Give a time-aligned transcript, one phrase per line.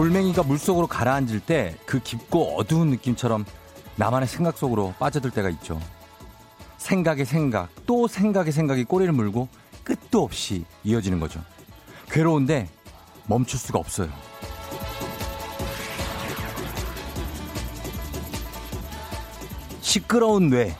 [0.00, 3.44] 돌멩이가 물속으로 가라앉을 때 그 깊고 어두운 느낌처럼
[3.96, 5.78] 나만의 생각 속으로 빠져들 때가 있죠.
[6.78, 9.48] 생각의 생각, 또 생각의 생각이 꼬리를 물고
[9.84, 11.42] 끝도 없이 이어지는 거죠.
[12.10, 12.70] 괴로운데
[13.26, 14.08] 멈출 수가 없어요.
[19.82, 20.74] 시끄러운 뇌.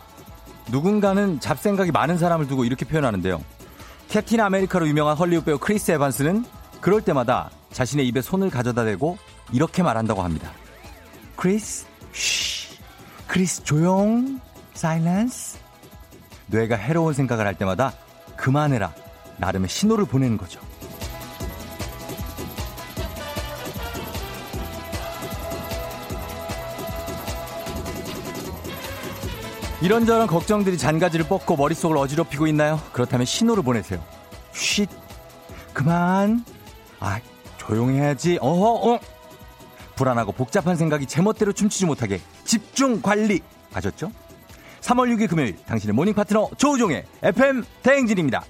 [0.70, 3.44] 누군가는 잡생각이 많은 사람을 두고 이렇게 표현하는데요.
[4.08, 6.46] Captain America로 유명한 헐리우드 배우 크리스 에반스는
[6.80, 9.18] 그럴 때마다 자신의 입에 손을 가져다 대고
[9.52, 10.52] 이렇게 말한다고 합니다.
[11.36, 12.78] 크리스, 쉬.
[13.26, 14.40] 크리스 조용.
[14.74, 15.58] Silence.
[16.46, 17.92] 뇌가 해로운 생각을 할 때마다
[18.36, 18.92] 그만해라.
[19.36, 20.60] 나름의 신호를 보내는 거죠.
[29.82, 32.80] 이런저런 걱정들이 잔가지를 뻗고 머릿속을 어지럽히고 있나요?
[32.92, 34.04] 그렇다면 신호를 보내세요.
[34.52, 34.88] 쉿.
[35.72, 36.44] 그만.
[36.98, 37.18] 아,
[37.60, 38.38] 조용해야지.
[38.40, 39.00] 어허, 어.
[39.94, 43.40] 불안하고 복잡한 생각이 제멋대로 춤추지 못하게 집중 관리.
[43.72, 44.10] 아셨죠?
[44.80, 48.44] 3월 6일 금요일 당신의 모닝 파트너 조우종의 FM 대행진입니다.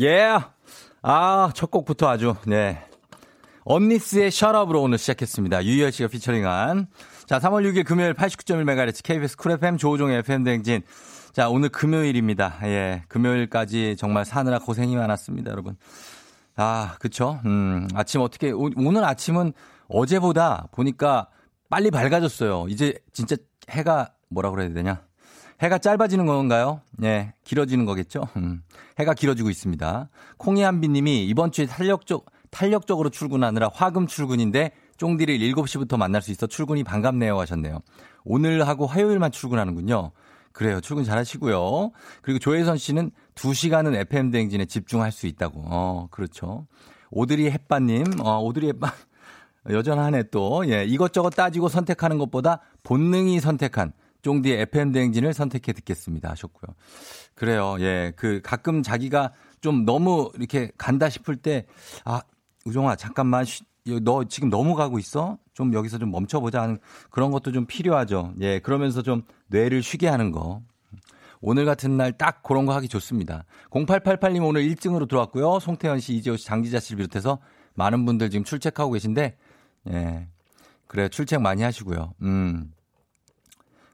[0.00, 0.46] Yeah yeah.
[1.02, 2.84] 아, 첫 곡부터 아주, 네.
[3.64, 5.64] 언니스의 Shut Up으로 오늘 시작했습니다.
[5.64, 6.86] 유희열 씨가 featuring한.
[7.26, 10.82] 자, 3월 6일 금요일 89.1MHz KBS Cool FM 조우종의 FM 대행진.
[11.32, 12.58] 자, 오늘 금요일입니다.
[12.64, 13.02] 예.
[13.08, 15.76] 금요일까지 정말 사느라 고생이 많았습니다, 여러분.
[16.56, 17.40] 아, 그쵸?
[17.44, 19.52] 음, 아침 어떻게, 오, 오늘 아침은
[19.88, 21.28] 어제보다 보니까
[21.70, 22.66] 빨리 밝아졌어요.
[22.68, 23.36] 이제 진짜
[23.70, 25.07] 해가 뭐라 그래야 되냐?
[25.60, 26.80] 해가 짧아지는 건가요?
[27.02, 28.28] 예, 길어지는 거겠죠?
[28.36, 28.62] 음,
[28.98, 30.08] 해가 길어지고 있습니다.
[30.36, 36.84] 콩이한비 님이 이번 주에 탄력적, 탄력적으로 출근하느라 화금 출근인데 쫑디를 7시부터 만날 수 있어 출근이
[36.84, 37.80] 반갑네요 하셨네요.
[38.24, 40.12] 오늘하고 화요일만 출근하는군요.
[40.52, 40.80] 그래요.
[40.80, 41.92] 출근 잘 하시고요.
[42.20, 45.62] 그리고 조혜선 씨는 2시간은 FM대행진에 집중할 수 있다고.
[45.66, 46.66] 어, 그렇죠.
[47.10, 48.90] 오드리 햇반님, 어, 오드리 햇반.
[49.70, 50.68] 여전하네 또.
[50.68, 53.92] 예, 이것저것 따지고 선택하는 것보다 본능이 선택한
[54.28, 56.74] 쫑디의 FM 대행진을 선택해 듣겠습니다 하셨고요.
[57.34, 57.76] 그래요.
[57.80, 58.12] 예.
[58.16, 61.64] 그 가끔 자기가 좀 너무 이렇게 간다 싶을 때
[62.04, 62.20] 아,
[62.66, 63.64] 우종아 잠깐만 쉬,
[64.02, 65.38] 너 지금 너무 가고 있어?
[65.54, 66.78] 좀 여기서 좀 멈춰보자 하는
[67.10, 68.34] 그런 것도 좀 필요하죠.
[68.40, 68.58] 예.
[68.58, 70.60] 그러면서 좀 뇌를 쉬게 하는 거.
[71.40, 73.44] 오늘 같은 날 딱 그런 거 하기 좋습니다.
[73.70, 75.60] 0888님 오늘 1등으로 들어왔고요.
[75.60, 77.38] 송태현 씨, 이재호 씨, 장기자 씨를 비롯해서
[77.74, 79.36] 많은 분들 지금 출첵하고 계신데,
[79.90, 80.28] 예.
[80.88, 82.14] 그래, 출첵 많이 하시고요.
[82.22, 82.72] 음.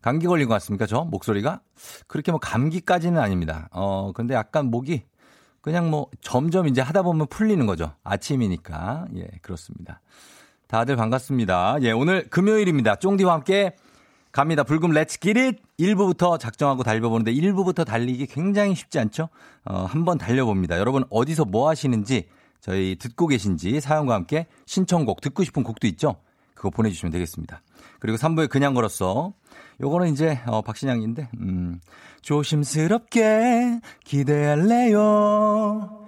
[0.05, 0.85] 감기 걸린 것 같습니까?
[0.85, 1.63] 저 목소리가
[2.07, 3.71] 그렇게 뭐 감기까지는 아닙니다.
[3.73, 5.03] 어 근데 약간 목이
[5.63, 7.95] 그냥 뭐 점점 이제 하다 보면 풀리는 거죠.
[8.05, 10.03] 아침이니까 예 그렇습니다.
[10.67, 11.79] 다들 반갑습니다.
[11.81, 12.97] 예 오늘 금요일입니다.
[12.97, 13.77] 쫑디와 함께
[14.31, 14.63] 갑니다.
[14.63, 19.31] 불금 let's get it 1부부터 작정하고 달려보는데 1부부터 달리기 굉장히 쉽지 않죠?
[19.65, 20.79] 어, 한번 달려봅니다.
[20.79, 22.29] 여러분 어디서 뭐 하시는지
[22.61, 26.17] 저희 듣고 계신지 사연과 함께 신청곡 듣고 싶은 곡도 있죠?
[26.53, 27.63] 그거 보내주시면 되겠습니다.
[28.01, 29.33] 그리고 3부에 그냥 걸었어.
[29.81, 31.81] 요거는 이제 어, 박신양인데 음,
[32.23, 36.01] 조심스럽게 기대할래요.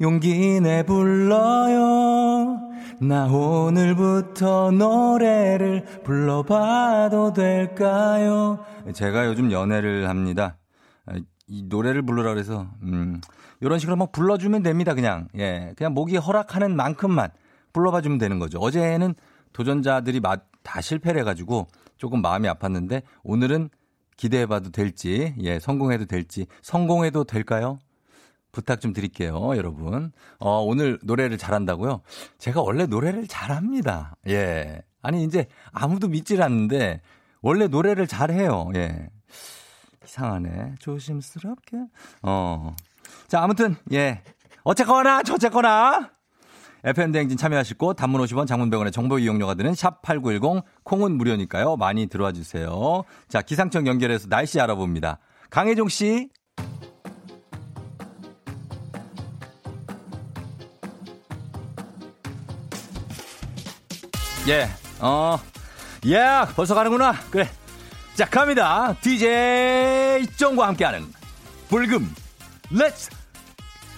[0.00, 2.70] 용기 내 불러요.
[3.00, 8.64] 나 오늘부터 노래를 불러봐도 될까요?
[8.92, 10.56] 제가 요즘 연애를 합니다.
[11.06, 11.14] 아,
[11.46, 13.20] 이 노래를 부르라 그래서 음,
[13.60, 14.94] 이런 식으로 막 불러주면 됩니다.
[14.94, 17.30] 그냥 예, 그냥 목이 허락하는 만큼만
[17.72, 18.58] 불러봐주면 되는 거죠.
[18.58, 19.14] 어제는
[19.52, 20.20] 도전자들이
[20.62, 21.68] 다 실패를 해가지고
[22.02, 23.70] 조금 마음이 아팠는데 오늘은
[24.16, 27.78] 기대해봐도 될지, 예, 성공해도 될지, 성공해도 될까요?
[28.50, 30.10] 부탁 좀 드릴게요, 여러분.
[30.40, 32.02] 어, 오늘 노래를 잘한다고요?
[32.38, 34.16] 제가 원래 노래를 잘합니다.
[34.26, 34.82] 예.
[35.00, 37.02] 아니, 이제 아무도 믿질 않는데,
[37.40, 38.72] 원래 노래를 잘해요.
[38.74, 39.08] 예.
[40.04, 40.74] 이상하네.
[40.80, 41.86] 조심스럽게.
[42.22, 42.74] 어.
[43.28, 44.24] 자, 아무튼, 예.
[44.64, 46.10] 어쨌거나, 저쨌거나,
[46.84, 51.76] FM대행진 참여하실 곳 단문 50원 장문병원의 정보 이용료가 드는 샵8910 콩은 무료니까요.
[51.76, 53.02] 많이 들어와 주세요.
[53.28, 55.18] 자, 기상청 연결해서 날씨 알아봅니다.
[55.50, 56.28] 강혜종 씨.
[64.48, 64.68] 예,
[64.98, 65.38] 어,
[66.06, 66.20] 예,
[66.56, 67.14] 벌써 가는구나.
[67.30, 67.48] 그래.
[68.14, 68.92] 자, 갑니다.
[69.00, 71.06] DJ 종과 함께하는
[71.68, 72.12] 불금
[72.70, 73.21] let's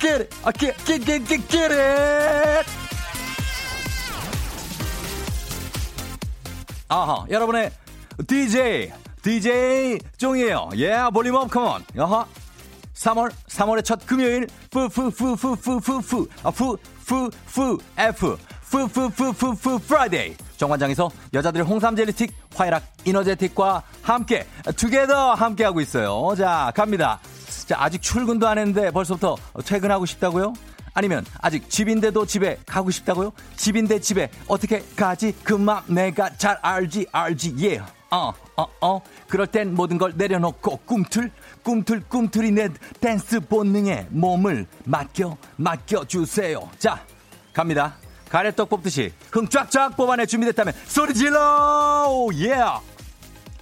[0.05, 0.37] get it.
[0.45, 2.67] I get, get, get, get, get it.
[6.89, 7.71] 아하, 여러분의
[8.27, 8.93] DJ,
[9.23, 10.69] DJ 종이에요.
[10.75, 11.85] Yeah, volume up, come on.
[11.97, 12.27] 야하.
[12.95, 18.37] 3월 3월의 첫 금요일 푸푸푸푸푸푸푸 아 푸푸푸 F
[18.71, 26.35] 푸푸푸푸푸 Friday 정관장에서 여자들의 홍삼 젤리스틱 화애락 이너제틱과 함께 together 함께하고 있어요.
[26.37, 27.19] 자 갑니다.
[27.67, 30.53] 자 아직 출근도 안 했는데 벌써부터 퇴근하고 싶다고요?
[30.97, 33.33] 아니면 아직 집인데도 집에 가고 싶다고요?
[33.57, 35.33] 집인데 집에 어떻게 가지?
[35.43, 37.67] 그 맘 내가 잘 알지 알지 예.
[37.67, 37.93] Yeah.
[38.11, 39.01] 어, 어, 어.
[39.29, 41.33] 그럴 땐 모든 걸 내려놓고 꿈틀,
[41.65, 42.69] 꿈틀, 꿈틀이 내
[43.01, 46.71] 댄스 본능에 몸을 맡겨, 맡겨주세요.
[46.79, 47.03] 자,
[47.53, 47.97] 갑니다.
[48.29, 52.29] 가래떡 뽑듯이 흥 쫙쫙 뽑아내 준비됐다면 소리 질러!
[52.35, 52.53] 예!
[52.53, 52.81] Yeah.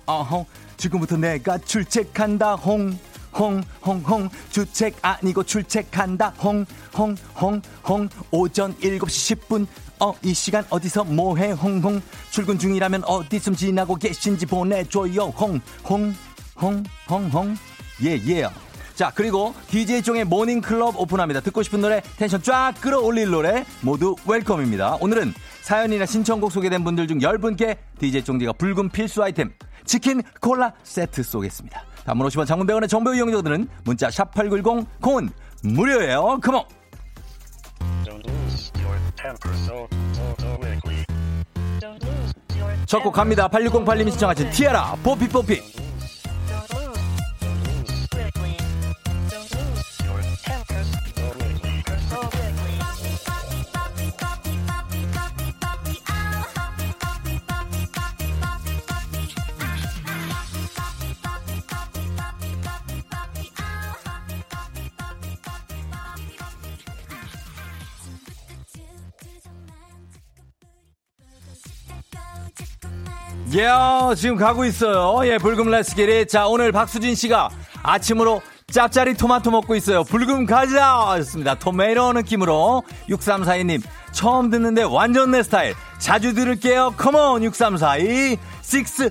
[0.05, 0.45] 어허,
[0.77, 2.99] 지금부터 내가 출첵한다, 홍.
[3.35, 6.65] 홍, 홍, 홍, 주책 아니고 출첵한다, 홍,
[6.97, 9.67] 홍, 홍, 홍, 오전 7시 10분,
[10.01, 16.15] 어, 이 시간 어디서 뭐해, 홍, 홍, 출근 중이라면 어디쯤 지나고 계신지 보내줘요, 홍, 홍,
[16.61, 17.57] 홍, 홍, 홍,
[18.03, 18.49] 예, 예.
[18.95, 21.41] 자, 그리고 DJ 종의 Morning Club 오픈합니다.
[21.41, 24.99] 듣고 싶은 노래, 텐션 쫙 끌어올릴 노래, 모두 welcome입니다.
[25.01, 25.33] 오늘은
[25.63, 29.53] 사연이나 신청곡 소개된 분들 중 10분께 DJ 종디가 불금 필수 아이템,
[29.87, 31.92] 치킨 콜라 세트 쏘겠습니다.
[32.05, 35.31] 단문 50원 장문 100원의 정보 이용료 들고 문자 샵 8910 콩은
[35.65, 36.39] 무료예요.
[36.43, 36.65] Come on!
[42.87, 43.49] 첫곡 갑니다.
[43.49, 45.63] 8608님이 신청하신 티아라 Bo Peep Bo Peep
[73.55, 75.21] 예, yeah, 지금 가고 있어요.
[75.27, 76.27] 예, 불금 let's get it.
[76.27, 77.51] 자, 오늘 박수진 씨가
[77.83, 80.05] 아침으로 짭짤이 토마토 먹고 있어요.
[80.05, 81.15] 불금 가자!
[81.19, 81.55] 였습니다.
[81.57, 82.83] tomato 느낌으로.
[83.11, 83.83] 6342님,
[84.13, 85.75] 처음 듣는데 완전 내 스타일.
[85.99, 86.95] 자주 들을게요.
[86.97, 87.43] come on!
[87.43, 88.39] 6342.
[88.73, 89.11] 6, 3,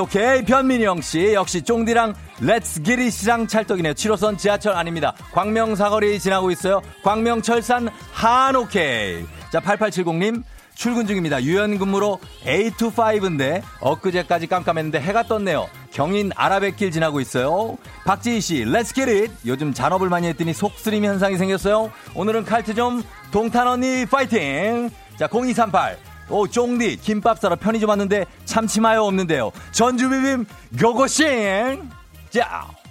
[0.00, 0.44] 오케이.
[0.44, 1.32] 변민영 씨.
[1.34, 3.94] 역시 쫑디랑 let's get it이랑 찰떡이네요.
[3.94, 5.14] 7호선 지하철 아닙니다.
[5.32, 6.82] 광명 사거리 지나고 있어요.
[7.04, 9.24] 광명 철산 한 오케이.
[9.52, 10.42] 자, 8870님.
[10.82, 11.44] 출근 중입니다.
[11.44, 15.68] 유연 근무로 8 to 5인데 엊그제까지 깜깜했는데 해가 떴네요.
[15.92, 17.78] 경인 아라뱃길 지나고 있어요.
[18.04, 19.30] 박지희 씨, let's get it!
[19.46, 21.92] 요즘 잔업을 많이 했더니 속쓰림 현상이 생겼어요.
[22.16, 24.90] 오늘은 칼퇴 좀 동탄 언니 파이팅!
[25.16, 25.98] 자, 0238.
[26.30, 29.52] 오, 쫑디, 김밥 사러 편의점 왔는데 참치마요 없는데요.
[29.70, 30.46] 전주비빔
[30.80, 31.90] 고고싱!
[32.30, 32.81] 자!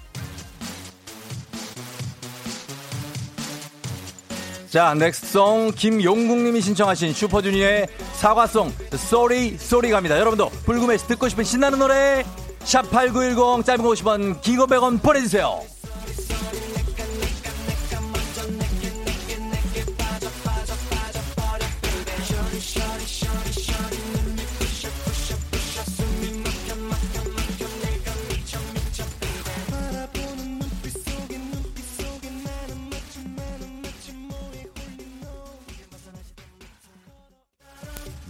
[4.71, 10.17] 자, next song 김용국님이 신청하신 슈퍼주니어의 사과 song Sorry Sorry 갑니다.
[10.17, 12.23] 여러분도 불금에서 듣고 싶은 신나는 노래
[12.61, 15.59] 샵8910 짧은 거 50원 긴 거 100원 보내주세요.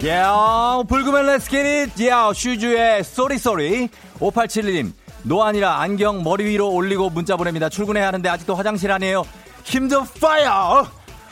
[0.02, 3.88] Yeah, 불금의 예, yeah, 슈주의 Sorry Sorry.
[4.18, 4.92] 5871님,
[5.22, 7.68] 노안이라 안경 머리 위로 올리고 문자 보냅니다.
[7.68, 9.24] 출근해야 하는데 아직도 화장실 안이에요.
[9.64, 10.86] 힘좀 fire!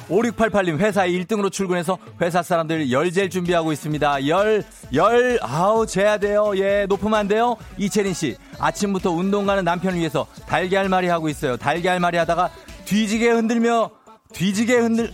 [0.09, 4.29] 5688님, 회사에 1등으로 출근해서 회사 사람들 열 잴 준비하고 있습니다.
[4.29, 6.53] 열, 열, 아우, 재야 돼요.
[6.57, 7.57] 예, 높으면 안 돼요.
[7.77, 11.57] 이채린 씨, 아침부터 운동 가는 남편을 위해서 달걀말이 하고 있어요.
[11.57, 12.51] 달걀말이 하다가
[12.85, 13.91] 뒤지게 흔들며,
[14.33, 15.13] 뒤지게 흔들,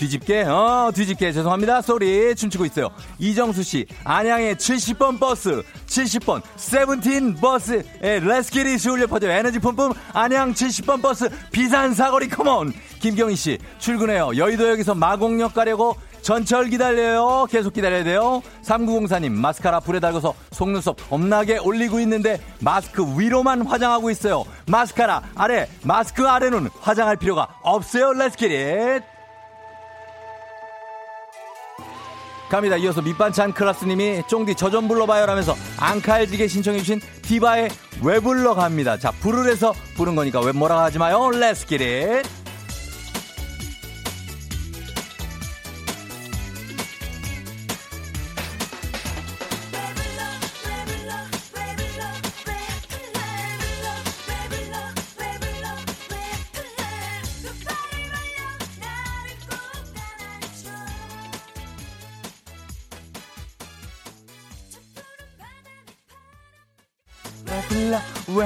[0.00, 1.30] 뒤집게, 어, 뒤집게.
[1.30, 1.82] 죄송합니다.
[1.82, 2.88] Sorry 춤추고 있어요.
[3.18, 10.54] 이정수 씨, 안양의 70번 버스, 70번, 세븐틴 버스, 에, 레스키리 시울려 퍼져 에너지 뿜뿜, 안양
[10.54, 12.72] 70번 버스, 비산 사거리 come on.
[13.00, 14.36] 김경희 씨, 출근해요.
[14.36, 17.46] 여의도역에서 마곡역 가려고 전철 기다려요.
[17.50, 18.40] 계속 기다려야 돼요.
[18.62, 24.44] 3904님, 마스카라 불에 달궈서 속눈썹 겁나게 올리고 있는데 마스크 위로만 화장하고 있어요.
[24.66, 28.14] 마스카라 아래, 마스크 아래는 화장할 필요가 없어요.
[28.14, 29.19] let's get it.
[32.50, 32.76] 갑니다.
[32.76, 37.70] 이어서 밑반찬 클라스님이 쫑디 저 좀 불러봐요 라면서 앙칼지게 신청해주신 디바의
[38.02, 38.98] 왜 불러 갑니다.
[38.98, 41.30] 자, 불을 해서 부른 거니까 왜 뭐라 하지 마요.
[41.32, 42.39] Let's.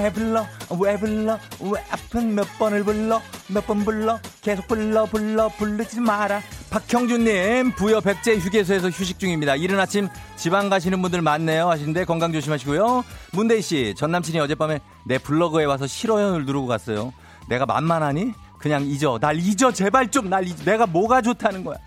[0.04, 0.46] 왜 불러?
[0.78, 1.38] 왜 불러?
[1.61, 3.23] 왜 아픈 몇 번을 불러?
[3.49, 4.18] 몇 번 불러?
[4.42, 6.42] 계속 불러 불러 부르지 마라.
[6.68, 9.56] 박형준님 부여 백제 휴게소에서 휴식 중입니다.
[9.56, 11.70] 이른 아침 지방 가시는 분들 많네요.
[11.70, 13.02] 하시는데 건강 조심하시고요.
[13.32, 17.14] 문대희 씨 전 남친이 어젯밤에 내 블로그에 와서 싫어요를 누르고 갔어요.
[17.49, 18.32] 내가 만만하니?
[18.58, 19.18] 그냥 잊어.
[19.18, 19.73] 날 잊어.
[19.73, 21.78] 제발 좀 날 잊어 내가 뭐가 좋다는 거야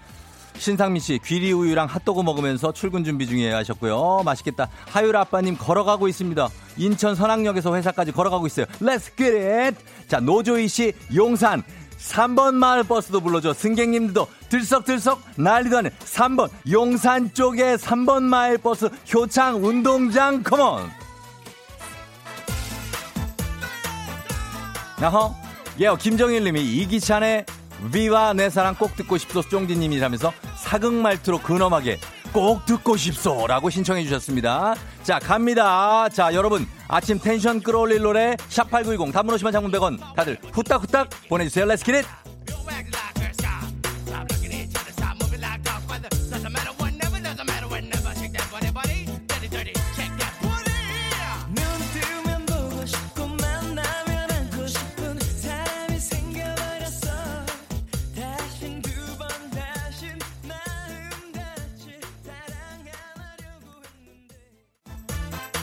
[0.57, 4.23] 신상민 씨 귀리 우유랑 핫도그 먹으면서 출근 준비 중이에요 하셨고요.
[4.25, 4.69] 맛있겠다.
[4.87, 6.49] 하율 아빠님 걸어가고 있습니다.
[6.77, 8.65] 인천 선악역에서 회사까지 걸어가고 있어요.
[8.81, 9.77] Let's get it.
[10.07, 11.63] 자 노조희 씨 용산
[11.97, 13.53] 3번 마을 버스도 불러줘.
[13.53, 20.89] 승객님들도 들썩들썩 난리도 3번 용산 쪽에 3번 마을 버스 효창 운동장 컴온.
[25.01, 25.35] 야호.
[25.79, 27.45] 예, 김정일 님이 이기찬의
[27.93, 31.99] 위와 내 사랑 꼭 듣고 싶소 쫑디님이라면서 사극 말투로 근엄하게
[32.33, 34.75] 꼭 듣고 싶소 라고 신청해 주셨습니다.
[35.03, 36.09] 자 갑니다.
[36.09, 41.65] 자 여러분 아침 텐션 끌어올릴 노래 샵8910 단문 오시면 장문 100원 다들 후딱후딱 보내주세요.
[41.65, 42.05] let's get it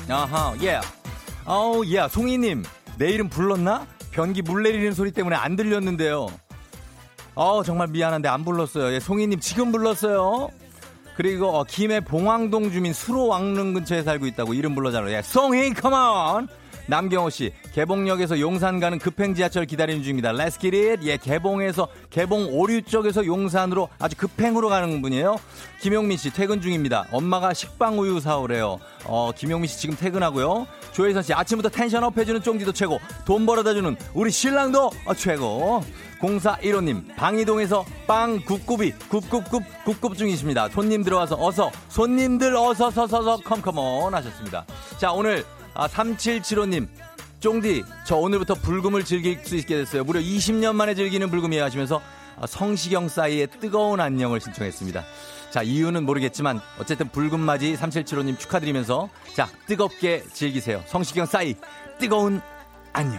[0.09, 0.81] 아하, 예.
[1.45, 2.07] 어우, 예.
[2.09, 2.63] 송이님,
[2.99, 3.87] 내 이름 불렀나?
[4.11, 6.29] 변기 물 내리는 소리 때문에 안 들렸는데요.
[7.35, 8.93] 어 정말 미안한데 안 불렀어요.
[8.95, 10.51] 예, 송이님 지금 불렀어요.
[11.17, 15.17] 그리고 어, 김해 봉황동 주민 수로 왕릉 근처에 살고 있다고 이름 불러잖아요.
[15.17, 16.49] 예, 송이 컴온.
[16.87, 20.31] 남경호 씨, 개봉역에서 용산 가는 급행 지하철 기다리는 중입니다.
[20.31, 20.99] It.
[21.05, 25.37] 예, 개봉에서, 개봉 오류 쪽에서 용산으로 아주 급행으로 가는 분이에요.
[25.81, 27.07] 김용민 씨, 퇴근 중입니다.
[27.11, 28.81] 엄마가 식빵 우유 사오래요.
[29.07, 30.67] 어, 김용민 씨 지금 퇴근하고요.
[30.93, 33.01] 조혜선 씨, 아침부터 텐션업 해주는 쫑디도 최고.
[33.25, 35.83] 돈 벌어다 주는 우리 신랑도 어, 최고.
[36.21, 40.69] 0415님, 방이동에서 빵 굽굽이, 굽굽굽, 굽굽 중이십니다.
[40.71, 44.65] 손님 들어와서 어서, 손님들 어서 서서서 컴컴온 하셨습니다.
[44.99, 45.45] 자, 오늘
[45.75, 46.89] 아, 3775님.
[47.41, 50.05] 쫑디, 저 오늘부터 불금을 즐길 수 있게 됐어요.
[50.05, 52.01] 무려 20년 만에 즐기는 불금이에요 하시면서
[52.41, 55.05] 아, 성시경 싸이의 뜨거운 안녕을 신청했습니다.
[55.51, 60.83] 자, 이유는 모르겠지만 어쨌든 불금 맞이 3775님 축하드리면서 자, 뜨겁게 즐기세요.
[60.87, 61.55] 성시경 싸이
[61.99, 62.41] 뜨거운
[62.93, 63.19] 안녕.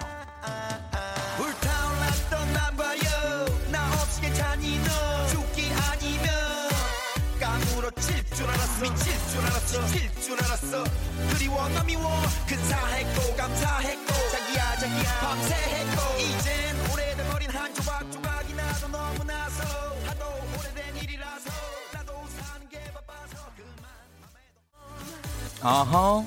[11.38, 12.02] 그리워 너 미워
[12.48, 19.64] 근사했고 감사했고 자기야 자기야 밤새 했고 이젠 오래된 어린 한 조각 조각이 나도 너무나서
[20.06, 20.26] 하도
[20.58, 21.50] 오래된 일이라서
[21.94, 23.92] 나도 사는 게 바빠서 그만
[25.62, 26.24] 아하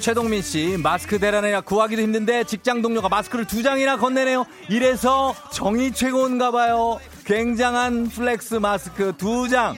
[0.00, 4.44] 최동민 씨 마스크 대란이라 구하기도 힘든데 직장 동료가 마스크를 두 장이나 건네네요.
[4.68, 7.00] 이래서 정이 최고인가 봐요.
[7.24, 9.74] 굉장한 flex 마스크 두 장.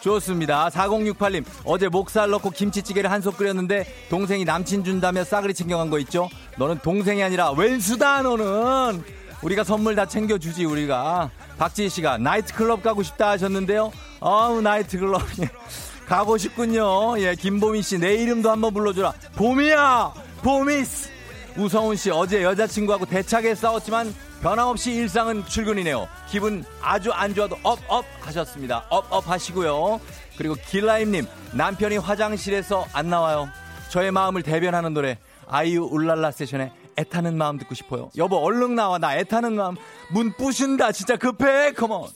[0.00, 0.68] 좋습니다.
[0.68, 6.28] 4068님, 어제 목살 넣고 김치찌개를 한 솥 끓였는데 동생이 남친 준다며 싸그리 챙겨간 거 있죠?
[6.58, 9.02] 너는 동생이 아니라 웬수다, 너는!
[9.42, 11.30] 우리가 선물 다 챙겨주지, 우리가.
[11.58, 13.90] 박지희 씨가 나이트클럽 가고 싶다 하셨는데요.
[14.20, 15.22] 어우, 나이트클럽.
[16.06, 17.18] 가고 싶군요.
[17.18, 19.12] 예, 김보민 씨, 내 이름도 한번 불러주라.
[19.36, 20.12] 봄이야!
[20.42, 21.10] 봄이스!
[21.58, 26.06] 우성훈 씨, 어제 여자친구하고 대차게 싸웠지만 변함없이 일상은 출근이네요.
[26.28, 28.84] 기분 아주 안 좋아도 up up 하셨습니다.
[28.90, 30.00] up up 하시고요.
[30.36, 33.48] 그리고 길라임님 남편이 화장실에서 안 나와요.
[33.88, 38.10] 저의 마음을 대변하는 노래 아이유 울랄라 세션에 애타는 마음 듣고 싶어요.
[38.16, 39.76] 여보 얼른 나와 나 애타는 마음
[40.10, 42.08] 문 부신다 진짜 급해 컴온.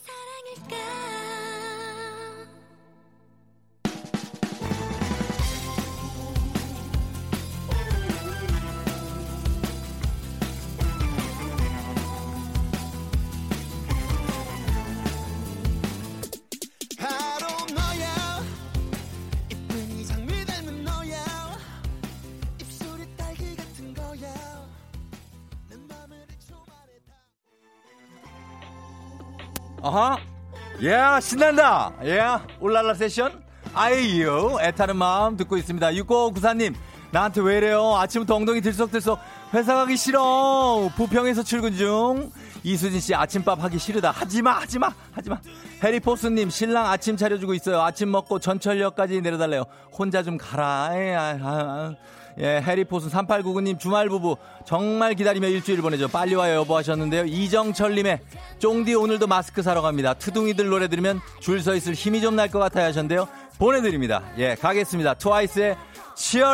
[31.20, 31.92] 예, 신난다.
[32.02, 32.22] 예.
[32.60, 33.42] 울랄라 세션.
[33.74, 35.86] 아이유, 애타는 마음 듣고 있습니다.
[35.90, 36.74] 6594님,
[37.10, 37.94] 나한테 왜 이래요?
[37.94, 39.20] 아침부터 엉덩이 들썩들썩
[39.52, 40.90] 회사 가기 싫어.
[40.96, 42.32] 부평에서 출근 중.
[42.62, 44.12] 이수진 씨 아침밥 하기 싫으다.
[44.12, 45.38] 하지마, 하지마, 하지마.
[45.84, 47.82] 해리포스님 신랑 아침 차려주고 있어요.
[47.82, 49.64] 아침 먹고 전철역까지 내려달래요.
[49.92, 50.90] 혼자 좀 가라.
[50.94, 51.94] 에, 아, 아, 아.
[52.38, 56.08] 예, 해리포스 3899님 주말 부부 정말 기다리며 일주일 보내죠.
[56.08, 57.24] 빨리 와요 여보 하셨는데요.
[57.24, 58.20] 이정철님의
[58.58, 60.14] 쫑디 오늘도 마스크 사러 갑니다.
[60.14, 63.28] 투둥이들 노래 들으면 줄 서 있을 힘이 좀 날 것 같아요 하셨는데요.
[63.58, 64.22] 보내드립니다.
[64.38, 65.14] 예, 가겠습니다.
[65.14, 65.76] 트와이스의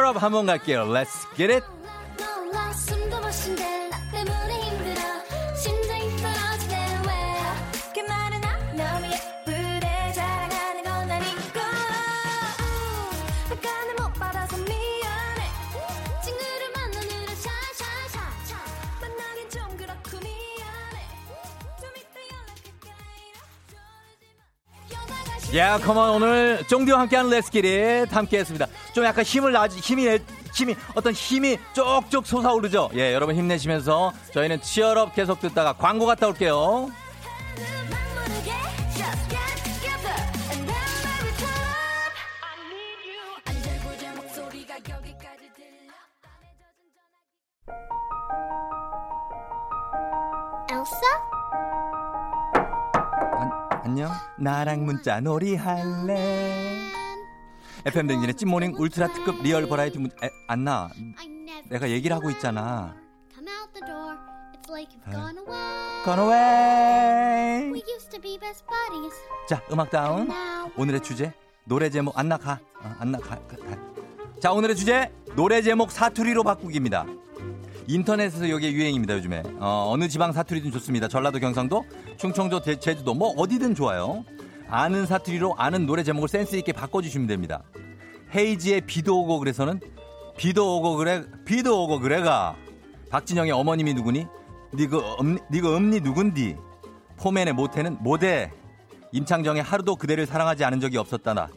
[0.09, 0.85] Up 한번 갈게요.
[0.87, 2.96] Let's get it.
[25.57, 28.67] 야, come on 오늘 쫑디와 함께하는 let's get it 함께했습니다.
[28.93, 30.19] 좀 약간 힘을 나 힘이
[30.53, 32.91] 힘이 어떤 힘이 쪽쪽 솟아오르죠.
[32.95, 36.91] 예, 여러분 힘내시면서 저희는 Cheer Up 계속 듣다가 광고 갔다 올게요.
[50.69, 51.36] 엘사?
[53.97, 54.13] 안녕.
[54.39, 56.91] 나랑 문자 놀이 할래.
[57.87, 60.91] FM 댕진의 찐모닝 울트라 특급 리얼 버라이티 문 에, 안나.
[61.71, 62.95] 내가 얘기를 하고 있잖아.
[66.05, 67.71] Gone away.
[69.49, 70.29] 자, 음악 다운.
[70.77, 71.33] 오늘의 주제
[71.65, 72.61] 노래 제목 안나 가.
[72.83, 74.41] 어, 안나 가, 가, 가.
[74.43, 77.07] 자, 오늘의 주제 노래 제목 사투리로 바꾸기입니다.
[77.87, 79.43] 인터넷에서 여기 유행입니다 요즘에.
[79.61, 81.09] 어, 어느 지방 사투리든 좋습니다.
[81.09, 81.85] 전라도 경상도
[82.17, 84.25] 충청도 대, 제주도 뭐 어디든 좋아요.
[84.69, 87.63] 아는 사투리로 아는 노래 제목을 센스 있게 바꿔주시면 됩니다.
[88.35, 89.81] 헤이지의 비도 오고 그래서는
[90.37, 92.57] 비도 오고 그래 비도 오고 그래가.
[93.11, 94.27] 박진영의 어머님이 누구니?
[94.75, 96.57] 니그 엄 니그 엄니 누군디?
[97.19, 98.51] 포맨의 모태는 모대.
[99.13, 101.49] 임창정의 하루도 그대를 사랑하지 않은 적이 없었다나.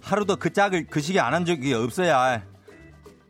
[0.00, 2.42] 하루도 그 짝을 그 시기 안 한 적이 없어야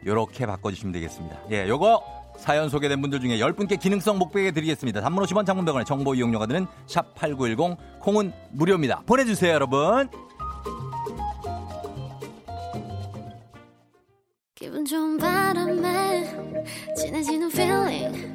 [0.05, 1.38] 요렇게 바꿔주시면 되겠습니다.
[1.50, 5.00] 예 요거 사연 소개된 분들 중에 10분께 기능성 목베개 드리겠습니다.
[5.00, 9.02] 단문 50원 장문병원의 정보 이용료가 드는 샵8910 콩은 무료입니다.
[9.07, 10.09] 보내주세요 여러분.
[14.57, 16.24] 기분 좋은 바람에
[16.96, 18.33] 진해지는 feeling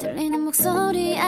[0.00, 1.20] 들리는 목소리에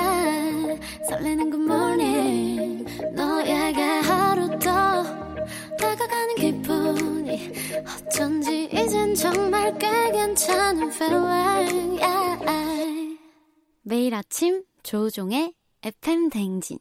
[1.07, 5.34] 설레는 good morning 너에게 하루 더
[5.85, 7.53] 다가가는 기분이
[8.07, 13.18] 어쩐지 이젠 정말 꽤 괜찮은 feeling yeah.
[13.83, 16.79] 매일 아침 조우종의 FM 댕진.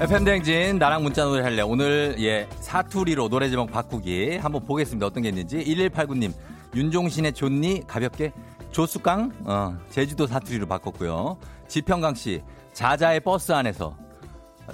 [0.00, 1.60] FM 댕진 나랑 문자 노래 할래.
[1.62, 5.06] 오늘 예 사투리로 노래 제목 바꾸기 한번 보겠습니다.
[5.06, 5.58] 어떤 게 있는지.
[5.58, 6.32] 1189님
[6.74, 8.32] 윤종신의 좋니 가볍게
[8.74, 11.38] 조수강 어, 제주도 사투리로 바꿨고요.
[11.68, 13.96] 지평강 씨 자자의 버스 안에서.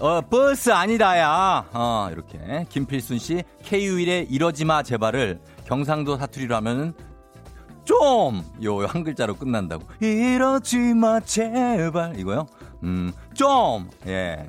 [0.00, 1.68] 어 버스 아니다야.
[1.74, 2.64] 어 이렇게.
[2.70, 6.94] 김필순 씨 KU1의 이러지마 제발을 경상도 사투리로 하면은
[7.84, 9.84] 좀요 한 글자로 끝난다고.
[10.00, 12.18] 이러지마 제발.
[12.18, 12.46] 이거요?
[12.82, 14.46] 음좀예.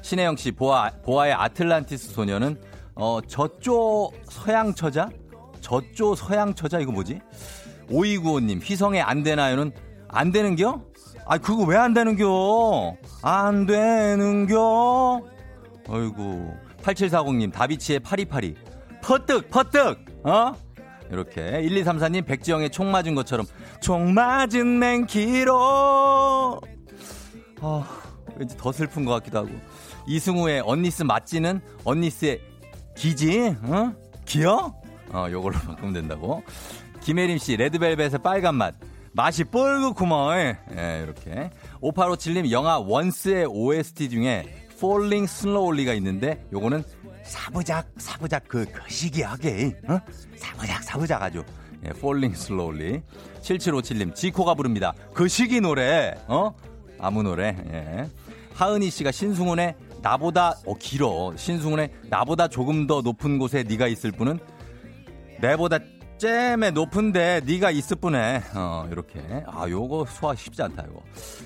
[0.00, 2.58] 신혜영 씨 보아 보아의 아틀란티스 소녀는
[2.94, 5.10] 어 저쪽 서양 처자?
[5.60, 6.80] 저쪽 서양 처자?
[6.80, 7.20] 이거 뭐지
[7.90, 9.72] 오이구호님, 휘성에 안 되나요는
[10.08, 10.80] 안 되는겨?
[11.26, 12.96] 아, 그거 왜 안 되는겨?
[13.22, 15.22] 안 되는겨?
[15.88, 16.54] 어이구.
[16.82, 18.54] 8740님, 다비치의 파리파리.
[19.02, 19.98] 퍼뜩, 퍼뜩!
[20.24, 20.52] 어?
[21.10, 21.42] 이렇게.
[21.62, 23.46] 1234님, 백지영의 총 맞은 것처럼.
[23.80, 26.60] 총 맞은 맨키로!
[27.60, 27.88] 아,
[28.36, 29.50] 왠지 더 슬픈 것 같기도 하고.
[30.06, 32.40] 이승우의 언니스 맞지는 언니스의
[32.96, 33.56] 기지?
[33.62, 33.92] 어?
[34.24, 34.72] 기어?
[35.12, 36.42] 어, 요걸로 바꾸면 된다고.
[37.06, 38.74] 김혜림 씨, 레드벨벳의 빨간 맛.
[39.12, 40.56] 맛이 뻘겋구먼.
[40.76, 41.50] 예, 이렇게.
[41.80, 46.82] 5857님, 영화 원스의 OST 중에 Falling Slowly가 있는데, 요거는
[47.22, 50.00] 사부작, 사부작, 그, 그 시기하게, 어?
[50.36, 51.44] 사부작, 사부작 아주.
[51.84, 53.02] 예, Falling Slowly.
[53.40, 54.92] 7757님, 지코가 부릅니다.
[55.14, 56.56] 그 시기 노래, 어?
[56.98, 58.10] 아무 노래, 예.
[58.54, 61.32] 하은희 씨가 신승훈의 나보다, 어, 길어.
[61.36, 64.40] 신승훈의 나보다 조금 더 높은 곳에 네가 있을 뿐은
[65.40, 65.78] 내보다
[66.18, 68.42] 잼에 높은데 네가 있을 뿐에.
[68.54, 69.20] 어 이렇게.
[69.46, 71.02] 아 요거 소화 쉽지 않다 이거.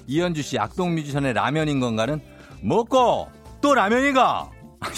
[0.06, 2.20] 이현주 씨 악동 뮤지션의 라면인 건가는
[2.62, 3.28] 먹고
[3.60, 4.50] 또 라면이가!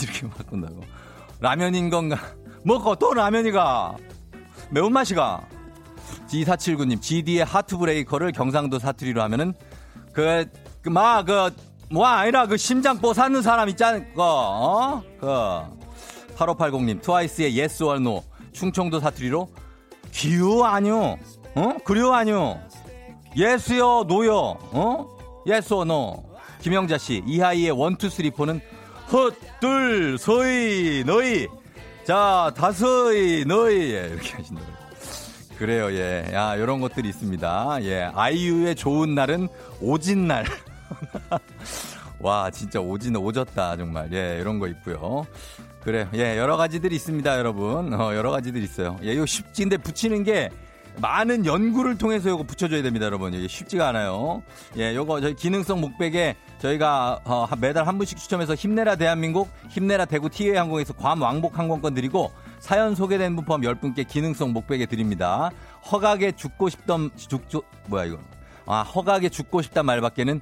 [0.02, 0.80] 이렇게 바꾼다고.
[1.40, 2.16] 라면인 건가?
[2.64, 3.96] 먹고 또 라면이가!
[4.70, 5.48] 매운맛이가!
[6.28, 9.54] G479님 GD의 Heartbreaker를 경상도 사투리로 하면은
[10.12, 11.54] 그그막그
[11.90, 15.02] 뭐 아니라 그 심장보 사는 사람 있잖아 그 어?
[15.20, 15.26] 그.
[16.36, 19.48] 8580님 트와이스의 Yes or 충청도 사투리로
[20.12, 21.16] 기우 아니요.
[21.54, 21.74] 어?
[21.84, 22.60] 그리워 아니요.
[23.36, 24.56] Yes요, no요.
[24.72, 25.06] 어?
[25.46, 26.22] Yes or no.
[26.60, 28.60] 김영자 씨, 이하이의 one two three four는
[29.12, 31.48] 헛, 둘, 서이, 너희.
[32.04, 33.92] 자, 다섯이, 너희.
[33.94, 34.62] 예, 이렇게 하신다.
[35.58, 36.24] 그래요, 예.
[36.32, 37.78] 야, 요런 것들이 있습니다.
[37.82, 38.10] 예.
[38.14, 39.48] 아이유의 좋은 날은
[39.80, 40.44] 오진 날.
[42.20, 44.12] 와, 진짜 오진 오졌다, 정말.
[44.12, 45.26] 예, 이런 거 있고요.
[45.84, 46.08] 그래요.
[46.14, 47.92] 예, 여러 가지들이 있습니다, 여러분.
[47.92, 48.98] 어, 여러 가지들 있어요.
[49.02, 50.48] 예, 이거 쉽지인데 붙이는 게
[51.00, 53.34] 많은 연구를 통해서 이거 붙여줘야 됩니다, 여러분.
[53.34, 54.42] 이게 쉽지가 않아요.
[54.76, 60.28] 예, 요거 저희 기능성 목베개 저희가 어, 매달 한 분씩 추첨해서 힘내라 대한민국, 힘내라 대구
[60.28, 65.50] 티웨이 항공에서 괌 왕복 항공권 드리고 사연 소개된 분 포함 10분께 기능성 목베개 드립니다.
[65.90, 68.18] 허각에 죽고 싶던, 죽, 죽, 뭐야, 이거.
[68.66, 70.40] 아, 허각에 죽고 싶단 말밖에는,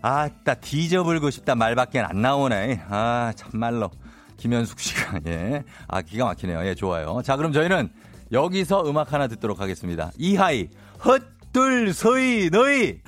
[0.00, 2.82] 아, 따, 뒤져불고 싶단 말밖에 안 나오네.
[2.88, 3.90] 아, 참말로.
[4.36, 5.64] 김현숙 씨가, 예.
[5.88, 6.64] 아, 기가 막히네요.
[6.66, 7.20] 예, 좋아요.
[7.24, 7.88] 자, 그럼 저희는
[8.32, 10.10] 여기서 음악 하나 듣도록 하겠습니다.
[10.18, 10.68] 이하이,
[11.04, 13.00] 헛둘, 서이, 너희!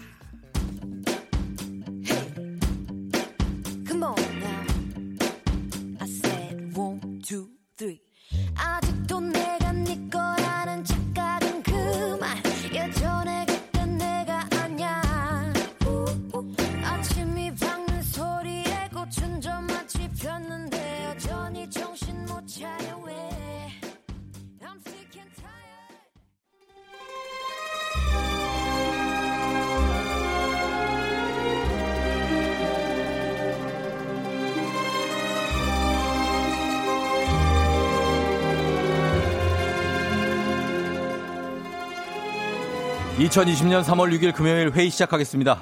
[43.18, 45.60] (2020년 3월 6일) 금요일 회의 시작하겠습니다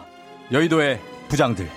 [0.52, 1.70] 여의도의 부장들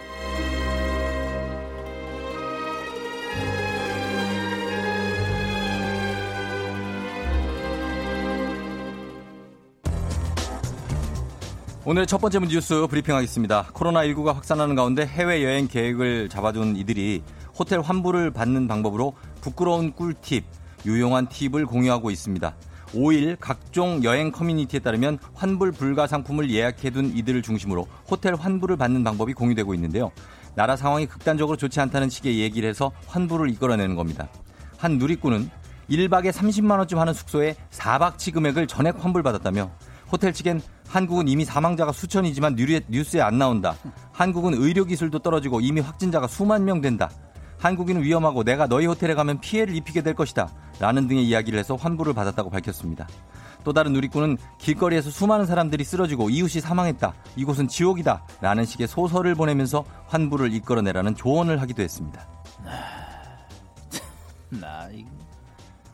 [11.85, 13.69] 오늘 첫 번째 뉴스 브리핑하겠습니다.
[13.73, 17.23] 코로나19가 확산하는 가운데 해외여행 계획을 잡아둔 이들이
[17.57, 20.43] 호텔 환불을 받는 방법으로 부끄러운 꿀팁,
[20.85, 22.53] 유용한 팁을 공유하고 있습니다.
[22.93, 29.33] 5일 각종 여행 커뮤니티에 따르면 환불 불가 상품을 예약해둔 이들을 중심으로 호텔 환불을 받는 방법이
[29.33, 30.11] 공유되고 있는데요.
[30.55, 34.27] 나라 상황이 극단적으로 좋지 않다는 식의 얘기를 해서 환불을 이끌어내는 겁니다.
[34.77, 35.49] 한 누리꾼은
[35.89, 39.71] 1박에 30만원쯤 하는 숙소에 4박치 금액을 전액 환불받았다며
[40.11, 42.55] 호텔 측엔 한국은 이미 사망자가 수천이지만
[42.89, 43.75] 뉴스에 안 나온다.
[44.11, 47.09] 한국은 의료기술도 떨어지고 이미 확진자가 수만 명 된다.
[47.59, 50.49] 한국인은 위험하고 내가 너희 호텔에 가면 피해를 입히게 될 것이다.
[50.79, 53.07] 라는 등의 이야기를 해서 환불을 받았다고 밝혔습니다.
[53.63, 57.13] 또 다른 누리꾼은 길거리에서 수많은 사람들이 쓰러지고 이웃이 사망했다.
[57.35, 58.23] 이곳은 지옥이다.
[58.41, 62.25] 라는 식의 소설을 보내면서 환불을 이끌어내라는 조언을 하기도 했습니다.
[64.49, 65.09] 나 이거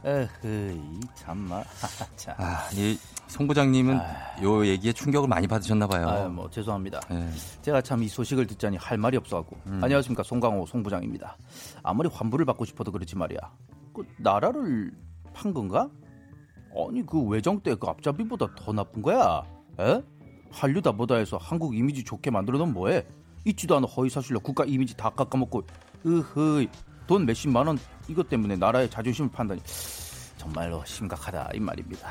[0.05, 0.79] 에흐
[1.15, 1.65] 참말
[2.37, 4.43] 아, 이 송 부장님은 아...
[4.43, 6.07] 요 얘기에 충격을 많이 받으셨나 봐요.
[6.07, 6.99] 아, 뭐 죄송합니다.
[7.09, 7.29] 네.
[7.61, 9.57] 제가 참 이 소식을 듣자니 할 말이 없어갖고.
[9.67, 9.81] 음.
[9.83, 11.37] 안녕하십니까 송강호 송 부장입니다.
[11.83, 13.39] 아무리 환불을 받고 싶어도 그렇지 말이야.
[13.93, 14.91] 그 나라를
[15.33, 15.89] 판 건가?
[16.77, 19.43] 아니 그 외정 때 그 앞잡이보다 더 나쁜 거야.
[19.79, 20.01] 에?
[20.51, 23.05] 한류다 보다 해서 한국 이미지 좋게 만들어 놓으면 뭐해?
[23.45, 25.63] 있지도 않은 허위 사실로 국가 이미지 다 깎아먹고
[26.05, 26.65] 으흐
[27.07, 29.61] 돈 몇십만 원 이것 때문에 나라의 자존심을 판다니
[30.45, 32.07] 정말로 심각하다 이 말입니다.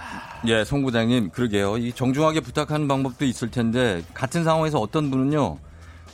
[0.46, 1.76] 예, 송 부장님 그러게요.
[1.78, 5.58] 이 정중하게 부탁하는 방법도 있을 텐데 같은 상황에서 어떤 분은요.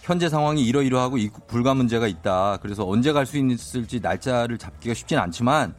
[0.02, 2.58] 현재 상황이 이러이러하고 불가 문제가 있다.
[2.62, 5.74] 그래서 언제 갈 수 있을지 날짜를 잡기가 쉽진 않지만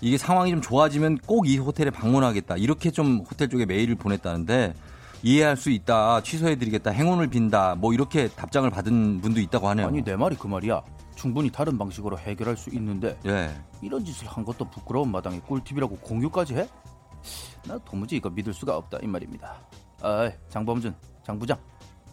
[0.00, 2.56] 이게 상황이 좀 좋아지면 꼭 이 호텔에 방문하겠다.
[2.56, 4.74] 이렇게 좀 호텔 쪽에 메일을 보냈다는데
[5.22, 6.22] 이해할 수 있다.
[6.22, 6.90] 취소해드리겠다.
[6.90, 7.76] 행운을 빈다.
[7.76, 9.86] 뭐 이렇게 답장을 받은 분도 있다고 하네요.
[9.86, 10.82] 아니 내 말이 그 말이야.
[11.14, 13.54] 충분히 다른 방식으로 해결할 수 있는데 예.
[13.82, 16.68] 이런 짓을 한 것도 부끄러운 마당에 꿀팁이라고 공유까지 해?
[17.66, 19.56] 나 도무지 이거 믿을 수가 없다 이 말입니다.
[20.02, 21.58] 아, 장범준, 장부장,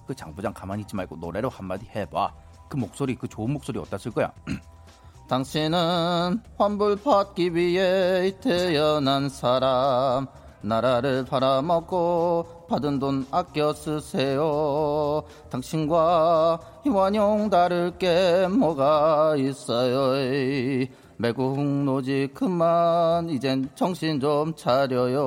[0.07, 2.33] 그 장부장 가만히 있지 말고 노래로 한마디 해봐.
[2.69, 4.31] 그 목소리, 그 좋은 목소리 어디다 쓸 거야?
[5.27, 10.27] 당신은 환불 받기 위해 태어난 사람.
[10.61, 15.23] 나라를 팔아먹고 받은 돈 아껴 쓰세요.
[15.49, 20.87] 당신과 희완용 다를 게 뭐가 있어요.
[21.17, 25.21] 매국 노지 그만 이젠 정신 좀 차려요.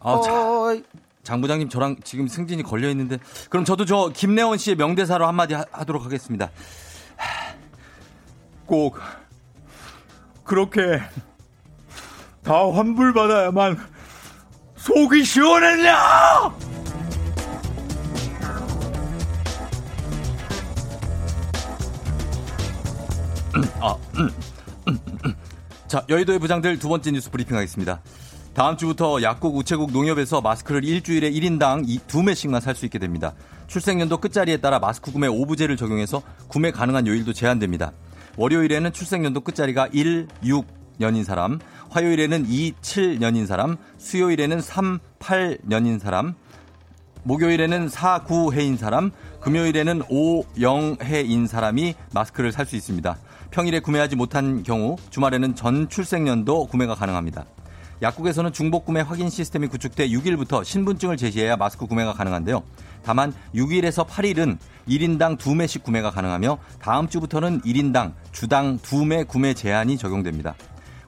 [0.00, 0.82] 아, 자,
[1.22, 5.64] 장 부장님 저랑 지금 승진이 걸려 있는데 그럼 저도 저 김래원 씨의 명대사로 한마디 하,
[5.70, 6.50] 하도록 하겠습니다.
[8.66, 8.98] 꼭
[10.44, 11.00] 그렇게
[12.44, 13.78] 다 환불받아야만
[14.76, 15.96] 속이 시원했냐?
[23.80, 23.96] 아,
[25.86, 28.00] 자, 여의도의 부장들 두 번째 뉴스 브리핑 하겠습니다.
[28.54, 33.34] 다음 주부터 약국, 우체국, 농협에서 마스크를 일주일에 1인당 2매씩만 살 수 있게 됩니다.
[33.66, 37.92] 출생연도 끝자리에 따라 마스크 구매 오부제를 적용해서 구매 가능한 요일도 제한됩니다.
[38.36, 41.58] 월요일에는 출생연도 끝자리가 1, 6년인 사람,
[41.92, 46.34] 화요일에는 2, 7년인 사람, 수요일에는 3, 8년인 사람,
[47.24, 49.10] 목요일에는 4, 9해인 사람,
[49.42, 53.16] 금요일에는 5, 0해인 사람이 마스크를 살 수 있습니다.
[53.50, 57.44] 평일에 구매하지 못한 경우 주말에는 전 출생년도 구매가 가능합니다.
[58.00, 62.62] 약국에서는 중복 구매 확인 시스템이 구축돼 6일부터 신분증을 제시해야 마스크 구매가 가능한데요.
[63.04, 64.56] 다만 6일에서 8일은
[64.88, 70.54] 1인당 2매씩 구매가 가능하며 다음 주부터는 1인당 주당 2매 구매 제한이 적용됩니다.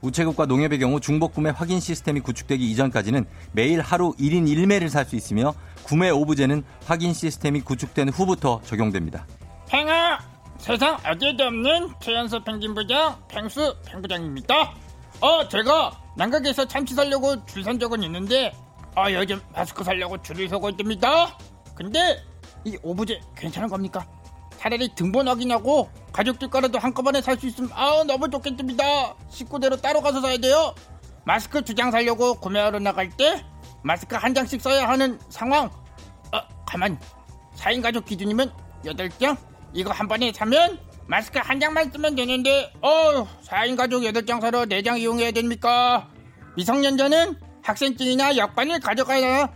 [0.09, 5.17] 우체국과 농협의 경우 중복 구매 확인 시스템이 구축되기 이전까지는 매일 하루 1인 1매를 살 수
[5.17, 9.27] 있으며 구매 오브제는 확인 시스템이 구축된 후부터 적용됩니다.
[9.69, 10.19] 팽아
[10.59, 14.75] 세상 어디에도 없는 최연소 펭귄 부장 펭수 펭부장입니다.
[15.21, 18.53] 어 제가 난각에서 참치 살려고 줄 선 적은 있는데
[18.97, 21.37] 어 요즘 마스크 살려고 줄을 서고 있답니다.
[21.75, 22.23] 근데
[22.65, 24.07] 이 오브제 괜찮은 겁니까?
[24.65, 29.15] 차라리 등본 확인하고 가족들 거라도 한꺼번에 살 수 있으면 아 너무 좋겠습니다.
[29.29, 30.75] 식구대로 따로 가서 사야 돼요.
[31.27, 33.45] 마스크 두장 사려고 구매하러 나갈 때
[33.83, 35.67] 마스크 한 장씩 써야 하는 상황.
[36.33, 36.99] 어 가만
[37.57, 38.51] 4인 가족 기준이면
[38.87, 39.37] 8장?
[39.75, 44.99] 이거 한 번에 사면 마스크 한 장만 쓰면 되는데 어 4인 가족 8장 사러 4장
[44.99, 46.09] 이용해야 됩니까?
[46.57, 49.53] 미성년자는 학생증이나 여권을 가져가야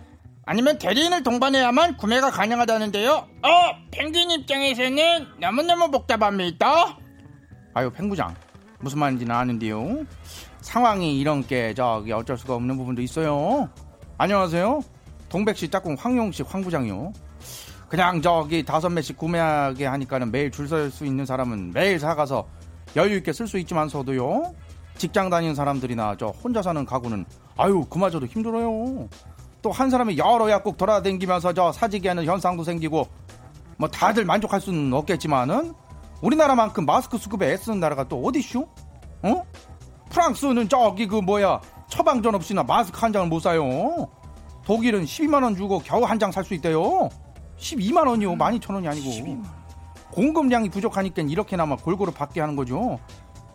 [0.48, 3.12] 아니면 대리인을 동반해야만 구매가 가능하다는데요.
[3.12, 3.50] 어,
[3.90, 6.96] 펭귄 입장에서는 너무너무 복잡합니다.
[7.74, 8.34] 아유 팽부장
[8.80, 10.06] 무슨 말인지는 아는데요.
[10.62, 13.68] 상황이 이런 게 저기 어쩔 수가 없는 부분도 있어요.
[14.16, 14.80] 안녕하세요.
[15.28, 17.12] 동백 씨 짝꿍 황용 씨 황부장이요.
[17.90, 22.48] 그냥 저기 다섯 매씩 구매하게 하니까는 매일 줄 설 수 있는 사람은 매일 사가서
[22.96, 24.54] 여유 있게 쓸 수 있지만서도요.
[24.96, 27.26] 직장 다니는 사람들이나 저 혼자 사는 가구는
[27.58, 29.10] 아유 그마저도 힘들어요.
[29.62, 33.06] 또 한 사람이 여러 약국 돌아다니면서 저 사지게 하는 현상도 생기고
[33.76, 35.74] 뭐 다들 만족할 수는 없겠지만은
[36.20, 38.68] 우리나라만큼 마스크 수급에 애쓰는 나라가 또 어디쇼?
[39.22, 39.42] 어?
[40.10, 44.08] 프랑스는 저기 그 뭐야 처방전 없이나 마스크 한 장을 못 사요.
[44.64, 47.08] 독일은 12만 원 주고 겨우 한 장 살 수 있대요.
[47.58, 48.36] 12만 원이요.
[48.36, 49.42] 12,000원이 아니고.
[50.12, 52.98] 공급량이 부족하니까 이렇게나마 골고루 받게 하는 거죠.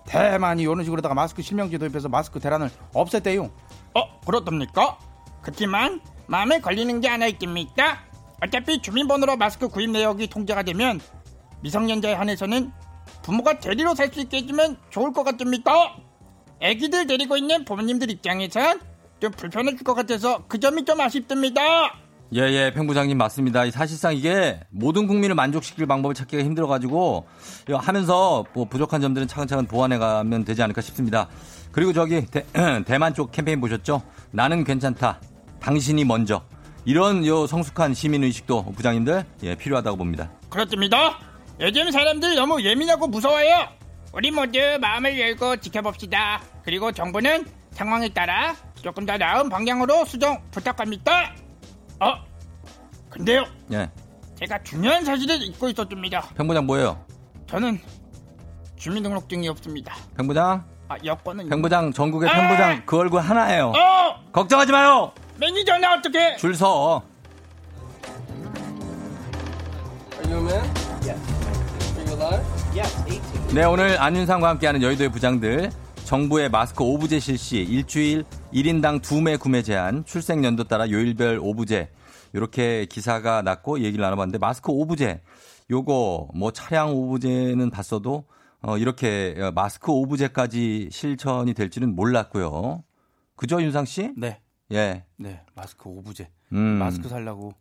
[0.06, 3.50] 대만이 이런 식으로다가 마스크 실명제 도입해서 마스크 대란을 없앴대요.
[3.96, 4.98] 어, 그렇답니까?
[5.44, 8.00] 그렇지만 마음에 걸리는 게 하나 있겠습니까?
[8.42, 11.00] 어차피 주민번호로 마스크 구입 내역이 통제가 되면
[11.62, 12.72] 미성년자에 한해서는
[13.22, 15.96] 부모가 대리로 살 수 있게 해주면 좋을 것 같습니까?
[16.62, 18.80] 애기들 데리고 있는 부모님들 입장에선
[19.20, 21.62] 좀 불편해질 것 같아서 그 점이 좀 아쉽답니다.
[22.36, 23.70] 예, 예, 팽 부장님 맞습니다.
[23.70, 27.26] 사실상 이게 모든 국민을 만족시킬 방법을 찾기가 힘들어가지고
[27.70, 31.28] 하면서 뭐 부족한 점들은 차근차근 보완해가면 되지 않을까 싶습니다.
[31.72, 32.46] 그리고 저기 대,
[32.86, 34.02] 대만 쪽 캠페인 보셨죠?
[34.32, 35.20] 나는 괜찮다.
[35.64, 36.44] 당신이 먼저.
[36.86, 40.30] 이런 요 성숙한 시민 의식도 부장님들 예, 필요하다고 봅니다.
[40.50, 41.18] 그렇습니다.
[41.62, 43.70] 요즘 사람들 너무 예민하고 무서워요.
[44.12, 46.42] 우리 모두 마음을 열고 지켜봅시다.
[46.64, 51.34] 그리고 정부는 상황에 따라 조금 더 나은 방향으로 수정 부탁합니다.
[52.02, 52.14] 어?
[53.10, 53.90] 근데요, 예.
[54.38, 56.28] 제가 중요한 사실을 잊고 있었습니다.
[56.36, 57.04] 팽부장 뭐예요?
[57.48, 57.80] 저는
[58.76, 59.96] 주민등록증이 없습니다.
[60.18, 60.66] 팽부장?
[60.90, 62.34] 아, 여권은 팽부장 전국의 아!
[62.34, 63.68] 팽부장 그 얼굴 하나예요.
[63.70, 64.32] 어!
[64.34, 65.14] 걱정하지 마요.
[65.40, 66.36] 매니저 나 어떻게?
[66.38, 67.04] 줄 서.
[73.54, 75.72] 네, 오늘 안윤상과 함께하는 여의도의 부장들.
[76.06, 81.90] 정부의 마스크 오부제 실시, 일주일 1인당 2매 구매 제한, 출생 연도 따라 요일별 오부제.
[82.34, 85.22] 이렇게 기사가 났고 얘기를 나눠봤는데 마스크 오부제.
[85.72, 88.26] 요거 뭐 차량 오부제는 봤어도
[88.62, 92.84] 어, 이렇게 마스크 오부제까지 실천이 될지는 몰랐고요.
[93.36, 94.12] 그죠, 윤상 씨?
[94.18, 94.40] 네.
[94.74, 95.04] 예.
[95.18, 95.42] 네.
[95.56, 96.30] 마스크 오부제.
[96.54, 96.58] 음.
[96.80, 97.54] 마스크 살라고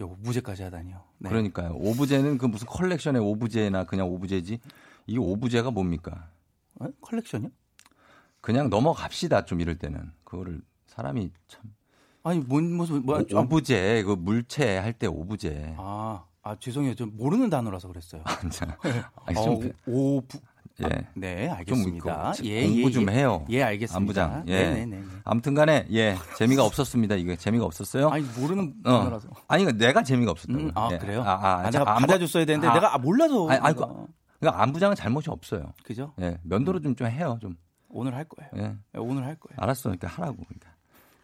[0.00, 1.02] 요 오부제까지 하다니요.
[1.18, 1.28] 네.
[1.28, 1.72] 그러니까요.
[1.74, 4.60] 오부제는 그 무슨 컬렉션의 오부제나 그냥 오부제지.
[5.06, 6.28] 이 오부제가 뭡니까?
[6.80, 6.86] 어?
[7.00, 7.50] 컬렉션이요?
[8.40, 9.44] 그냥 넘어갑시다.
[9.44, 11.62] 좀 이럴 때는 그거를 사람이 참
[12.22, 13.24] 아니 뭔 무슨 뭐야?
[13.32, 15.74] 오, 오부제 그 물체 할 때 오브제.
[15.78, 16.94] 아, 아 죄송해요.
[16.94, 18.22] 좀 모르는 단어라서 그랬어요.
[19.24, 20.38] 아니, 어, 좀 오부
[20.80, 20.86] 예.
[20.86, 22.32] 아, 네, 좀 알겠습니다.
[22.34, 23.14] 이거 예, 공부 예, 좀 예.
[23.14, 23.44] 해요.
[23.50, 23.96] 예, 알겠습니다.
[24.24, 24.44] 안부장.
[24.48, 24.70] 예.
[24.70, 25.02] 네, 네, 네.
[25.24, 27.16] 아무튼간에 예 재미가 없었습니다.
[27.16, 28.08] 이게 재미가 없었어요.
[28.10, 28.98] 아니 모르는 어.
[28.98, 29.28] 단어라서.
[29.48, 30.58] 아니 내가 재미가 없었다고.
[30.60, 30.98] 음, 아 예.
[30.98, 31.22] 그래요?
[31.22, 33.48] 아, 아, 아, 자, 내가 안부- 받아줬어야 되는데 아, 내가 아, 몰라서.
[33.48, 33.86] 아니, 아니, 내가.
[34.38, 35.72] 그러니까 안부장은 잘못이 없어요.
[35.82, 36.14] 그죠?
[36.20, 37.56] 예 면도를 좀좀 해요 좀.
[37.90, 38.50] 오늘 할 거예요.
[38.58, 38.68] 예.
[38.92, 39.56] 네, 오늘 할 거예요.
[39.56, 39.84] 알았어.
[39.88, 40.36] 그러니까 하라고.
[40.44, 40.68] 그러니까.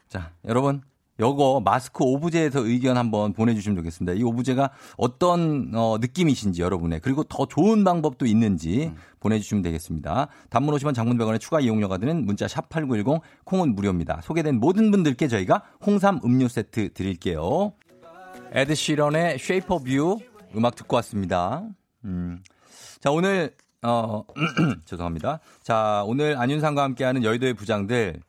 [0.09, 0.83] 자, 여러분.
[1.21, 4.19] 요거 마스크 오브제에서 의견 한번 보내주시면 좋겠습니다.
[4.19, 8.97] 이 오브제가 어떤 어, 느낌이신지 여러분의 그리고 더 좋은 방법도 있는지 음.
[9.21, 10.29] 보내주시면 되겠습니다.
[10.51, 14.21] 단문 50원 장문백원의 추가 이용료가 드는 문자 샵 8910 콩은 무료입니다.
[14.23, 17.73] 소개된 모든 분들께 저희가 홍삼 음료 세트 드릴게요.
[18.53, 20.19] 에드 시런의 Shape of You
[20.57, 21.65] 음악 듣고 왔습니다.
[22.05, 22.43] 음.
[23.01, 24.25] 자, 오늘, 어,
[24.85, 25.41] 죄송합니다.
[25.63, 28.21] 자, 오늘 안윤상과 함께하는 여의도의 부장들,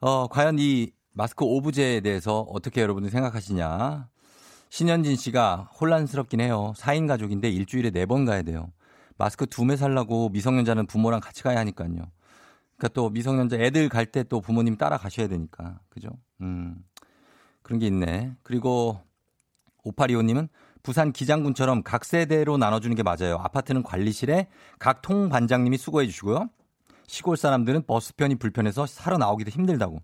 [0.00, 4.08] 어, 과연 이 마스크 오브제에 대해서 어떻게 여러분들 생각하시냐.
[4.70, 6.72] 신현진 씨가 혼란스럽긴 해요.
[6.76, 8.70] 4인 가족인데 일주일에 4번 가야 돼요.
[9.16, 11.88] 마스크 두 매 살라고 미성년자는 부모랑 같이 가야 하니까요.
[11.90, 15.80] 그러니까 또 미성년자 애들 갈 때 또 부모님 따라 가셔야 되니까.
[15.88, 16.08] 그죠?
[16.40, 16.76] 음.
[17.62, 18.36] 그런 게 있네.
[18.44, 19.00] 그리고
[19.84, 20.48] 5825님은
[20.84, 23.38] 부산 기장군처럼 각 세대로 나눠주는 게 맞아요.
[23.42, 24.46] 아파트는 관리실에
[24.78, 26.48] 각 통 반장님이 수고해 주시고요.
[27.08, 30.00] 시골 사람들은 버스편이 불편해서 살아 나오기도 힘들다고.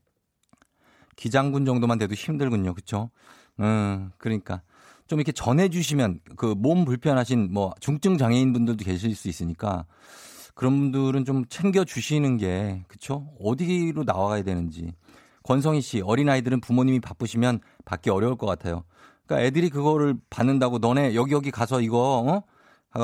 [1.17, 2.75] 기장군 정도만 돼도 힘들군요.
[2.75, 3.11] 그쵸?
[3.61, 4.63] 음, 그러니까.
[5.07, 9.85] 좀 이렇게 전해 주시면 그 몸 불편하신 뭐 중증 장애인 분들도 계실 수 있으니까
[10.55, 13.29] 그런 분들은 좀 챙겨 주시는 게, 그쵸?
[13.41, 14.93] 어디로 나와야 되는지.
[15.43, 18.85] 권성희 씨, 어린아이들은 부모님이 바쁘시면 받기 어려울 것 같아요.
[19.27, 22.43] 그러니까 애들이 그거를 받는다고 너네 여기 여기 가서 이거, 어?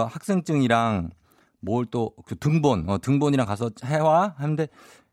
[0.06, 1.10] 학생증이랑
[1.60, 4.34] 뭘 또, 그 등본, 어, 등본이랑 가서 해와?
[4.38, 4.68] 하는데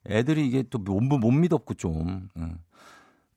[0.08, 2.30] 애들이 이게 또 못, 못 믿었고 좀.
[2.38, 2.60] 응.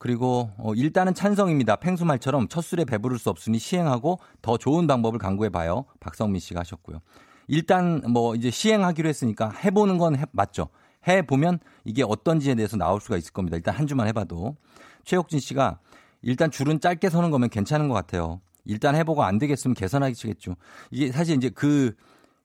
[0.01, 1.77] 그리고 어, 일단은 찬성입니다.
[1.77, 5.85] 팽수말처럼 첫 술에 배부를 수 없으니 시행하고 더 좋은 방법을 강구해 봐요.
[6.01, 7.01] 박성민 씨가 하셨고요.
[7.49, 10.69] 일단 뭐 이제 시행하기로 했으니까 해보는 건 해, 맞죠.
[11.07, 13.59] 해 보면 이게 어떤지에 대해서 나올 수가 있을 겁니다.
[13.59, 14.57] 일단 한 주만 해봐도.
[15.05, 15.81] 최혁진 씨가
[16.23, 18.41] 일단 줄은 짧게 서는 거면 괜찮은 것 같아요.
[18.65, 20.55] 일단 해보고 안 되겠으면 개선하겠죠.
[20.91, 21.95] 이게 사실 이제 그,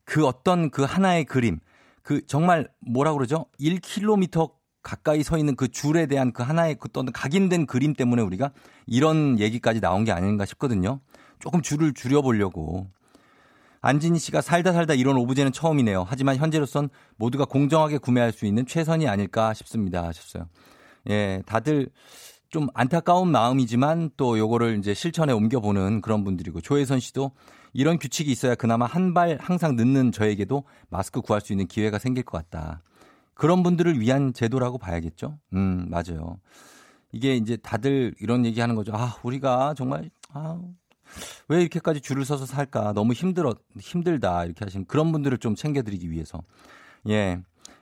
[0.03, 1.59] 그 어떤 그 하나의 그림,
[2.01, 3.45] 그 정말 뭐라 그러죠?
[3.61, 4.51] 1km
[4.85, 8.51] 가까이 서 있는 그 줄에 대한 그 하나의 그 어떤 각인된 그림 때문에 우리가
[8.85, 10.99] 이런 얘기까지 나온 게 아닌가 싶거든요.
[11.39, 12.87] 조금 줄을 줄여보려고.
[13.81, 16.05] 안진희 씨가 살다 살다 이런 오브제는 처음이네요.
[16.07, 20.03] 하지만 현재로선 모두가 공정하게 구매할 수 있는 최선이 아닐까 싶습니다.
[20.03, 20.47] 하셨어요.
[21.09, 21.89] 예, 다들
[22.49, 27.31] 좀 안타까운 마음이지만 또 요거를 이제 실천에 옮겨보는 그런 분들이고 조혜선 씨도
[27.73, 32.23] 이런 규칙이 있어야 그나마 한 발 항상 늦는 저에게도 마스크 구할 수 있는 기회가 생길
[32.23, 32.81] 것 같다.
[33.35, 35.37] 그런 분들을 위한 제도라고 봐야겠죠.
[35.53, 36.39] 음, 맞아요.
[37.11, 38.91] 이게 이제 다들 이런 얘기 하는 거죠.
[38.95, 40.59] 아, 우리가 정말, 아,
[41.47, 42.93] 왜 이렇게까지 줄을 서서 살까?
[42.93, 44.45] 너무 힘들어, 힘들다.
[44.45, 46.41] 이렇게 하시는 그런 분들을 좀 챙겨드리기 위해서.
[47.09, 47.39] 예.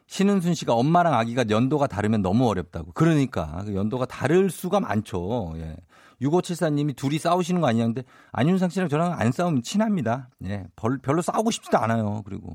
[0.07, 2.91] 신은순 씨가 엄마랑 아기가 연도가 다르면 너무 어렵다고.
[2.91, 3.63] 그러니까.
[3.65, 5.53] 그 연도가 다를 수가 많죠.
[5.55, 5.77] 예.
[6.21, 10.29] 6574님이 둘이 싸우시는 거 아니냐는데 안윤상 씨랑 저랑 안 싸우면 친합니다.
[10.45, 10.65] 예.
[11.01, 12.21] 별로 싸우고 싶지도 않아요.
[12.25, 12.53] 그리고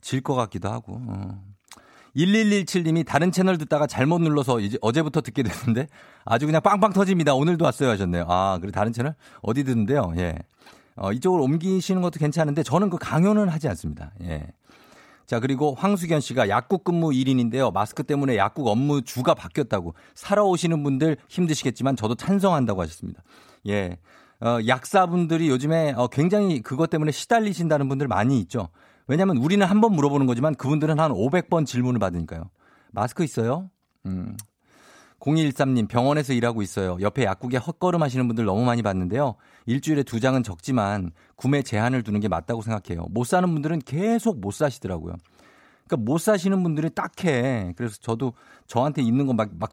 [0.00, 1.00] 질 것 같기도 하고.
[1.06, 1.51] 어.
[2.16, 5.88] 1117님이 다른 채널 듣다가 잘못 눌러서 이제 어제부터 듣게 됐는데
[6.24, 7.34] 아주 그냥 빵빵 터집니다.
[7.34, 8.26] 오늘도 왔어요 하셨네요.
[8.28, 10.12] 아, 그래 다른 채널 어디 듣는데요?
[10.16, 10.36] 예.
[10.96, 14.12] 어, 이쪽으로 옮기시는 것도 괜찮은데 저는 그 강요는 하지 않습니다.
[14.22, 14.46] 예.
[15.26, 17.72] 자, 그리고 황수견 씨가 약국 근무 1인인데요.
[17.72, 19.94] 마스크 때문에 약국 업무 주가 바뀌었다고.
[20.14, 23.22] 살아 오시는 분들 힘드시겠지만 저도 찬성한다고 하셨습니다.
[23.68, 23.96] 예.
[24.40, 28.68] 어, 약사분들이 요즘에 어, 굉장히 그것 때문에 시달리신다는 분들 많이 있죠.
[29.06, 32.44] 왜냐하면 우리는 한 번 물어보는 거지만 그분들은 한 500번 질문을 받으니까요.
[32.92, 33.70] 마스크 있어요?
[34.06, 34.36] 음.
[35.20, 36.96] 0213님 병원에서 일하고 있어요.
[37.00, 39.36] 옆에 약국에 헛걸음 하시는 분들 너무 많이 봤는데요.
[39.66, 43.06] 일주일에 두 장은 적지만 구매 제한을 두는 게 맞다고 생각해요.
[43.10, 45.14] 못 사는 분들은 계속 못 사시더라고요.
[45.86, 47.72] 그러니까 못 사시는 분들이 딱해.
[47.76, 48.32] 그래서 저도
[48.66, 49.72] 저한테 있는 거 막 막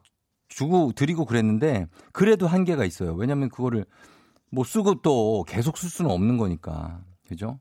[0.50, 3.14] 주고 드리고 그랬는데 그래도 한계가 있어요.
[3.14, 3.86] 왜냐면 그거를
[4.52, 7.02] 못 쓰고 또 계속 쓸 수는 없는 거니까.
[7.28, 7.60] 그죠?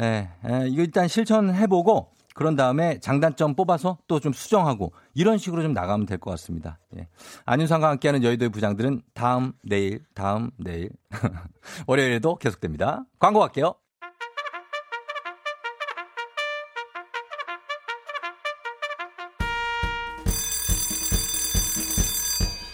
[0.00, 5.74] 예, 예, 이거 일단 실천해보고 그런 다음에 장단점 뽑아서 또 좀 수정하고 이런 식으로 좀
[5.74, 6.78] 나가면 될 것 같습니다.
[6.96, 7.08] 예.
[7.44, 10.90] 안윤상과 함께하는 여의도의 부장들은 다음, 내일, 다음, 내일.
[11.86, 13.04] 월요일에도 계속됩니다.
[13.18, 13.74] 광고 갈게요.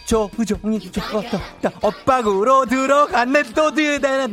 [0.09, 1.39] 조우종이 죽었다
[1.83, 3.71] 엇박으로 들어갔네 또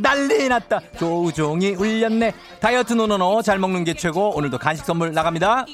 [0.00, 0.80] 난리 났다.
[0.98, 2.32] 조우종이 울렸네.
[2.60, 4.34] 다이어트 노노노 잘 먹는 게 최고.
[4.34, 5.66] 오늘도 간식 선물 나갑니다.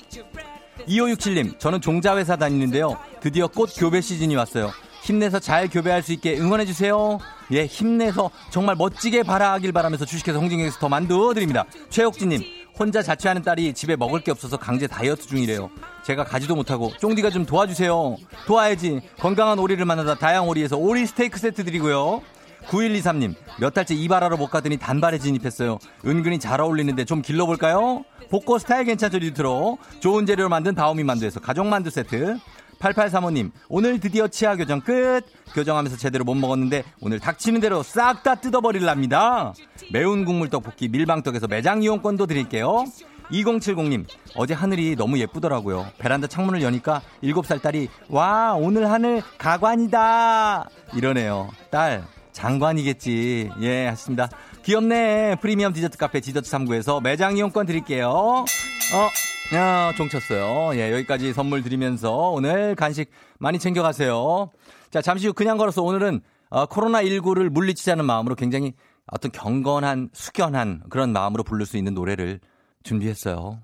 [0.88, 2.98] 2567님 저는 종자회사 다니는데요.
[3.20, 4.72] 드디어 꽃 교배 시즌이 왔어요.
[5.04, 7.18] 힘내서 잘 교배할 수 있게 응원해주세요.
[7.52, 11.64] 예 힘내서 정말 멋지게 바라길 바라면서 주식회사 홍진경에서 더 만두 드립니다.
[11.90, 15.70] 최옥진님 혼자 자취하는 딸이 집에 먹을 게 없어서 강제 다이어트 중이래요.
[16.04, 18.16] 제가 가지도 못하고 쫑디가 좀 도와주세요.
[18.46, 19.00] 도와야지.
[19.18, 22.22] 건강한 오리를 만나다 다양 오리에서 오리 스테이크 세트 드리고요.
[22.68, 25.78] 9123님, 몇 달째 이발하러 못 가더니 단발에 진입했어요.
[26.06, 28.04] 은근히 잘 어울리는데 좀 길러볼까요?
[28.30, 29.78] 복고 스타일 괜찮죠, 리트로.
[30.00, 32.38] 좋은 재료로 만든 다오미 만두에서 가족 만두 세트.
[32.82, 35.22] 8835님, 오늘 드디어 치아 교정 끝!
[35.54, 39.54] 교정하면서 제대로 못 먹었는데 오늘 닥치는 대로 싹 다 뜯어버릴랍니다.
[39.92, 42.84] 매운 국물 떡볶이 밀방떡에서 매장 이용권도 드릴게요.
[43.30, 44.04] 2070님,
[44.34, 45.86] 어제 하늘이 너무 예쁘더라고요.
[45.98, 50.68] 베란다 창문을 여니까 7살 딸이, 와, 오늘 하늘 가관이다!
[50.94, 51.48] 이러네요.
[51.70, 53.50] 딸, 장관이겠지.
[53.60, 54.28] 예, 하십니다.
[54.64, 55.36] 귀엽네.
[55.40, 58.08] 프리미엄 디저트 카페 디저트 3구에서 매장 이용권 드릴게요.
[58.10, 60.74] 어, 야, 종 쳤어요.
[60.78, 64.50] 예, 여기까지 선물 드리면서 오늘 간식 많이 챙겨가세요.
[64.90, 66.20] 자, 잠시 후 그냥 걸어서 오늘은
[66.50, 68.74] 어, 코로나19를 물리치자는 마음으로 굉장히
[69.06, 72.40] 어떤 경건한, 숙연한 그런 마음으로 부를 수 있는 노래를
[72.82, 73.60] 준비했어요.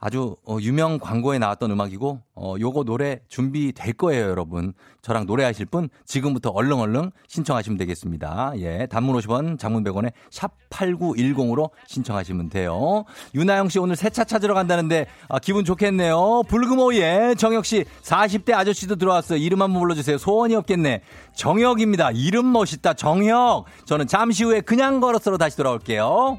[0.00, 4.72] 아주 어, 유명 광고에 나왔던 음악이고 어 요거 노래 준비될 거예요, 여러분.
[5.02, 8.52] 저랑 노래하실 분 지금부터 얼렁얼렁 신청하시면 되겠습니다.
[8.58, 8.86] 예.
[8.86, 13.04] 단문 50원, 장문 100원에 샵 8910으로 신청하시면 돼요.
[13.34, 16.42] 유나영 씨 오늘 새차 찾으러 간다는데 아, 기분 좋겠네요.
[16.48, 19.38] 불금오예 정혁 씨 40대 아저씨도 들어왔어요.
[19.38, 20.16] 이름 한번 불러 주세요.
[20.16, 21.02] 소원이 없겠네.
[21.34, 22.12] 정혁입니다.
[22.12, 22.94] 이름 멋있다.
[22.94, 23.64] 정혁.
[23.86, 26.38] 저는 잠시 후에 그냥 걸어서로 다시 돌아올게요.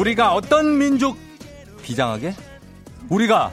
[0.00, 1.18] 우리가 어떤 민족
[1.82, 2.34] 비장하게?
[3.10, 3.52] 우리가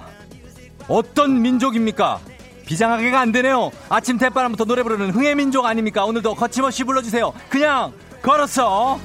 [0.88, 2.22] 어떤 민족입니까?
[2.66, 3.70] 비장하게가 안 되네요.
[3.90, 6.06] 아침 댓바람부터 노래 부르는 흥의 민족 아닙니까?
[6.06, 7.34] 오늘도 거침없이 불러주세요.
[7.50, 7.92] 그냥
[8.22, 8.98] 걸었어.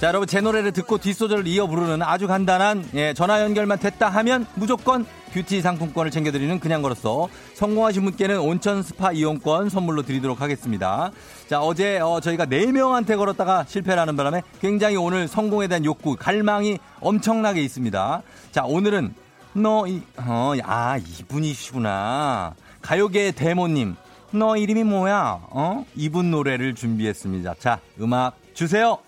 [0.00, 4.46] 자, 여러분 제 노래를 듣고 뒷소절을 이어 부르는 아주 간단한 예, 전화 연결만 됐다 하면
[4.54, 7.28] 무조건 뷰티 상품권을 챙겨드리는 그냥 걸었어.
[7.52, 11.10] 성공하신 분께는 온천 스파 이용권 선물로 드리도록 하겠습니다.
[11.48, 17.60] 자, 어제 어, 저희가 4명한테 걸었다가 실패하는 바람에 굉장히 오늘 성공에 대한 욕구, 갈망이 엄청나게
[17.60, 18.22] 있습니다.
[18.52, 19.14] 자, 오늘은
[19.52, 22.54] 너, 이, 어, 아, 이분이시구나.
[22.80, 23.96] 가요계의 대모님.
[24.30, 25.40] 너 이름이 뭐야?
[25.50, 25.84] 어?
[25.94, 27.56] 이분 노래를 준비했습니다.
[27.58, 28.98] 자, 음악 주세요.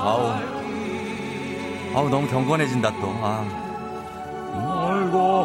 [0.00, 0.32] 아우.
[1.94, 3.08] 아우, 너무 경건해진다, 또.
[3.22, 3.44] 아.
[4.52, 5.44] 멀고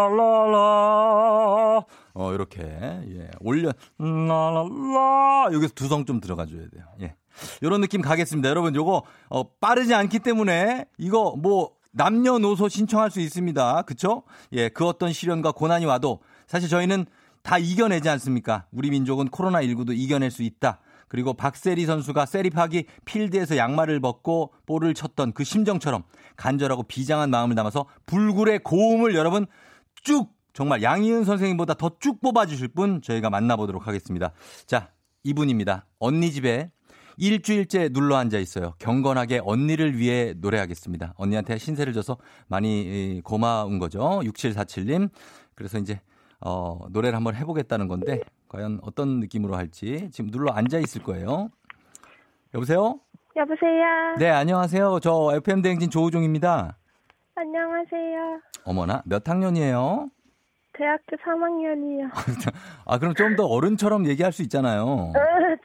[0.08, 1.84] 라, 라.
[2.14, 3.28] 어, 이렇게, 예.
[3.40, 5.48] 올려, 라, 라, 라.
[5.52, 6.84] 여기서 두성 좀 들어가줘야 돼요.
[7.02, 7.14] 예.
[7.62, 8.48] 요런 느낌 가겠습니다.
[8.48, 13.82] 여러분, 요거, 어, 빠르지 않기 때문에, 이거 뭐, 남녀노소 신청할 수 있습니다.
[13.82, 14.22] 그쵸?
[14.52, 17.06] 예, 그 어떤 시련과 고난이 와도 사실 저희는
[17.42, 18.66] 다 이겨내지 않습니까?
[18.70, 20.80] 우리 민족은 코로나19도 이겨낼 수 있다.
[21.08, 26.02] 그리고 박세리 선수가 세리파기 필드에서 양말을 벗고 볼을 쳤던 그 심정처럼
[26.36, 29.46] 간절하고 비장한 마음을 담아서 불굴의 고음을 여러분
[30.02, 34.32] 쭉 정말 양희은 선생님보다 더 쭉 뽑아주실 분 저희가 만나보도록 하겠습니다.
[34.66, 34.90] 자,
[35.22, 35.86] 이분입니다.
[35.98, 36.70] 언니 집에
[37.16, 38.74] 일주일째 눌러 앉아 있어요.
[38.78, 41.14] 경건하게 언니를 위해 노래하겠습니다.
[41.16, 44.20] 언니한테 신세를 져서 많이 고마운 거죠.
[44.22, 45.08] 6747님.
[45.54, 46.00] 그래서 이제
[46.40, 51.50] 어, 노래를 한번 해보겠다는 건데 과연 어떤 느낌으로 할지 지금 눌러 앉아 있을 거예요.
[52.54, 53.00] 여보세요?
[53.36, 54.16] 여보세요.
[54.18, 55.00] 네, 안녕하세요.
[55.00, 56.76] 저 FM 대행진 조우종입니다.
[57.34, 58.40] 안녕하세요.
[58.64, 60.10] 어머나, 몇 학년이에요?
[60.76, 62.10] 대학교 3학년이요.
[62.86, 65.12] 아, 그럼 좀 더 어른처럼 얘기할 수 있잖아요.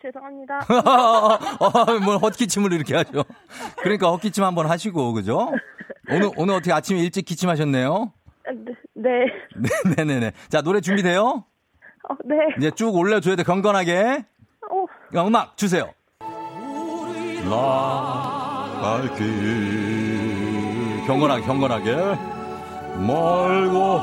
[0.02, 0.60] 죄송합니다.
[1.60, 3.24] 어, 뭘 헛기침을 이렇게 하죠.
[3.82, 5.52] 그러니까 헛기침 한번 하시고, 그죠?
[6.10, 8.12] 오늘, 오늘 어떻게 아침에 일찍 기침하셨네요?
[8.96, 9.26] 네.
[9.56, 9.96] 네.
[9.96, 10.32] 네네네.
[10.50, 11.46] 자, 노래 준비돼요?
[12.10, 12.36] 어, 네.
[12.58, 14.26] 이제 쭉 올려줘야 돼, 경건하게.
[14.72, 14.86] 어,
[15.16, 15.90] 야, 음악 주세요.
[19.62, 22.41] 나갈길 경건하게, 경건하게.
[23.00, 23.98] 멀고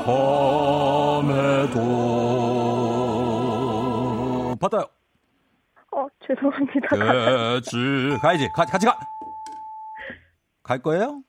[3.69, 4.55] 험해도.
[4.59, 4.85] 받아요.
[5.91, 6.89] 어, 죄송합니다.
[6.89, 8.17] 개지.
[8.21, 8.49] 가야지.
[8.53, 8.97] 가, 같이 가.
[10.63, 11.21] 갈 거예요?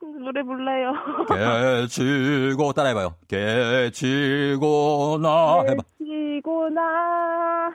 [0.00, 0.92] 노래 몰라요.
[1.88, 3.14] 개치고 따라해봐요.
[3.28, 5.82] 개치고 나 해봐.
[5.98, 7.74] 지고나.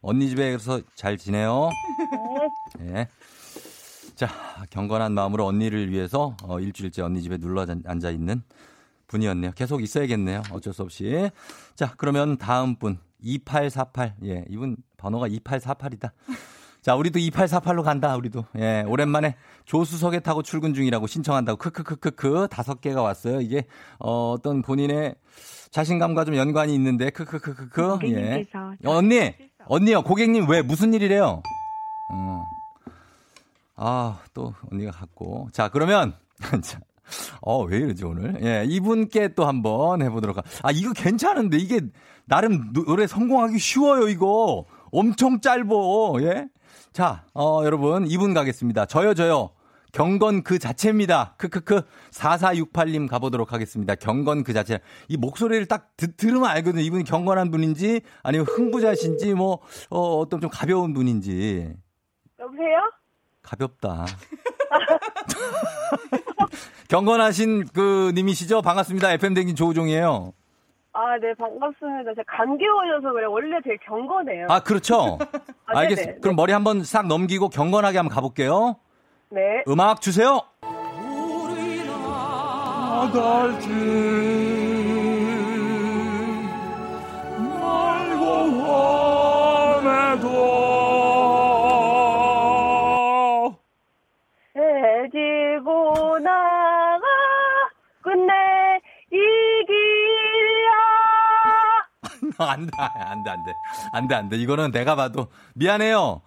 [0.00, 1.70] 언니 집에서 잘 지내요?
[2.78, 3.08] 네.
[4.14, 4.28] 자,
[4.70, 8.42] 경건한 마음으로 언니를 위해서 어, 일주일째 언니 집에 눌러 앉아 있는
[9.08, 9.52] 분이었네요.
[9.52, 10.42] 계속 있어야겠네요.
[10.52, 11.30] 어쩔 수 없이.
[11.74, 12.98] 자, 그러면 다음 분.
[13.20, 14.16] 2848.
[14.24, 16.10] 예, 이분 번호가 2848이다.
[16.82, 18.44] 자, 우리도 2848로 간다, 우리도.
[18.58, 23.40] 예, 오랜만에 조수석에 타고 출근 중이라고 신청한다고 크크크크크 다섯 개가 왔어요.
[23.40, 23.64] 이게
[23.98, 25.14] 어, 어떤 본인의
[25.70, 27.98] 자신감과 좀 연관이 있는데 크크크크크.
[28.10, 28.46] 예.
[28.84, 29.32] 언니,
[29.66, 30.02] 언니요.
[30.02, 31.42] 고객님 왜 무슨 일이래요?
[33.76, 33.86] 어.
[33.86, 35.48] 아, 또 언니가 갔고.
[35.52, 36.14] 자, 그러면
[36.62, 36.80] 자,
[37.40, 38.42] 어, 왜 이러지, 오늘?
[38.42, 40.42] 예, 이분께 또 한번 해 보도록 하.
[40.62, 41.80] 아, 이거 괜찮은데, 이게,
[42.26, 44.64] 나름 노래 성공하기 쉬워요, 이거.
[44.92, 46.48] 엄청 짧어, 예?
[46.92, 48.86] 자, 어, 여러분, 이분 가겠습니다.
[48.86, 49.50] 저요, 저요.
[49.92, 51.34] 경건 그 자체입니다.
[51.38, 51.82] 크크크.
[52.10, 53.94] 4468님 가보도록 하겠습니다.
[53.94, 54.80] 경건 그 자체.
[55.08, 56.82] 이 목소리를 딱 드, 들으면 알거든요.
[56.82, 59.60] 이분이 경건한 분인지, 아니면 흥부자신지, 뭐,
[59.90, 61.74] 어, 어떤 좀 가벼운 분인지.
[62.40, 62.78] 여보세요?
[63.44, 64.06] 가볍다.
[66.88, 68.62] 경건하신 그 님이시죠?
[68.62, 69.12] 반갑습니다.
[69.12, 70.32] FM댕진 조우종이에요.
[70.92, 72.14] 아, 네, 반갑습니다.
[72.14, 73.26] 제가 감기 걸려서 그래.
[73.26, 74.46] 원래 되게 경건해요.
[74.48, 75.18] 아, 그렇죠?
[75.66, 76.12] 아, 알겠습니다.
[76.12, 76.20] 네네.
[76.20, 78.76] 그럼 머리 한번 싹 넘기고 경건하게 한번 가볼게요.
[79.30, 79.64] 네.
[79.68, 80.42] 음악 주세요.
[102.38, 103.52] 안 돼, 안 돼, 안 돼.
[103.92, 104.36] 안 돼, 안 돼.
[104.36, 106.22] 이거는 내가 봐도 미안해요.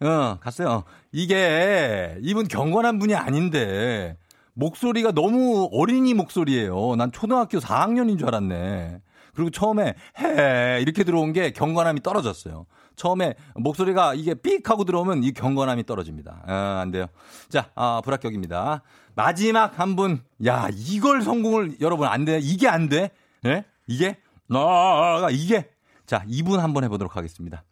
[0.00, 0.84] 어, 갔어요.
[1.12, 4.16] 이게 이분 경건한 분이 아닌데
[4.54, 6.96] 목소리가 너무 어린이 목소리예요.
[6.96, 9.00] 난 초등학교 4학년인 줄 알았네.
[9.34, 12.66] 그리고 처음에 해 이렇게 들어온 게 경건함이 떨어졌어요.
[12.96, 16.44] 처음에 목소리가 이게 삑 하고 들어오면 이 경건함이 떨어집니다.
[16.46, 17.06] 아, 안 돼요.
[17.50, 18.82] 자, 아, 불합격입니다.
[19.14, 20.22] 마지막 한 분.
[20.46, 22.38] 야, 이걸 성공을 여러분 안 돼.
[22.40, 23.10] 이게 안 돼.
[23.44, 23.64] 예?
[23.86, 24.16] 이게
[24.48, 25.68] 나가 이게
[26.06, 27.64] 자, 이분 한번 해 보도록 하겠습니다.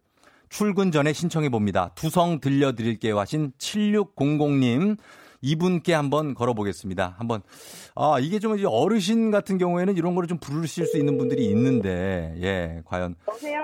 [0.49, 1.91] 출근 전에 신청해 봅니다.
[1.95, 4.97] 두성 들려드릴게요 하신 7600님.
[5.41, 7.15] 이분께 한번 걸어보겠습니다.
[7.19, 7.43] 한번,
[7.93, 12.33] 아, 이게 좀 이제 어르신 같은 경우에는 이런 거를 좀 부르실 수 있는 분들이 있는데,
[12.41, 13.15] 예, 과연.
[13.27, 13.59] 여보세요?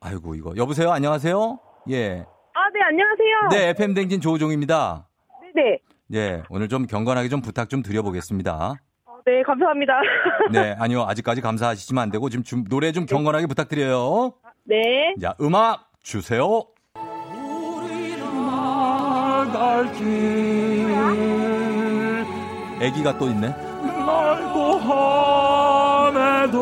[0.00, 0.54] 아이고, 이거.
[0.56, 0.90] 여보세요?
[0.90, 1.58] 안녕하세요?
[1.90, 2.24] 예.
[2.54, 3.48] 아, 네, 안녕하세요.
[3.50, 5.06] 네, FM댕진 조우종입니다.
[5.54, 5.78] 네네.
[6.14, 8.76] 예, 오늘 좀 경건하게 좀 부탁 좀 드려보겠습니다.
[9.28, 10.00] 어, 네, 감사합니다.
[10.50, 14.32] 네, 아니요, 아직까지 감사하시지만 안 되고, 지금 좀 노래 좀 경건하게 부탁드려요.
[14.64, 15.14] 네.
[15.20, 16.64] 자, 음악 주세요.
[22.80, 23.48] 애기가 또 있네.
[24.06, 26.58] 말고 함에도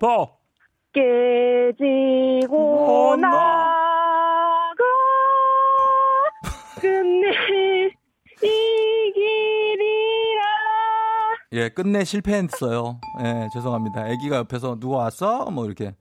[0.00, 0.37] 더
[11.58, 13.00] 예, 끝내 실패했어요.
[13.20, 14.08] 예, 죄송합니다.
[14.10, 15.50] 애기가 옆에서 누가 왔어?
[15.50, 15.96] 뭐 이렇게.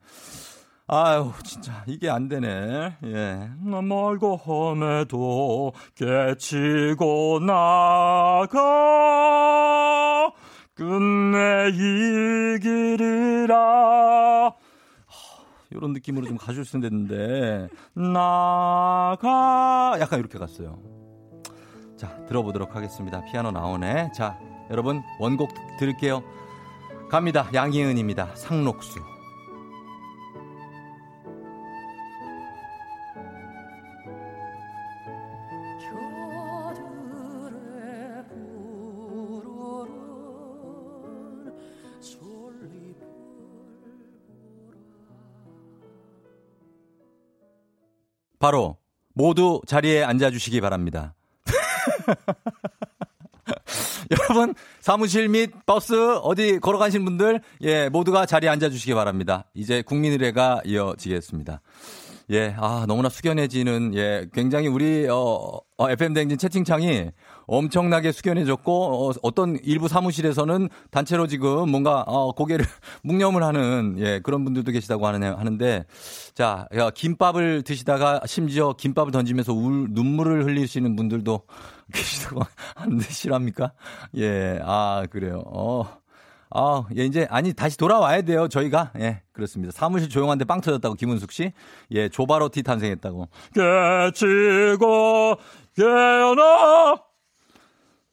[0.85, 2.95] 아유, 진짜 이게 안 되네.
[3.03, 3.49] 예.
[3.63, 8.51] 나 말고 험에도 깨치고 나가
[10.75, 14.53] 끝내 이 길이라.
[15.71, 20.77] 이런 느낌으로 좀 가줄 됐는데 나가 약간 이렇게 갔어요.
[21.97, 23.25] 자, 들어보도록 하겠습니다.
[23.25, 24.11] 피아노 나오네.
[24.15, 24.37] 자,
[24.69, 25.49] 여러분 원곡
[25.79, 26.23] 들을게요.
[27.09, 27.49] 갑니다.
[27.53, 28.35] 양희은입니다.
[28.35, 28.99] 상록수.
[48.39, 48.77] 바로
[49.13, 51.15] 모두 자리에 앉아주시기 바랍니다.
[54.11, 55.93] 여러분 사무실 및 버스
[56.23, 59.45] 어디 걸어가신 분들 예 모두가 자리에 앉아주시기 바랍니다.
[59.53, 61.61] 이제 국민의례가 이어지겠습니다.
[62.29, 67.11] 예, 아, 너무나 숙연해지는, 예, 굉장히 우리, 어, 어 FM 댕진 채팅창이
[67.45, 68.73] 엄청나게 숙연해졌고,
[69.07, 72.65] 어, 어떤 일부 사무실에서는 단체로 지금 뭔가, 어, 고개를
[73.03, 75.85] 묵념을 하는, 예, 그런 분들도 계시다고 하는, 하는데,
[76.33, 81.43] 자, 야, 김밥을 드시다가 심지어 김밥을 던지면서 울, 눈물을 흘리시는 분들도
[81.93, 82.41] 계시다고
[82.75, 83.71] 하는데, 실합니까?
[84.15, 85.43] 예, 아, 그래요.
[85.47, 85.85] 어.
[86.49, 88.91] 아, 예, 이제, 아니, 다시 돌아와야 돼요, 저희가.
[88.99, 89.71] 예, 그렇습니다.
[89.73, 91.51] 사무실 조용한데 빵 터졌다고, 김은숙 씨.
[91.91, 93.27] 예, 조바로티 탄생했다고.
[93.53, 95.35] 깨치고,
[95.75, 97.06] 깨어나!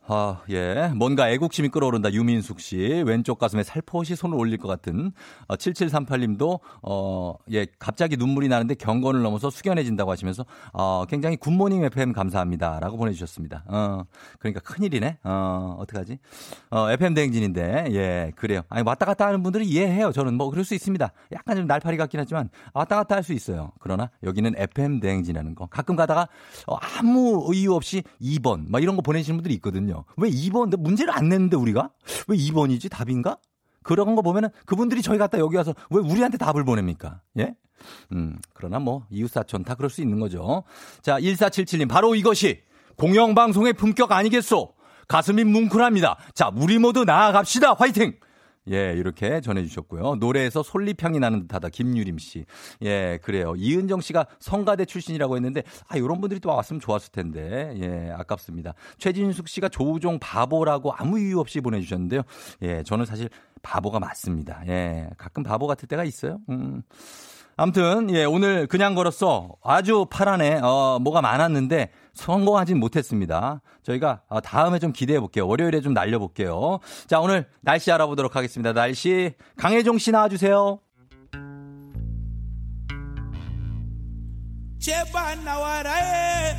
[0.07, 0.93] 아, 예.
[0.95, 2.13] 뭔가 애국심이 끌어오른다.
[2.13, 2.77] 유민숙 씨.
[3.07, 5.13] 왼쪽 가슴에 살포시 손을 올릴 것 같은.
[5.49, 10.45] 어, 7738님도, 어, 예, 갑자기 눈물이 나는데 경건을 넘어서 숙연해진다고 하시면서,
[10.75, 12.81] 어, 굉장히 굿모닝 FM 감사합니다.
[12.81, 13.65] 라고 보내주셨습니다.
[13.67, 14.03] 어,
[14.39, 15.21] 그러니까 큰일이네.
[15.25, 16.19] 어, 어떡하지?
[16.71, 18.61] 어, FM 대행진인데, 예, 그래요.
[18.69, 20.13] 아니, 왔다 갔다 하는 분들은 이해해요.
[20.13, 21.13] 저는 뭐, 그럴 수 있습니다.
[21.33, 23.73] 약간 좀 날파리 같긴 하지만, 왔다 갔다 할 수 있어요.
[23.81, 25.65] 그러나, 여기는 FM 대행진이라는 거.
[25.69, 26.29] 가끔 가다가,
[26.67, 29.94] 어, 아무 이유 없이 2번, 막 이런 거 보내시는 분들이 있거든요.
[30.17, 30.63] 왜 2번?
[30.63, 31.91] 근데 문제를 안 냈는데 우리가?
[32.29, 32.91] 왜 2번이지?
[32.91, 33.39] 답인가?
[33.83, 37.21] 그런 거 보면은 그분들이 저희 갔다 여기 와서 왜 우리한테 답을 보냅니까?
[37.39, 37.55] 예?
[38.13, 40.65] 음, 그러나 뭐, 이웃사촌 다 그럴 수 있는 거죠.
[41.03, 42.63] 자, 1477님, 바로 이것이
[42.97, 44.73] 공영방송의 품격 아니겠소?
[45.07, 46.17] 가슴이 뭉클합니다.
[46.35, 47.75] 자, 우리 모두 나아갑시다.
[47.75, 48.15] 화이팅!
[48.71, 50.17] 예, 이렇게 전해주셨고요.
[50.17, 51.69] 노래에서 솔리평이 나는 듯하다.
[51.69, 52.45] 김유림 씨.
[52.83, 53.55] 예, 그래요.
[53.57, 57.75] 이은정 씨가 성가대 출신이라고 했는데, 아, 이런 분들이 또 왔으면 좋았을 텐데.
[57.83, 58.75] 예, 아깝습니다.
[58.99, 62.23] 최진숙 씨가 조우종 바보라고 아무 이유 없이 보내주셨는데요.
[62.63, 63.29] 예, 저는 사실
[63.63, 64.63] 바보가 맞습니다.
[64.69, 66.39] 예, 가끔 바보 같을 때가 있어요.
[66.49, 66.83] 음.
[67.57, 73.61] 아무튼 예 오늘 그냥 걸었어 아주 파란에 어 뭐가 많았는데 성공하진 못했습니다.
[73.83, 75.47] 저희가 어, 다음에 좀 기대해 볼게요.
[75.47, 76.81] 월요일에 좀 날려 볼게요.
[77.07, 78.73] 자 오늘 날씨 알아보도록 하겠습니다.
[78.73, 80.81] 날씨 강혜종 씨 나와 주세요.
[84.81, 86.55] 제발 나와라 해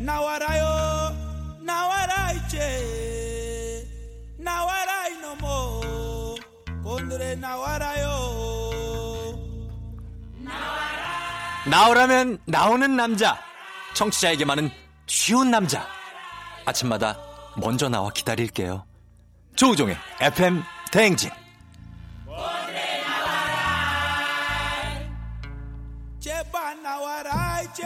[0.00, 1.14] 나와라요
[1.62, 3.86] 나와라 이제
[4.38, 6.36] 나와라 이놈어
[6.82, 8.45] 오늘의 나와라요
[11.68, 13.38] 나오라면 나오는 남자.
[13.94, 14.70] 청취자에게만은
[15.06, 15.86] 쉬운 남자.
[16.64, 17.16] 아침마다
[17.56, 18.84] 먼저 나와 기다릴게요.
[19.56, 21.30] 조우종의 FM 대행진.
[26.20, 27.84] 제발 나와라 이제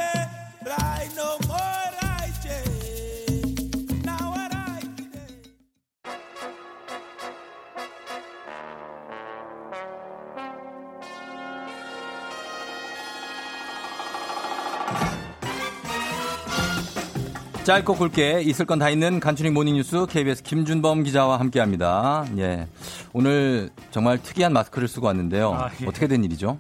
[17.65, 22.25] 짧고 굵게 있을 건 다 있는 간추린 모닝뉴스 KBS 김준범 기자와 함께합니다.
[22.39, 22.67] 예,
[23.13, 25.53] 오늘 정말 특이한 마스크를 쓰고 왔는데요.
[25.53, 25.87] 아, 예.
[25.87, 26.59] 어떻게 된 일이죠?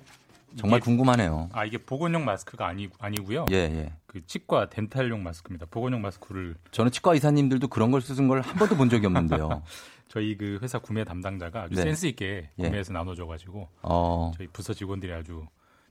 [0.56, 1.48] 정말 이게- 궁금하네요.
[1.52, 3.46] 아 이게 보건용 마스크가 아니 아니고요.
[3.50, 3.92] 예, 예.
[4.06, 5.66] 그 치과 덴탈용 마스크입니다.
[5.70, 9.62] 보건용 마스크를 저는 치과 의사님들도 그런 걸 쓰는 걸 한 번도 본 적이 없는데요.
[10.08, 11.82] 저희 그 회사 구매 담당자가 아주 네.
[11.82, 12.62] 센스 있게 예.
[12.64, 15.44] 구매해서 나눠줘가지고 어, 저희 부서 직원들이 아주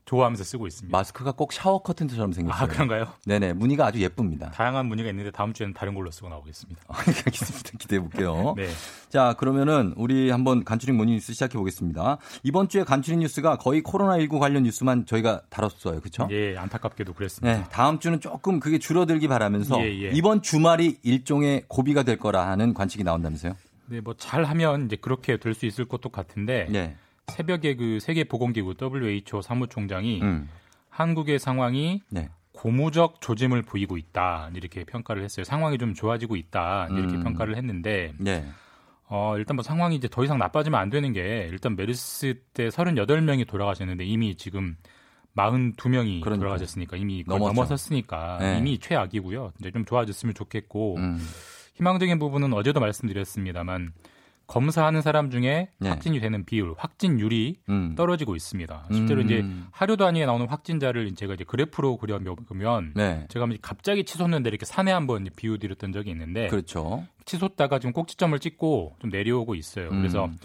[0.04, 0.96] 좋아하면서 쓰고 있습니다.
[0.96, 2.64] 마스크가 꼭 샤워 커튼처럼 생겼어요.
[2.64, 3.06] 아 그런가요?
[3.26, 4.50] 네네, 무늬가 아주 예쁩니다.
[4.50, 6.82] 다양한 무늬가 있는데 다음 주에는 다른 걸로 쓰고 나오겠습니다.
[6.88, 7.70] 알겠습니다.
[7.78, 8.54] 기대해 볼게요.
[8.58, 8.68] 네.
[9.08, 12.18] 자, 그러면은 우리 한번 간추린 모닝 뉴스 시작해 보겠습니다.
[12.42, 16.00] 이번 주에 간추린 뉴스가 거의 코로나19 관련 뉴스만 저희가 다뤘어요.
[16.00, 16.26] 그렇죠?
[16.30, 17.58] 예, 안타깝게도 그랬습니다.
[17.58, 20.10] 네, 다음 주는 조금 그게 줄어들기 바라면서 예, 예.
[20.12, 23.54] 이번 주말이 일종의 고비가 될 거라 하는 관측이 나온다면서요?
[23.86, 26.96] 네, 뭐 잘하면 이제 그렇게 될 수 있을 것도 같은데 네.
[27.30, 30.48] 새벽에 그 세계 보건기구 WHO 사무총장이 음.
[30.88, 32.28] 한국의 상황이 네.
[32.52, 35.44] 고무적 조짐을 보이고 있다 이렇게 평가를 했어요.
[35.44, 37.22] 상황이 좀 좋아지고 있다 이렇게 음.
[37.22, 38.46] 평가를 했는데 네.
[39.06, 43.46] 어, 일단 뭐 상황이 이제 더 이상 나빠지면 안 되는 게 일단 메르스 때 38명이
[43.48, 44.76] 돌아가셨는데 이미 지금
[45.36, 46.36] 42명이 그러니까요.
[46.38, 47.24] 돌아가셨으니까 이미.
[47.26, 48.58] 넘어섰으니까 네.
[48.58, 49.52] 이미 최악이고요.
[49.60, 51.18] 이제 좀 좋아졌으면 좋겠고 음.
[51.74, 53.92] 희망적인 부분은 어제도 말씀드렸습니다만
[54.50, 55.88] 검사하는 사람 중에 네.
[55.88, 57.94] 확진이 되는 비율, 확진율이 음.
[57.96, 58.88] 떨어지고 있습니다.
[58.90, 59.26] 실제로 음.
[59.26, 63.26] 이제 하루 단위에 나오는 확진자를 제가 이제 그래프로 그려보면 네.
[63.28, 67.06] 제가 갑자기 치솟는데 이렇게 산에 한번 비유드렸던 적이 있는데 그렇죠.
[67.26, 69.88] 치솟다가 지금 꼭지점을 찍고 좀 내려오고 있어요.
[69.90, 70.36] 그래서 음.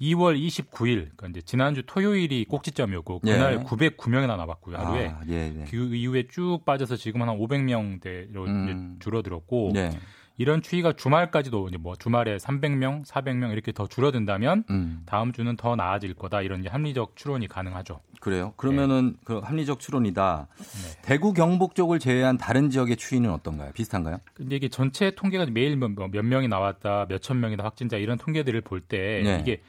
[0.00, 3.58] 2월 29일, 그러니까 이제 지난주 토요일이 꼭지점이었고 그날 예.
[3.62, 5.08] 909명이나 나왔고요 하루에.
[5.08, 5.64] 아, 예, 네.
[5.70, 8.96] 그 이후에 쭉 빠져서 지금은 한 500명대로 음.
[9.00, 9.90] 줄어들었고 네.
[10.36, 15.02] 이런 추이가 주말까지도 이제 뭐 주말에 300명, 400명 이렇게 더 줄어든다면 음.
[15.06, 18.00] 다음 주는 더 나아질 거다 이런 이제 합리적 추론이 가능하죠.
[18.20, 18.52] 그래요.
[18.56, 20.48] 그러면은 그 합리적 추론이다.
[20.56, 21.00] 네.
[21.02, 23.70] 대구 경북 쪽을 제외한 다른 지역의 추이는 어떤가요?
[23.74, 24.18] 비슷한가요?
[24.34, 28.60] 근데 이게 전체 통계가 매일 몇, 몇 명이 나왔다, 몇 천 명이다 확진자 이런 통계들을
[28.62, 29.38] 볼때 네.
[29.40, 29.62] 이게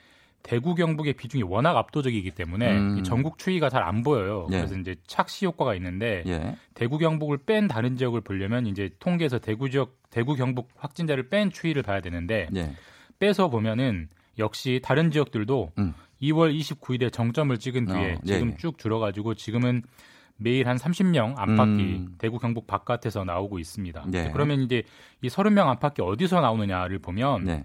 [0.45, 2.97] 대구 경북의 비중이 워낙 압도적이기 때문에 음.
[2.99, 4.47] 이 전국 추이가 잘 안 보여요.
[4.51, 4.57] 예.
[4.57, 6.55] 그래서 이제 착시 효과가 있는데 예.
[6.75, 11.81] 대구 경북을 뺀 다른 지역을 보려면 이제 통계에서 대구 지역 대구 경북 확진자를 뺀 추이를
[11.81, 12.71] 봐야 되는데 예.
[13.17, 15.93] 빼서 보면은 역시 다른 지역들도 음.
[16.21, 18.57] 2월 29일에 정점을 찍은 뒤에 어, 예, 지금 예.
[18.57, 19.81] 쭉 줄어가지고 지금은
[20.37, 22.15] 매일 한 30명 안팎이 음.
[22.17, 24.05] 대구 경북 바깥에서 나오고 있습니다.
[24.09, 24.29] 네.
[24.31, 24.83] 그러면 이제
[25.21, 27.63] 이 30명 안팎이 어디서 나오느냐를 보면 네.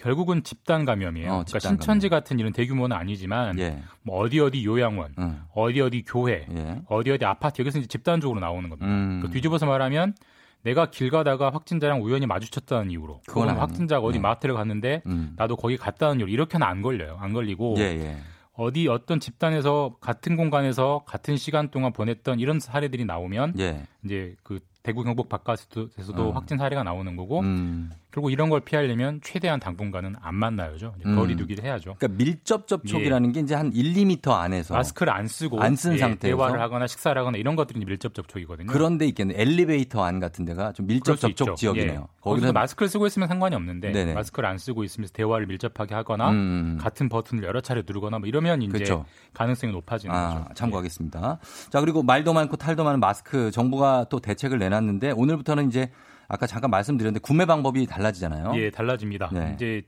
[0.00, 1.26] 결국은 집단 감염이에요.
[1.26, 3.82] 어, 그러니까 집단 신천지 같은 이런 대규모는 아니지만 예.
[4.02, 5.42] 뭐 어디 어디 요양원, 음.
[5.54, 6.80] 어디 어디 교회, 예.
[6.86, 8.86] 어디 어디 아파트 여기서 이제 집단적으로 나오는 겁니다.
[8.86, 9.20] 음.
[9.22, 10.14] 그 뒤집어서 말하면
[10.62, 13.62] 내가 길 가다가 확진자랑 우연히 마주쳤다는 이유로 그건 혹은 아니에요.
[13.62, 14.22] 확진자가 어디 네.
[14.22, 15.32] 마트를 갔는데 음.
[15.36, 17.16] 나도 거기 갔다는 이유로 이렇게는 안 걸려요.
[17.20, 18.16] 안 걸리고 예, 예.
[18.52, 23.86] 어디 어떤 집단에서 같은 공간에서 같은 시간 동안 보냈던 이런 사례들이 나오면 예.
[24.04, 26.34] 이제 그 대구 경북 바깥에서도 음.
[26.34, 27.90] 확진 사례가 나오는 거고 음.
[28.10, 30.94] 그리고 이런 걸 피하려면 최대한 당분간은 안 만나야죠.
[31.04, 31.16] 음.
[31.16, 31.96] 거리두기를 해야죠.
[31.98, 34.78] 그러니까 밀접 접촉이라는 게 이제 한 1, 2미터 안에서 예.
[34.78, 36.36] 마스크를 안 쓰고 안쓴 예, 상태에서?
[36.36, 38.66] 대화를 하거나 식사를 하거나 이런 것들이 밀접 접촉이거든요.
[38.66, 39.34] 그런 데 있겠네.
[39.36, 41.54] 엘리베이터 안 같은 데가 좀 밀접 접촉 있죠.
[41.56, 42.00] 지역이네요.
[42.00, 42.20] 예.
[42.22, 44.14] 거기서 마스크를 쓰고 있으면 상관이 없는데 네네.
[44.14, 46.78] 마스크를 안 쓰고 있으면서 대화를 밀접하게 하거나 음.
[46.80, 49.04] 같은 버튼을 여러 차례 누르거나 뭐 이러면 이제 그렇죠.
[49.34, 50.54] 가능성이 높아지는 아, 거죠.
[50.54, 51.38] 참고하겠습니다.
[51.70, 55.90] 자, 그리고 말도 많고 탈도 많은 마스크 정부가 또 대책을 내 놨는데 오늘부터는 이제
[56.28, 58.52] 아까 잠깐 말씀드렸는데 구매 방법이 달라지잖아요.
[58.56, 59.30] 예, 달라집니다.
[59.32, 59.52] 네.
[59.54, 59.82] 이제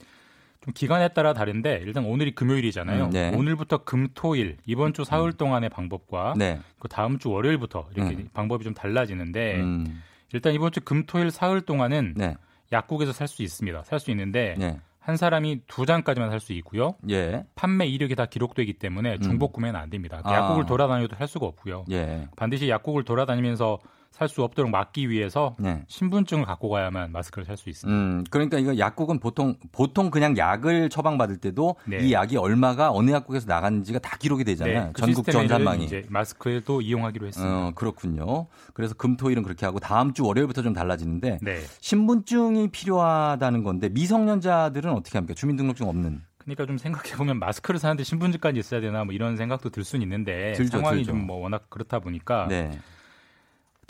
[0.60, 3.06] 좀 기간에 따라 다른데 일단 오늘이 금요일이잖아요.
[3.06, 3.32] 음, 네.
[3.34, 6.60] 오늘부터 금토일 이번 주 사흘 동안의 방법과 네.
[6.78, 8.28] 그 다음 주 월요일부터 이렇게 음.
[8.32, 10.02] 방법이 좀 달라지는데 음,
[10.32, 12.36] 일단 이번 주 금토일 사흘 동안은 네.
[12.70, 13.82] 약국에서 살 수 있습니다.
[13.84, 14.78] 살 수 있는데 네.
[15.00, 16.94] 한 사람이 두 장까지만 살 수 있고요.
[17.10, 17.44] 예.
[17.56, 20.20] 판매 이력이 다 기록되기 때문에 중복 구매는 안 됩니다.
[20.22, 20.32] 아.
[20.32, 21.86] 약국을 돌아다녀도 살 수가 없고요.
[21.90, 22.28] 예.
[22.36, 23.80] 반드시 약국을 돌아다니면서
[24.12, 25.82] 살 수 없도록 막기 위해서 네.
[25.88, 27.92] 신분증을 갖고 가야만 마스크를 살 수 있습니다.
[27.96, 31.98] 음, 그러니까 이거 약국은 보통 보통 그냥 약을 처방받을 때도 네.
[31.98, 34.90] 이 약이 얼마가 어느 약국에서 나갔는지가 다 기록이 되잖아요.
[34.92, 35.88] 그 전국 전산망이.
[36.08, 37.66] 마스크에도 이용하기로 했습니다.
[37.68, 38.46] 어, 그렇군요.
[38.74, 41.60] 그래서 금토일은 그렇게 하고 다음 주 월요일부터 좀 달라지는데 네.
[41.80, 45.34] 신분증이 필요하다는 건데 미성년자들은 어떻게 합니까?
[45.34, 46.20] 주민등록증 없는.
[46.38, 50.52] 그러니까 좀 생각해 보면 마스크를 사는데 신분증까지 있어야 되나 뭐 이런 생각도 들 수는 있는데
[50.52, 51.04] 들죠, 상황이.
[51.04, 52.78] 좀 뭐 워낙 그렇다 보니까 네.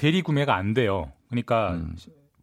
[0.03, 1.13] 대리 구매가 안 돼요.
[1.29, 1.95] 그러니까 음.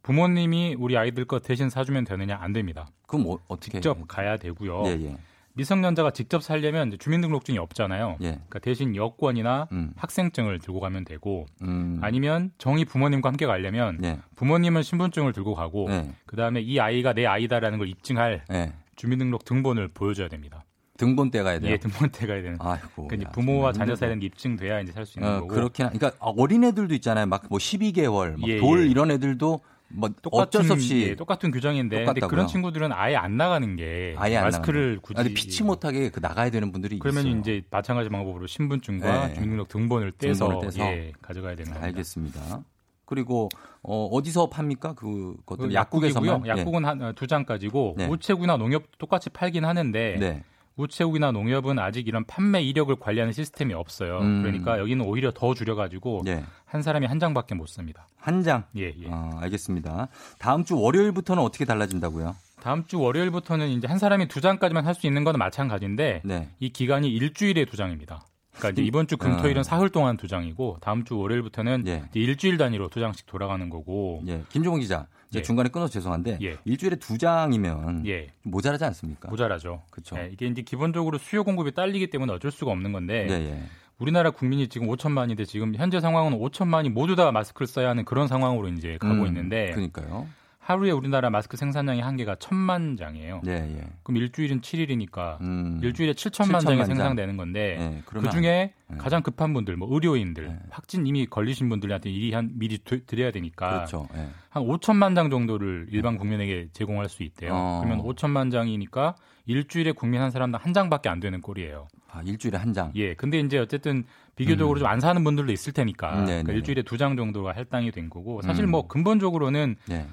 [0.01, 2.87] 부모님이 우리 아이들 거 대신 사주면 되느냐 안 됩니다.
[3.05, 4.05] 그럼 어, 어떻게 직접 해요?
[4.07, 4.83] 가야 되고요.
[4.85, 5.17] 예, 예.
[5.55, 8.15] 미성년자가 직접 살려면 주민등록증이 없잖아요.
[8.21, 8.31] 예.
[8.31, 9.91] 그러니까 대신 여권이나 음.
[9.97, 11.99] 학생증을 들고 가면 되고 음.
[12.01, 14.19] 아니면 정의 부모님과 함께 가려면 네.
[14.37, 16.13] 부모님은 신분증을 들고 가고 네.
[16.27, 18.71] 그다음에 이 아이가 내 아이다라는 걸 입증할 네.
[18.95, 20.58] 주민등록 등본을 보여줘야 됩니다.
[20.99, 21.71] 등본 떼 가야 돼요.
[21.71, 22.57] 예, 등본 때 가야 되는.
[22.59, 23.07] 아이고.
[23.07, 23.99] 그러니까 야, 부모와 자녀 힘들다.
[24.05, 25.47] 사이 는 입증돼야 이제 살 수 있는 어, 거고.
[25.47, 27.25] 그렇긴 하, 그러니까 어린 애들도 있잖아요.
[27.25, 28.89] 막 뭐 12개월, 막 예, 돌 예.
[28.91, 32.29] 이런 애들도 뭐 똑같은, 어쩔 수 없이 예, 똑같은 규정인데 근데 똑같다고요?
[32.29, 35.01] 그런 친구들은 아예 안 나가는 게 아예 안 마스크를 나가는.
[35.01, 37.39] 굳이 아니, 피치 못하게 그 나가야 되는 분들이 그러면 있어요.
[37.39, 39.33] 이제 마찬가지 방법으로 신분증과 네.
[39.33, 40.83] 주민등록 등본을 떼서, 등본을 떼서?
[40.85, 41.87] 예, 가져가야 되는 겁니다.
[41.87, 42.61] 알겠습니다.
[43.05, 43.49] 그리고
[43.81, 44.93] 어, 어디서 팝니까?
[44.93, 46.29] 그것도 그 약국에서만.
[46.29, 46.57] 약국이고요.
[46.59, 48.05] 약국은 한 두 장까지고 네.
[48.07, 50.19] 우체국이나 농협 똑같이 팔긴 하는데 예.
[50.19, 50.43] 네.
[50.79, 54.19] 우체국이나 농협은 아직 이런 판매 이력을 관리하는 시스템이 없어요.
[54.19, 54.41] 음.
[54.41, 56.43] 그러니까 여기는 오히려 더 줄여가지고 네.
[56.65, 58.07] 한 사람이 한 장밖에 못 씁니다.
[58.17, 58.63] 한 장.
[58.77, 59.07] 예, 예.
[59.07, 60.07] 어, 알겠습니다.
[60.37, 62.35] 다음 주 월요일부터는 어떻게 달라진다고요?
[62.61, 66.49] 다음 주 월요일부터는 이제 한 사람이 두 장까지만 할 수 있는 건 마찬가지인데 네.
[66.59, 68.21] 이 기간이 일주일에 두 장입니다.
[68.59, 69.63] 그러니까 이번 주 금토일은 어.
[69.63, 72.03] 사흘 동안 두 장이고 다음 주 월요일부터는 예.
[72.13, 74.21] 일주일 단위로 두 장씩 돌아가는 거고.
[74.27, 74.43] 예.
[74.49, 75.07] 김종훈 기자.
[75.35, 75.41] 예.
[75.41, 76.57] 중간에 끊어서 죄송한데 예.
[76.65, 79.29] 일주일에 두 장이면 예, 모자라지 않습니까?
[79.29, 79.83] 모자라죠.
[79.91, 80.17] 그렇죠.
[80.17, 83.63] 예, 이게 이제 기본적으로 수요 공급이 딸리기 때문에 어쩔 수가 없는 건데 예, 예.
[83.99, 88.69] 우리나라 국민이 지금 5천만인데 지금 현재 상황은 5천만이 모두 다 마스크를 써야 하는 그런 상황으로
[88.69, 90.27] 이제 가고 음, 있는데 그러니까요.
[90.69, 93.41] 하루에 우리나라 마스크 생산량의 한계가 천만 장이에요.
[93.47, 93.87] 예, 예.
[94.03, 95.79] 그럼 일주일은 7일이니까 음.
[95.81, 96.85] 일주일에 7천만 장이 7천만 장.
[96.85, 98.97] 생산되는 건데 예, 그 중에 안- 예.
[98.99, 100.59] 가장 급한 분들, 뭐 의료인들, 예.
[100.69, 104.07] 확진 이미 걸리신 분들한테 미리 한 미리 드- 드려야 되니까 그렇죠.
[104.15, 104.27] 예.
[104.51, 107.49] 한 5천만 장 정도를 일반 국민에게 제공할 수 있대요.
[107.51, 107.81] 어.
[107.83, 109.15] 그러면 5천만 장이니까
[109.47, 111.87] 일주일에 국민 한 사람당 한 장밖에 안 되는 꼴이에요.
[112.11, 112.91] 아, 일주일에 한 장.
[112.95, 114.03] 예, 근데 이제 어쨌든
[114.35, 116.57] 비교적으로 좀안 사는 분들도 있을 테니까 음, 그러니까 네네.
[116.57, 118.69] 일주일에 두 장 정도가 할당이 된 거고 사실 음.
[118.71, 120.05] 뭐 근본적으로는 예.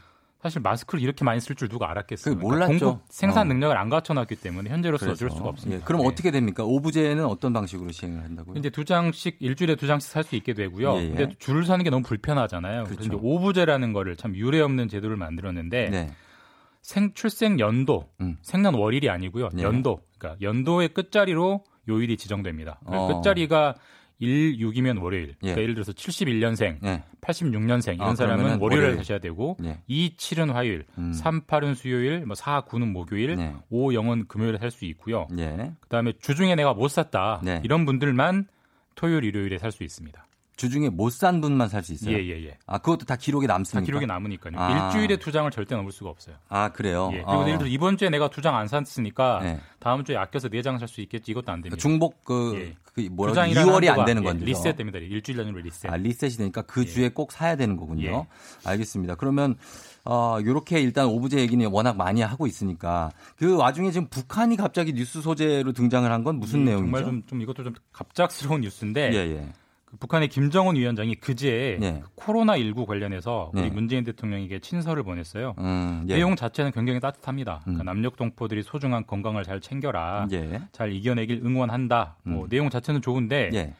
[0.43, 2.35] 사실 마스크를 이렇게 많이 쓸 줄 누가 알았겠어요.
[2.35, 2.69] 그게 몰랐죠.
[2.69, 3.53] 공급 생산 어.
[3.53, 5.81] 능력을 안 갖춰놨기 때문에 현재로서 어쩔 그래서, 수가 없습니다.
[5.81, 6.07] 예, 그럼 예.
[6.07, 6.63] 어떻게 됩니까?
[6.65, 8.57] 오부제는 어떤 방식으로 시행을 한다고요?
[8.59, 10.95] 이제 두 장씩 일주일에 두 장씩 살 수 있게 되고요.
[10.97, 11.09] 예, 예.
[11.09, 12.85] 근데 줄을 서는 게 너무 불편하잖아요.
[12.85, 13.17] 그래서 그렇죠.
[13.17, 16.11] 이제 오부제라는 거를 참 유례 없는 제도를 만들었는데 네.
[16.83, 18.37] 생 출생 연도, 음.
[18.43, 19.49] 생년 월일이 아니고요.
[19.55, 19.63] 네.
[19.63, 20.01] 연도.
[20.19, 22.79] 그러니까 연도의 끝자리로 요일이 지정됩니다.
[22.85, 23.17] 그러니까 어.
[23.17, 23.75] 끝자리가
[24.19, 25.29] 1, 6이면 월요일.
[25.31, 25.35] 예.
[25.41, 27.03] 그러니까 예를 들어서 71년생, 예.
[27.21, 28.97] 86년생 이런 아, 사람은 월요일에 월요일.
[28.97, 29.81] 가셔야 되고 예.
[29.87, 31.13] 2, 7은 화요일, 음.
[31.13, 33.55] 3, 8은 수요일, 뭐 4, 9는 목요일, 네.
[33.71, 35.27] 5, 0은 금요일에 살 수 있고요.
[35.39, 35.73] 예.
[35.81, 37.41] 그다음에 주중에 내가 못 샀다.
[37.45, 37.61] 네.
[37.65, 38.47] 이런 분들만
[38.95, 40.26] 토요일, 일요일에 살 수 있습니다.
[40.57, 42.17] 주중에 못 산 분만 살 수 있어요.
[42.17, 42.59] 예, 예, 예.
[42.67, 43.85] 아, 그것도 다 기록에 다 남습니까?
[43.85, 44.55] 기록이 남으니까요.
[44.59, 44.89] 아.
[44.91, 46.37] 일주일에 두 장을 절대 넘을 수가 없어요.
[46.49, 47.11] 아, 그래요.
[47.13, 47.17] 예.
[47.19, 47.47] 그리고 어.
[47.47, 49.61] 예를 들어 이번 주에 내가 두 장 안 샀으니까 네.
[49.79, 51.31] 다음 주에 아껴서 네 장 살 수 있겠지.
[51.33, 51.81] 이것도 안그 됩니다.
[51.81, 52.75] 중복 그, 예.
[52.95, 54.45] 그두 뭐라 장이라는 이월이 안 되는 예, 건데.
[54.47, 54.99] 리셋 됩니다.
[54.99, 55.91] 일주일 단위로 리셋.
[55.93, 56.87] 아, 리셋이 되니까 그 예.
[56.87, 58.07] 주에 꼭 사야 되는 거군요.
[58.09, 58.27] 예.
[58.69, 59.17] 알겠습니다.
[59.17, 59.57] 그러면
[60.05, 65.21] 어, 요렇게 일단 오브제 얘기는 워낙 많이 하고 있으니까 그 와중에 지금 북한이 갑자기 뉴스
[65.21, 66.85] 소재로 등장을 한 건 무슨 이 내용이죠?
[66.87, 69.53] 정말 좀, 좀 이것도 좀 갑작스러운 뉴스인데 예, 예.
[69.87, 72.03] 그 북한의 김정은 위원장이 그제 예.
[72.17, 73.71] 코로나 19 관련해서 우리 네.
[73.71, 75.55] 문재인 대통령에게 친서를 보냈어요.
[75.59, 76.15] 음, 예.
[76.15, 77.61] 내용 자체는 굉장히 따뜻합니다.
[77.63, 77.87] 그러니까 음.
[77.87, 80.27] 남녘 동포들이 소중한 건강을 잘 챙겨라.
[80.33, 80.61] 예.
[80.73, 82.17] 잘 이겨내길 응원한다.
[82.25, 82.49] 뭐 음.
[82.49, 83.75] 내용 자체는 좋은데 예.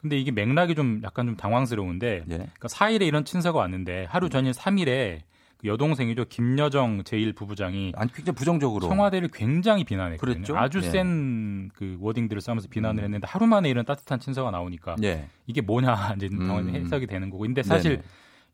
[0.00, 2.34] 근데 이게 맥락이 좀 약간 좀 당황스러운데 예.
[2.34, 5.31] 그러니까 4일에 이런 친서가 왔는데 하루 전일 3일에 그
[5.64, 10.34] 여동생이죠 김여정 제1 부부장이 아니 굉장히 부정적으로 청와대를 굉장히 비난했거든요.
[10.34, 10.56] 그랬죠?
[10.56, 10.82] 아주 예.
[10.82, 15.26] 센그 워딩들을 써면서 비난을 했는데 하루 만에 이런 따뜻한 친서가 나오니까 예.
[15.46, 16.46] 이게 뭐냐 이제 음.
[16.46, 17.42] 당연히 해석이 되는 거고.
[17.42, 18.02] 근데 사실 네네.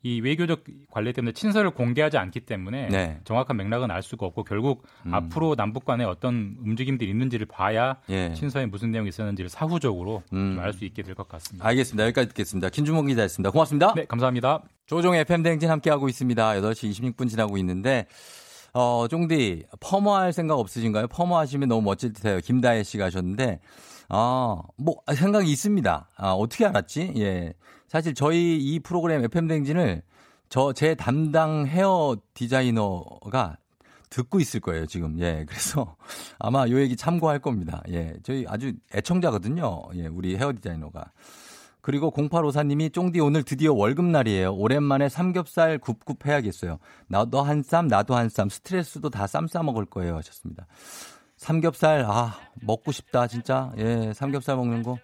[0.03, 3.21] 이 외교적 관례 때문에 친서를 공개하지 않기 때문에 네.
[3.25, 5.13] 정확한 맥락은 알 수가 없고 결국 음.
[5.13, 8.33] 앞으로 남북 간에 어떤 움직임들이 있는지를 봐야 예.
[8.33, 10.57] 친서에 무슨 내용이 있었는지를 사후적으로 음.
[10.61, 11.67] 알수 있게 될 것 같습니다.
[11.67, 12.05] 알겠습니다.
[12.05, 12.69] 여기까지 듣겠습니다.
[12.69, 13.51] 김주목 기자였습니다.
[13.51, 13.95] 고맙습니다.
[13.95, 14.63] 네, 감사합니다.
[14.89, 16.51] 조종 FM 댕진 함께하고 있습니다.
[16.55, 18.07] 8시 26분 지나고 있는데,
[18.73, 21.09] 어, 쫑디, 퍼머할 생각 없으신가요?
[21.09, 22.41] 퍼머하시면 너무 멋질 듯 해요.
[22.43, 23.61] 김다혜 씨가 하셨는데,
[24.09, 26.09] 아, 뭐, 생각이 있습니다.
[26.17, 27.13] 아, 어떻게 알았지?
[27.19, 27.53] 예.
[27.87, 30.03] 사실 저희 이 프로그램 FM 댕진을
[30.49, 33.59] 저, 제 담당 헤어 디자이너가
[34.09, 35.21] 듣고 있을 거예요, 지금.
[35.21, 35.45] 예.
[35.47, 35.97] 그래서
[36.41, 37.83] 아마 요 얘기 참고할 겁니다.
[37.91, 38.15] 예.
[38.23, 39.83] 저희 아주 애청자거든요.
[39.97, 40.07] 예.
[40.07, 41.13] 우리 헤어 디자이너가.
[41.89, 44.53] 그리고 0854님이 쫑디 오늘 드디어 월급날이에요.
[44.53, 46.79] 오랜만에 삼겹살 굽굽 해야겠어요.
[47.07, 48.51] 나도 한 쌈, 나도 한 쌈.
[48.51, 50.15] 스트레스도 다 쌈 싸 먹을 거예요.
[50.17, 50.67] 하셨습니다.
[51.39, 53.73] 삼겹살, 아, 먹고 싶다, 진짜.
[53.79, 54.99] 예, 삼겹살 먹는 거.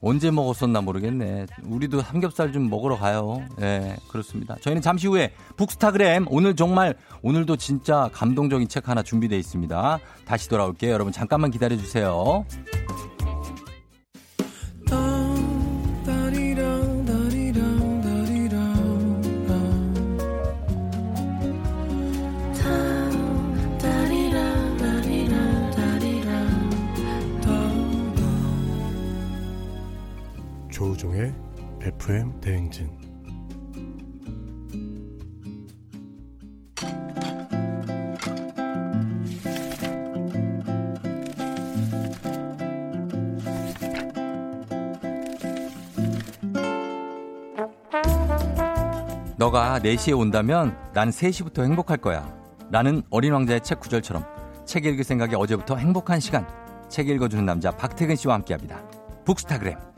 [0.00, 1.48] 언제 먹었었나 모르겠네.
[1.64, 3.44] 우리도 삼겹살 좀 먹으러 가요.
[3.60, 4.56] 예, 그렇습니다.
[4.62, 9.98] 저희는 잠시 후에 북스타그램 오늘 정말 오늘도 진짜 감동적인 책 하나 준비되어 있습니다.
[10.24, 10.92] 다시 돌아올게요.
[10.92, 12.46] 여러분 잠깐만 기다려 주세요.
[31.02, 31.34] 조우종의
[31.80, 32.88] FM 대행진
[49.36, 52.32] 너가 4시에 온다면 난 3시부터 행복할 거야.
[52.70, 54.24] 라는 어린 왕자의 책 구절처럼
[54.64, 56.46] 책 읽을 생각에 어제부터 행복한 시간.
[56.88, 58.80] 책 읽어주는 남자 박태근 씨와 함께 합니다.
[59.24, 59.91] 북스타그램.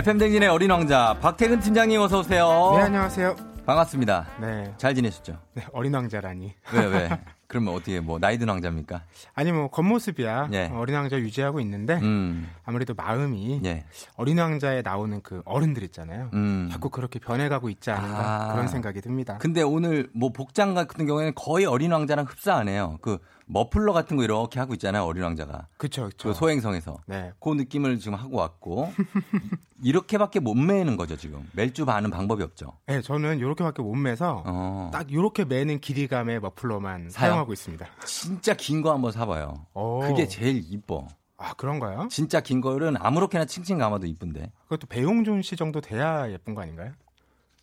[0.00, 2.72] FM 댕진의 어린 왕자 박태근 팀장님 어서 오세요.
[2.74, 3.36] 네, 안녕하세요.
[3.66, 4.28] 반갑습니다.
[4.40, 4.72] 네.
[4.78, 5.36] 잘 지내셨죠?
[5.52, 6.54] 네, 어린 왕자라니.
[6.72, 7.10] 왜 왜?
[7.46, 9.02] 그러면 어떻게 뭐 나이 든 왕자입니까?
[9.34, 10.70] 아니 뭐 겉모습이야 예.
[10.72, 12.48] 어린 왕자 유지하고 있는데 음.
[12.64, 13.84] 아무래도 마음이 예.
[14.14, 16.30] 어린 왕자에 나오는 그 어른들 있잖아요.
[16.32, 16.70] 음.
[16.72, 18.52] 자꾸 그렇게 변해가고 있지 않은가 아.
[18.52, 19.36] 그런 생각이 듭니다.
[19.38, 22.96] 근데 오늘 뭐 복장 같은 경우에는 거의 어린 왕자랑 흡사 안 해요.
[23.02, 23.18] 그
[23.52, 25.04] 머플러 같은 거 이렇게 하고 있잖아요.
[25.04, 25.66] 어린 왕자가.
[25.76, 26.28] 그쵸, 그쵸.
[26.28, 26.98] 그 소행성에서.
[27.06, 27.32] 네.
[27.40, 28.92] 그 느낌을 지금 하고 왔고
[29.82, 31.48] 이렇게밖에 못 매는 거죠, 지금.
[31.52, 32.72] 멜주 바는 방법이 없죠.
[32.86, 34.90] 네, 저는 이렇게밖에 못 매서 어.
[34.92, 37.30] 딱 이렇게 매는 길이감의 머플러만 사요?
[37.30, 37.86] 사용 하고 있습니다.
[38.06, 39.66] 진짜 긴 거 한번 사봐요.
[39.74, 40.00] 오.
[40.00, 41.06] 그게 제일 이뻐.
[41.36, 42.08] 아 그런가요?
[42.10, 44.52] 진짜 긴 거는 아무렇게나 칭칭 감아도 이쁜데.
[44.64, 46.92] 그것도 배용준 씨 정도 돼야 예쁜 거 아닌가요?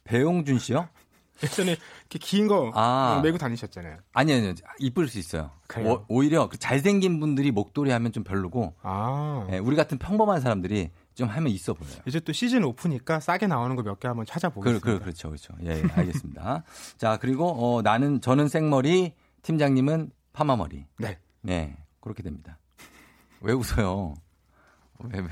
[0.04, 0.88] 배용준 씨요?
[1.44, 1.72] 예전에
[2.02, 3.20] 이렇게 긴 거 아.
[3.24, 3.98] 메고 다니셨잖아요.
[4.14, 4.54] 아니, 아니요.
[4.80, 5.52] 이쁠 수 있어요.
[6.08, 9.48] 오, 히려그 잘생긴 분들이 목도리 하면 좀 별로고, 아.
[9.52, 11.96] 예, 우리 같은 평범한 사람들이 좀 하면 있어 보여요.
[12.06, 14.86] 이제 또 시즌 오프니까 싸게 나오는 거 몇 개 한번 그, 찾아보겠습니다.
[14.86, 15.54] 그, 그렇죠, 그렇죠.
[15.64, 16.64] 예, 예, 알겠습니다.
[16.98, 20.86] 자, 그리고, 어, 나는, 저는 생머리, 팀장님은 파마머리.
[21.00, 21.20] 네.
[21.42, 22.58] 네, 그렇게 됩니다.
[23.42, 24.14] 왜 웃어요?
[25.00, 25.28] 왜, 왜?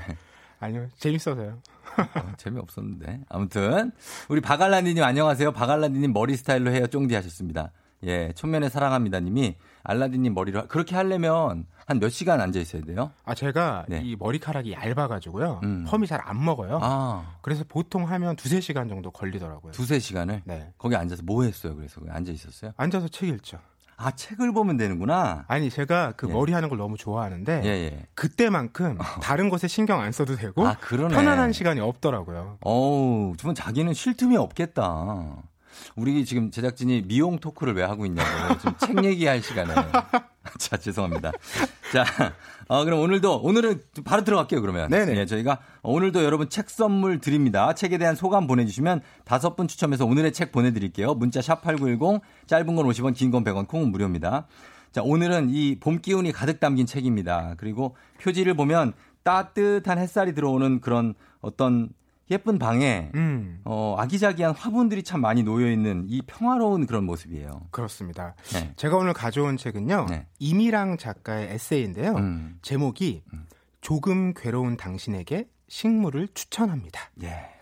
[0.60, 1.58] 아니요, 재밌어서요.
[1.98, 3.20] 어, 재미없었는데.
[3.28, 3.92] 아무튼,
[4.28, 5.52] 우리 박알라디님 안녕하세요.
[5.52, 6.86] 박알라디님 머리 스타일로 해요.
[6.86, 7.72] 쫑디 하셨습니다.
[8.04, 13.12] 예, 촌면에 사랑합니다 님이 알라디님 머리로, 하- 그렇게 하려면 한 몇 시간 앉아 있어야 돼요?
[13.24, 14.02] 아 제가 네.
[14.04, 15.60] 이 머리카락이 얇아가지고요.
[15.62, 15.84] 음.
[15.88, 16.78] 펌이 잘 안 먹어요.
[16.82, 19.72] 아, 그래서 보통 하면 두세 시간 정도 걸리더라고요.
[19.72, 20.42] 두세 시간을?
[20.44, 20.72] 네.
[20.78, 21.74] 거기 앉아서 뭐 했어요?
[21.76, 22.72] 그래서 앉아 있었어요?
[22.76, 23.58] 앉아서 책 읽죠.
[23.98, 25.44] 아, 책을 보면 되는구나.
[25.48, 26.32] 아니 제가 그 예.
[26.32, 28.06] 머리 하는 걸 너무 좋아하는데 예, 예.
[28.14, 31.14] 그때만큼 다른 것에 신경 안 써도 되고 아, 그러네.
[31.14, 32.58] 편안한 시간이 없더라고요.
[32.60, 35.36] 어우, 좀 자기는 쉴 틈이 없겠다.
[35.94, 38.58] 우리 지금 제작진이 미용 토크를 왜 하고 있냐고.
[38.58, 39.74] 지금 책 얘기할 시간에.
[40.58, 41.32] 자, 죄송합니다.
[41.92, 42.04] 자,
[42.68, 44.90] 어, 그럼 오늘도, 오늘은 바로 들어갈게요, 그러면.
[44.90, 45.16] 네네.
[45.16, 47.72] 예, 저희가 오늘도 여러분 책 선물 드립니다.
[47.74, 51.14] 책에 대한 소감 보내주시면 다섯 분 추첨해서 오늘의 책 보내드릴게요.
[51.14, 54.48] 문자 샵 8910, 짧은 건 50원, 긴 건 100원, 콩은 무료입니다.
[54.90, 57.54] 자, 오늘은 이 봄 기운이 가득 담긴 책입니다.
[57.56, 61.90] 그리고 표지를 보면 따뜻한 햇살이 들어오는 그런 어떤
[62.30, 67.68] 예쁜 방에 음 어, 아기자기한 화분들이 참 많이 놓여 있는 이 평화로운 그런 모습이에요.
[67.70, 68.34] 그렇습니다.
[68.52, 68.72] 네.
[68.76, 70.26] 제가 오늘 가져온 책은요 네.
[70.38, 72.14] 이미랑 작가의 에세이인데요.
[72.16, 72.58] 음.
[72.62, 73.22] 제목이
[73.80, 77.00] 조금 괴로운 당신에게 식물을 추천합니다.
[77.22, 77.55] 예.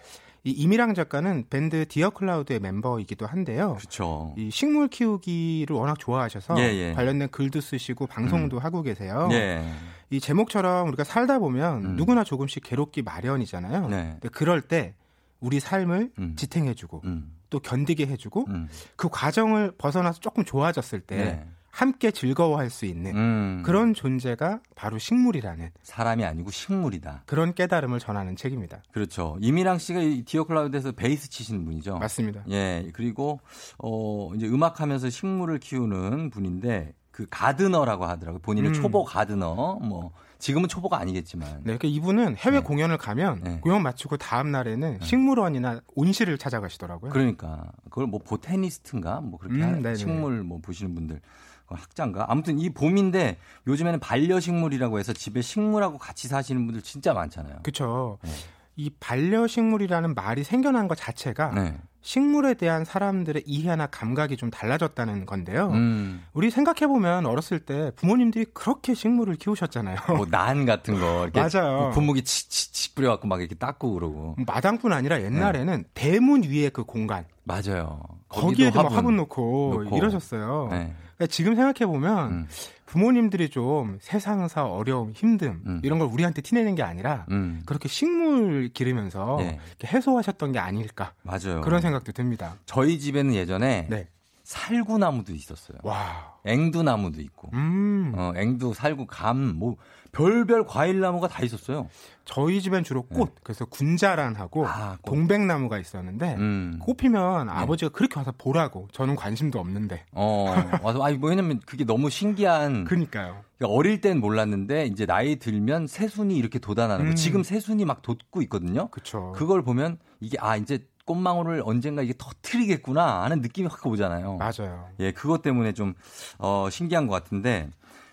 [0.45, 3.77] 이 이미랑 작가는 밴드 디어 클라우드의 멤버이기도 한데요.
[3.79, 4.35] 그렇죠.
[4.37, 6.93] 이 식물 키우기를 워낙 좋아하셔서 예, 예.
[6.93, 9.29] 관련된 글도 쓰시고 방송도 하고 계세요.
[9.33, 9.65] 예.
[10.11, 11.97] 이 제목처럼 우리가 살다 보면 음.
[11.97, 13.89] 누구나 조금씩 괴롭기 마련이잖아요.
[13.89, 14.11] 네.
[14.21, 14.95] 근데 그럴 때
[15.41, 16.37] 우리 삶을 음.
[16.37, 17.33] 지탱해주고 음.
[17.49, 18.69] 또 견디게 해주고 음.
[18.97, 21.47] 그 과정을 벗어나서 조금 좋아졌을 때 네.
[21.75, 23.63] 함께 즐거워할 수 있는 음.
[23.65, 27.25] 그런 존재가 바로 식물이라는 사람이 아니고 식물이다.
[27.27, 28.81] 그런 깨달음을 전하는 책입니다.
[28.93, 29.37] 그렇죠.
[29.41, 31.99] 이미랑 씨가 이 디어 클라우드에서 베이스 치시는 분이죠.
[31.99, 32.45] 맞습니다.
[32.51, 33.41] 예, 그리고
[33.79, 38.41] 어 이제 음악하면서 식물을 키우는 분인데 그 가드너라고 하더라고요.
[38.43, 38.75] 본인은 음.
[38.75, 42.63] 초보 가드너 뭐 지금은 초보가 아니겠지만 네, 그러니까 이분은 해외 네.
[42.63, 43.59] 공연을 가면 네.
[43.61, 47.11] 공연 마치고 다음 날에는 식물원이나 온실을 찾아가시더라고요.
[47.11, 49.97] 그러니까 그걸 뭐 보테니스트인가 뭐 그렇게 음.
[49.97, 51.21] 식물 뭐 보시는 분들 어,
[51.67, 57.57] 학자인가 아무튼 이 봄인데 요즘에는 반려식물이라고 해서 집에 식물하고 같이 사시는 분들 진짜 많잖아요.
[57.63, 58.19] 그렇죠.
[58.23, 58.31] 네.
[58.77, 61.77] 이 반려식물이라는 말이 생겨난 것 자체가 네.
[62.01, 65.69] 식물에 대한 사람들의 이해나 감각이 좀 달라졌다는 건데요.
[65.73, 69.97] 음, 우리 생각해 보면 어렸을 때 부모님들이 그렇게 식물을 키우셨잖아요.
[70.09, 71.93] 뭐 난 같은 거 이렇게 맞아요.
[71.95, 78.01] 분무기 치치치 뿌려갖고 막 이렇게 닦고 그러고 마당뿐 아니라 옛날에는 대문 위에 그 공간 맞아요.
[78.29, 78.97] 거기에도 막 화분.
[78.99, 79.97] 화분 놓고, 놓고.
[79.97, 80.69] 이러셨어요.
[80.73, 80.95] 네.
[81.17, 82.47] 그러니까 지금 생각해 보면 음.
[82.87, 85.81] 부모님들이 좀 세상사 어려움, 힘듦 음.
[85.83, 89.59] 이런 걸 우리한테 티내는 게 아니라 음, 그렇게 식물 기르면서 네.
[89.79, 91.61] 이렇게 해소하셨던 게 아닐까 맞아요.
[91.63, 92.55] 그런 생각도 듭니다.
[92.67, 94.09] 저희 집에는 예전에 네.
[94.45, 95.79] 살구나무도 있었어요.
[95.83, 96.35] 와.
[96.45, 98.13] 앵두나무도 있고, 음.
[98.15, 99.77] 어, 앵두, 살구, 감, 뭐
[100.15, 101.89] 별별 과일 나무가 다 있었어요.
[102.25, 104.69] 저희 집엔 주로 꽃, 그래서 군자란하고 네.
[104.71, 105.11] 아, 꽃.
[105.11, 106.79] 동백나무가 있었는데 음.
[106.81, 110.05] 꽃 피면 아버지가 그렇게 와서 보라고 저는 관심도 없는데.
[110.13, 112.85] 어, 와서, 아니, 뭐, 왜냐면 그게 너무 신기한.
[112.85, 113.43] 그니까요.
[113.59, 117.11] 그러니까 어릴 땐 몰랐는데, 이제 나이 들면 새순이 이렇게 돋아나는 거.
[117.11, 117.15] 음.
[117.15, 118.89] 지금 새순이 막 돋고 있거든요.
[118.89, 119.33] 그쵸.
[119.37, 124.39] 그걸 보면 이게, 아, 이제 꽃망울을 언젠가 이게 터트리겠구나 하는 느낌이 확 오잖아요.
[124.39, 124.89] 맞아요.
[125.01, 125.95] 예, 그것 때문에 좀,
[126.39, 127.69] 어, 신기한 것 같은데,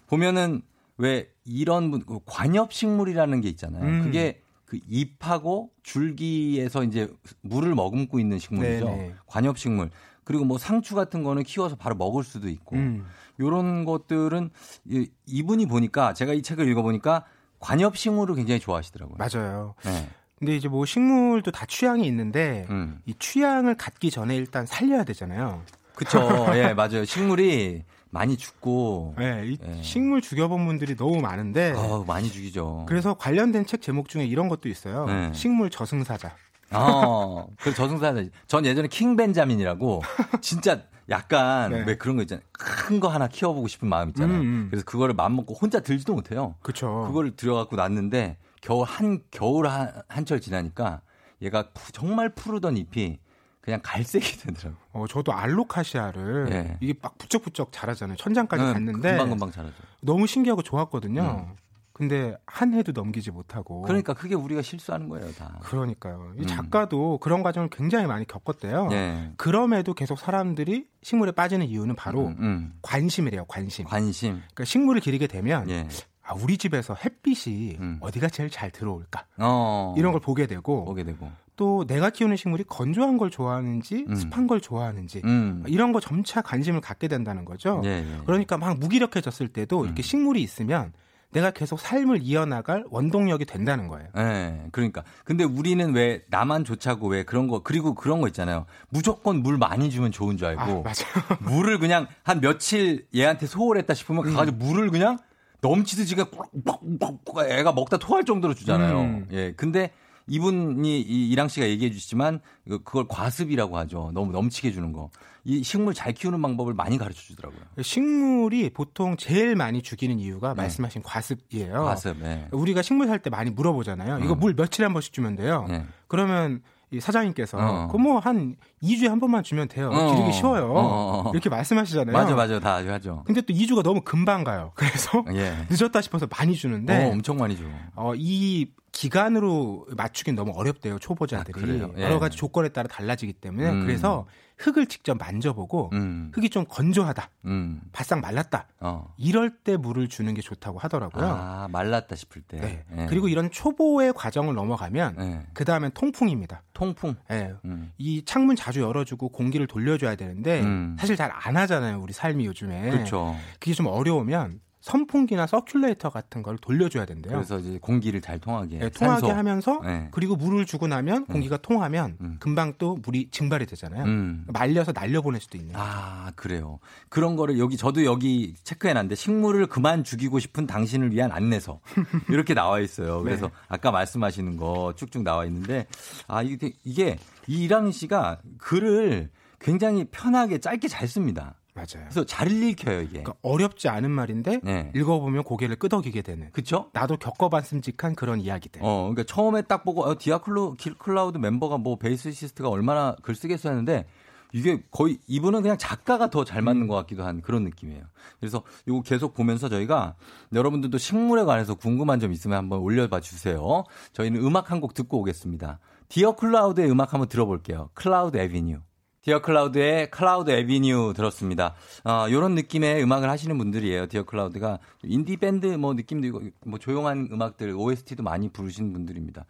[0.07, 0.61] 보면은
[0.97, 3.83] 왜 이런 분, 그 관엽식물이라는 게 있잖아요.
[3.83, 4.03] 음.
[4.03, 7.07] 그게 그 잎하고 줄기에서 이제
[7.41, 8.85] 물을 머금고 있는 식물이죠.
[8.85, 9.13] 네네.
[9.25, 9.89] 관엽식물.
[10.23, 13.05] 그리고 뭐 상추 같은 거는 키워서 바로 먹을 수도 있고, 음.
[13.39, 14.49] 요런 것들은
[14.85, 17.25] 이- 이분이 보니까 제가 이 책을 읽어보니까
[17.59, 19.17] 관엽식물을 굉장히 좋아하시더라고요.
[19.17, 19.73] 맞아요.
[19.83, 20.07] 네.
[20.37, 22.99] 근데 이제 뭐 식물도 다 취향이 있는데 음.
[23.05, 25.63] 이 취향을 갖기 전에 일단 살려야 되잖아요.
[25.95, 26.19] 그쵸.
[26.55, 27.05] 예, 맞아요.
[27.05, 29.81] 식물이 많이 죽고, 네, 이 예.
[29.81, 32.85] 식물 죽여본 분들이 너무 많은데 어, 많이 죽이죠.
[32.87, 35.05] 그래서 관련된 책 제목 중에 이런 것도 있어요.
[35.05, 35.31] 네.
[35.33, 36.35] 식물 저승사자.
[36.73, 38.23] 어, 그 저승사자.
[38.47, 40.01] 전 예전에 킹 벤자민이라고
[40.41, 41.83] 진짜 약간 네.
[41.87, 42.45] 왜 그런 거 있잖아요.
[42.51, 44.37] 큰 거 하나 키워보고 싶은 마음 있잖아요.
[44.39, 44.67] 음, 음.
[44.69, 46.55] 그래서 그거를 마음 먹고 혼자 들지도 못해요.
[46.61, 47.05] 그렇죠.
[47.07, 51.01] 그걸 들여갖고 놨는데 겨울 한 겨울 한, 한철 지나니까
[51.41, 53.19] 얘가 푸- 정말 푸르던 잎이
[53.61, 54.77] 그냥 갈색이 되더라고.
[54.91, 56.77] 어, 저도 알로카시아를 예.
[56.81, 58.17] 이게 막 부쩍부쩍 자라잖아요.
[58.17, 59.75] 천장까지 응, 갔는데 금방 금방 자라죠.
[60.01, 61.55] 너무 신기하고 좋았거든요.
[61.93, 63.83] 근데 한 해도 넘기지 못하고.
[63.83, 65.59] 그러니까 그게 우리가 실수하는 거예요, 다.
[65.61, 66.33] 그러니까요.
[66.37, 66.47] 이 음.
[66.47, 68.89] 작가도 그런 과정을 굉장히 많이 겪었대요.
[68.91, 69.31] 예.
[69.37, 72.73] 그럼에도 계속 사람들이 식물에 빠지는 이유는 바로 음, 음.
[72.81, 73.45] 관심이래요.
[73.45, 73.85] 관심.
[73.85, 74.31] 관심.
[74.35, 75.87] 그러니까 식물을 기르게 되면 예.
[76.23, 77.97] 아, 우리 집에서 햇빛이 음.
[77.99, 79.93] 어디가 제일 잘 들어올까 어.
[79.97, 81.29] 이런 걸 보게 되고 보게 되고.
[81.61, 84.15] 또 내가 키우는 식물이 건조한 걸 좋아하는지 음.
[84.15, 85.63] 습한 걸 좋아하는지 음.
[85.67, 87.83] 이런 거 점차 관심을 갖게 된다는 거죠.
[87.85, 88.21] 예, 예.
[88.25, 90.01] 그러니까 막 무기력해졌을 때도 이렇게 음.
[90.01, 90.91] 식물이 있으면
[91.29, 94.07] 내가 계속 삶을 이어나갈 원동력이 된다는 거예요.
[94.17, 95.03] 예, 그러니까.
[95.23, 98.65] 근데 우리는 왜 나만 좋자고 왜 그런 거, 그리고 그런 거 있잖아요.
[98.89, 100.81] 무조건 물 많이 주면 좋은 줄 아, 알고.
[100.81, 101.37] 맞아요.
[101.41, 104.33] 물을 그냥 한 며칠 얘한테 소홀했다 싶으면 음.
[104.33, 105.19] 가가지고 물을 그냥
[105.61, 108.99] 넘치듯이 그냥 꾹꾹꾹 애가 먹다 토할 정도로 주잖아요.
[108.99, 109.27] 음.
[109.31, 109.53] 예.
[109.55, 109.91] 근데
[110.35, 114.11] 이분이 이 이랑 씨가 얘기해 주시지만 그- 그걸 과습이라고 하죠.
[114.13, 115.09] 너무 넘치게 주는 거.
[115.43, 117.59] 이 식물 잘 키우는 방법을 많이 가르쳐 주더라고요.
[117.81, 120.61] 식물이 보통 제일 많이 죽이는 이유가 네.
[120.61, 121.83] 말씀하신 과습이에요.
[121.83, 122.15] 과습.
[122.23, 122.47] 예.
[122.51, 124.19] 우리가 식물 살 때 많이 물어보잖아요.
[124.23, 124.39] 이거 음.
[124.39, 125.67] 물 며칠에 한 번씩 주면 돼요.
[125.69, 125.83] 예.
[126.07, 126.61] 그러면
[126.91, 127.87] 이 사장님께서 어.
[127.87, 129.89] 그거 뭐한 2주에 한 번만 주면 돼요.
[129.91, 130.13] 어.
[130.15, 130.71] 기르기 쉬워요.
[130.71, 131.31] 어, 어, 어.
[131.33, 132.13] 이렇게 말씀하시잖아요.
[132.13, 132.59] 맞아, 맞아.
[132.59, 133.23] 다 하죠.
[133.25, 134.71] 근데 또 2주가 너무 금방 가요.
[134.75, 135.53] 그래서 예.
[135.69, 137.63] 늦었다 싶어서 많이 주는데 어, 엄청 많이 줘.
[137.95, 141.89] 어, 이 기간으로 맞추긴 너무 어렵대요 초보자들이 아?
[141.97, 142.03] 예.
[142.03, 143.81] 여러 가지 조건에 따라 달라지기 때문에 음.
[143.85, 144.25] 그래서
[144.57, 146.31] 흙을 직접 만져보고 음.
[146.35, 147.81] 흙이 좀 건조하다 음.
[147.93, 149.11] 바싹 말랐다 어.
[149.17, 151.25] 이럴 때 물을 주는 게 좋다고 하더라고요.
[151.25, 152.59] 아, 말랐다 싶을 때.
[152.59, 152.83] 네.
[152.95, 153.05] 예.
[153.07, 155.47] 그리고 이런 초보의 과정을 넘어가면 예.
[155.53, 156.61] 그 다음엔 통풍입니다.
[156.73, 157.15] 통풍.
[157.31, 157.53] 예.
[157.65, 157.91] 음.
[157.97, 160.95] 이 창문 자주 열어주고 공기를 돌려줘야 되는데 음.
[160.99, 162.91] 사실 잘 안 하잖아요 우리 삶이 요즘에.
[162.91, 163.35] 그렇죠.
[163.59, 167.33] 그게 좀 어려우면 선풍기나 서큘레이터 같은 걸 돌려줘야 된대요.
[167.35, 168.79] 그래서 이제 공기를 잘 통하게.
[168.81, 169.29] 예, 통하게 산소.
[169.29, 170.09] 하면서 네.
[170.11, 172.37] 그리고 물을 주고 나면 공기가 통하면 음.
[172.39, 174.03] 금방 또 물이 증발이 되잖아요.
[174.05, 174.45] 음.
[174.47, 175.75] 말려서 날려보낼 수도 있는.
[175.77, 176.79] 아, 그래요.
[177.09, 181.79] 그런 거를 여기 저도 여기 체크해 놨는데 식물을 그만 죽이고 싶은 당신을 위한 안내서.
[182.29, 183.21] 이렇게 나와 있어요.
[183.21, 183.53] 그래서 네.
[183.67, 185.85] 아까 말씀하시는 거 쭉쭉 나와 있는데
[186.27, 189.29] 아, 이게 이게 이랑 씨가 글을
[189.59, 191.53] 굉장히 편하게 짧게 잘 씁니다.
[191.73, 192.03] 맞아요.
[192.03, 193.23] 그래서 잘 읽혀요 이게.
[193.23, 194.91] 그러니까 어렵지 않은 말인데 네.
[194.95, 196.51] 읽어보면 고개를 끄덕이게 되는.
[196.51, 196.89] 그쵸?
[196.93, 198.81] 나도 겪어봤음직한 그런 이야기들.
[198.83, 204.05] 어, 그러니까 처음에 딱 보고 어, 디아클로 클라우드 멤버가 뭐 베이시스트가 얼마나 글 쓰겠어 했는데
[204.53, 208.03] 이게 거의 이분은 그냥 작가가 더 잘 맞는 것 같기도 한 그런 느낌이에요.
[208.41, 210.15] 그래서 이거 계속 보면서 저희가
[210.51, 213.85] 여러분들도 식물에 관해서 궁금한 점 있으면 한번 올려봐 주세요.
[214.11, 215.79] 저희는 음악 한 곡 듣고 오겠습니다.
[216.09, 217.91] 디어 클라우드의 음악 한번 들어볼게요.
[217.93, 218.79] Cloud Avenue.
[219.21, 221.75] 디어 클라우드의 Cloud Avenue 들었습니다.
[222.03, 224.07] 아, 요런 느낌의 음악을 하시는 분들이에요.
[224.07, 229.45] 디어 클라우드가 인디 밴드 뭐 느낌도 있고 뭐 조용한 음악들 OST도 많이 부르시는 분들입니다.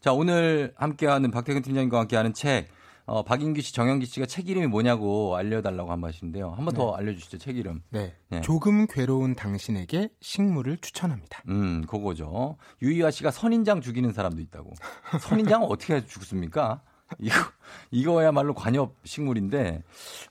[0.00, 2.68] 자, 오늘 함께하는 박태근 팀장님과 함께하는 책
[3.06, 6.52] 어, 박인규 씨, 정영기 씨가 책 이름이 뭐냐고 알려달라고 한번 하시는데요.
[6.52, 7.82] 한 번더 알려주시죠, 책 이름.
[7.90, 8.14] 네.
[8.28, 8.40] 네.
[8.42, 11.42] 조금 괴로운 당신에게 식물을 추천합니다.
[11.48, 12.56] 음, 그거죠.
[12.82, 14.72] 유희화 씨가 선인장 죽이는 사람도 있다고.
[15.20, 16.82] 선인장은 어떻게 해서 죽습니까?
[17.18, 17.34] 이거,
[17.90, 19.82] 이거야말로 관엽 식물인데,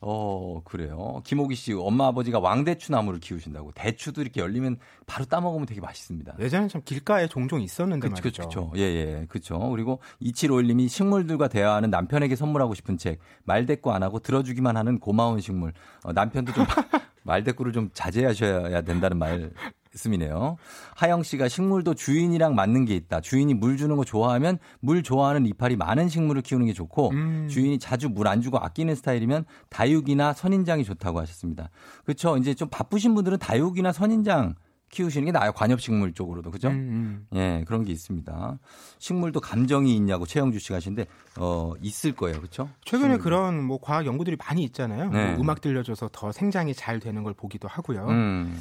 [0.01, 1.21] 어, 그래요.
[1.25, 3.71] 김호기 씨, 엄마 아버지가 왕대추 나무를 키우신다고.
[3.73, 6.35] 대추도 이렇게 열리면 바로 따 먹으면 되게 맛있습니다.
[6.39, 8.43] 예전에 참 길가에 종종 있었는데 그쵸, 말이죠.
[8.43, 8.71] 그쵸.
[8.75, 9.59] 예, 예, 그쵸.
[9.69, 13.19] 그리고 2751님이 식물들과 대화하는 남편에게 선물하고 싶은 책.
[13.43, 15.73] 말 대꾸 안 하고 들어주기만 하는 고마운 식물.
[16.03, 16.65] 어, 남편도 좀
[17.23, 19.51] 말대꾸를 좀 자제하셔야 된다는 말
[19.95, 20.57] 씀이네요.
[20.95, 23.21] 하영 씨가 식물도 주인이랑 맞는 게 있다.
[23.21, 27.47] 주인이 물 주는 거 좋아하면 물 좋아하는 이파리 많은 식물을 키우는 게 좋고 음.
[27.49, 31.69] 주인이 자주 물 안 주고 아끼는 스타일이면 다육이나 선인장이 좋다고 하셨습니다.
[32.05, 32.37] 그렇죠.
[32.37, 34.55] 이제 좀 바쁘신 분들은 다육이나 선인장
[34.89, 35.51] 키우시는 게 나아요.
[35.53, 36.51] 관엽식물 쪽으로도.
[36.51, 36.69] 그죠?
[36.69, 37.37] 음, 음.
[37.37, 38.59] 예, 그런 게 있습니다.
[38.99, 41.07] 식물도 감정이 있냐고 최영주 씨가 하시는데,
[41.39, 42.39] 어, 있을 거예요.
[42.39, 42.69] 그쵸?
[42.85, 43.23] 최근에 식물도.
[43.23, 45.09] 그런 뭐 과학 연구들이 많이 있잖아요.
[45.09, 45.31] 네.
[45.31, 48.05] 뭐 음악 들려줘서 더 생장이 잘 되는 걸 보기도 하고요.
[48.07, 48.55] 음,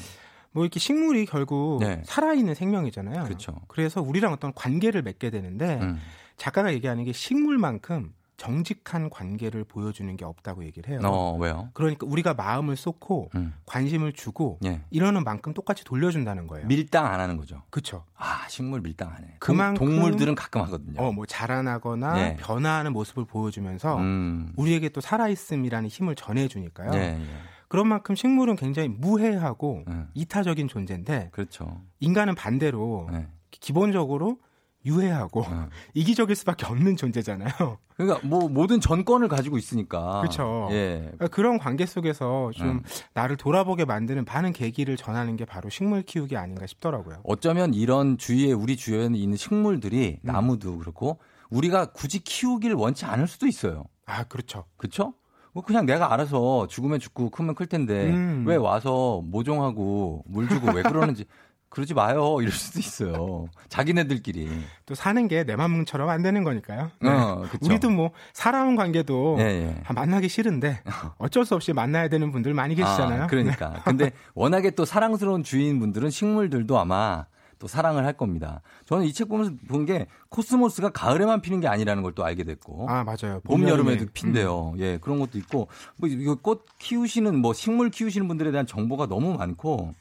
[0.52, 2.02] 뭐 이렇게 식물이 결국 네.
[2.04, 3.24] 살아있는 생명이잖아요.
[3.24, 3.54] 그쵸.
[3.68, 5.98] 그래서 우리랑 어떤 관계를 맺게 되는데 음.
[6.36, 11.00] 작가가 얘기하는 게 식물만큼 정직한 관계를 보여주는 게 없다고 얘기를 해요.
[11.04, 11.68] 어, 왜요?
[11.74, 13.54] 그러니까 우리가 마음을 쏟고 음.
[13.66, 14.80] 관심을 주고 예.
[14.90, 16.66] 이러는 만큼 똑같이 돌려준다는 거예요.
[16.66, 17.62] 밀당 안 하는 거죠.
[17.70, 18.04] 그렇죠.
[18.16, 19.36] 아, 식물 밀당 안 해.
[19.38, 21.00] 그만큼- 동, 동물들은 가끔 하거든요.
[21.00, 22.36] 어, 뭐 자라나거나 네.
[22.40, 24.52] 변화하는 모습을 보여주면서 음.
[24.56, 26.94] 우리에게 또 살아있음이라는 힘을 전해주니까요.
[26.94, 27.26] 예, 예.
[27.72, 30.06] 그런 만큼 식물은 굉장히 무해하고 음.
[30.12, 31.80] 이타적인 존재인데 그렇죠.
[32.00, 33.26] 인간은 반대로 네.
[33.50, 34.36] 기본적으로
[34.84, 35.70] 유해하고 음.
[35.94, 37.48] 이기적일 수밖에 없는 존재잖아요.
[37.96, 40.20] 그러니까 뭐 모든 전권을 가지고 있으니까.
[40.20, 40.68] 그렇죠.
[40.70, 40.98] 예.
[40.98, 42.82] 그러니까 그런 관계 속에서 좀 음.
[43.14, 47.22] 나를 돌아보게 만드는 많은 계기를 전하는 게 바로 식물 키우기 아닌가 싶더라고요.
[47.24, 50.26] 어쩌면 이런 주위에 우리 주위에 있는 식물들이 음.
[50.26, 53.84] 나무도 그렇고 우리가 굳이 키우길 원치 않을 수도 있어요.
[54.04, 54.66] 아, 그렇죠.
[54.76, 55.14] 그쵸?
[55.52, 58.44] 뭐 그냥 내가 알아서 죽으면 죽고 크면 클 텐데 음.
[58.46, 61.24] 왜 와서 모종하고 물 주고 왜 그러는지
[61.68, 63.46] 그러지 마요 이럴 수도 있어요.
[63.70, 64.46] 자기네들끼리.
[64.84, 66.90] 또 사는 게 내 맘처럼 안 되는 거니까요.
[67.00, 67.08] 네.
[67.08, 67.44] 어.
[67.62, 69.82] 우리도 뭐 살아온 관계도 예, 예.
[69.86, 70.82] 아, 만나기 싫은데
[71.16, 73.22] 어쩔 수 없이 만나야 되는 분들 많이 계시잖아요.
[73.22, 73.80] 아, 그러니까.
[73.84, 77.24] 근데 워낙에 또 사랑스러운 주인분들은 식물들도 아마
[77.62, 78.60] 또 사랑을 할 겁니다.
[78.86, 82.86] 저는 이 책 보면서 본 게 코스모스가 가을에만 피는 게 아니라는 걸 또 알게 됐고.
[82.90, 83.40] 아, 맞아요.
[83.44, 84.08] 봄, 여름에도 음.
[84.12, 84.74] 핀대요.
[84.78, 89.34] 예, 그런 것도 있고, 뭐, 이거 꽃 키우시는, 뭐, 식물 키우시는 분들에 대한 정보가 너무
[89.34, 89.94] 많고,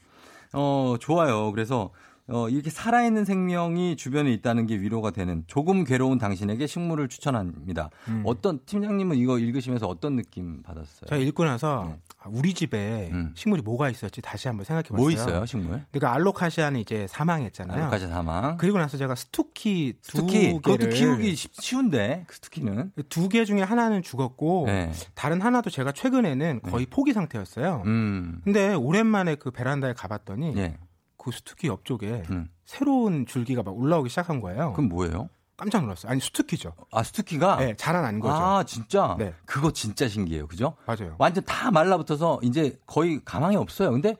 [0.52, 1.50] 어, 좋아요.
[1.52, 1.90] 그래서,
[2.32, 7.90] 어, 이렇게 살아있는 생명이 주변에 있다는 게 위로가 되는 조금 괴로운 당신에게 식물을 추천합니다.
[8.08, 8.22] 음.
[8.24, 11.08] 어떤, 팀장님은 이거 읽으시면서 어떤 느낌 받았어요?
[11.08, 11.98] 제가 읽고 나서 네.
[12.22, 13.32] 아, 우리 집에 음.
[13.34, 14.96] 식물이 뭐가 있었지 다시 한번 생각해 봤어요.
[15.02, 15.82] 뭐 있어요, 식물?
[15.90, 17.76] 그러니까 알로카시아는 이제 사망했잖아요.
[17.78, 18.56] 알로카시아 사망.
[18.56, 20.52] 그리고 나서 제가 스투키 두 스투키.
[20.54, 22.92] 그것도 개를 키우기 쉽- 쉬운데, 그 스투키는.
[23.08, 24.92] 두 개 중에 하나는 죽었고 네.
[25.14, 27.82] 다른 하나도 제가 최근에는 거의 포기 상태였어요.
[27.86, 28.40] 음.
[28.44, 30.76] 근데 오랜만에 그 베란다에 가봤더니 예.
[31.22, 32.48] 그 스투키 옆쪽에 음.
[32.64, 34.72] 새로운 줄기가 막 올라오기 시작한 거예요.
[34.72, 35.28] 그럼 뭐예요?
[35.56, 36.10] 깜짝 놀랐어요.
[36.10, 36.72] 아니 스투키죠.
[36.90, 37.56] 아, 스투키가?
[37.58, 38.34] 네, 자라난 거죠.
[38.34, 39.14] 아, 진짜?
[39.18, 39.32] 네.
[39.46, 40.48] 그거 진짜 신기해요.
[40.48, 40.74] 그죠?
[40.86, 41.14] 맞아요.
[41.18, 43.92] 완전 다 말라붙어서 이제 거의 가망이 없어요.
[43.92, 44.16] 근데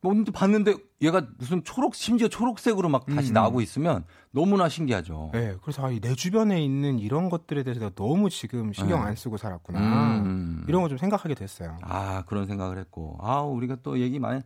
[0.00, 3.34] 뭔데 봤는데 얘가 무슨 초록 심지어 초록색으로 막 다시 음.
[3.34, 5.30] 나오고 있으면 너무나 신기하죠.
[5.32, 9.06] 네, 그래서 아, 이내 주변에 있는 이런 것들에 대해서 내가 너무 지금 신경 네.
[9.08, 9.80] 안 쓰고 살았구나.
[10.20, 10.64] 음.
[10.68, 11.78] 이런 거 좀 생각하게 됐어요.
[11.82, 14.42] 아 그런 생각을 했고 아 우리가 또 얘기 많이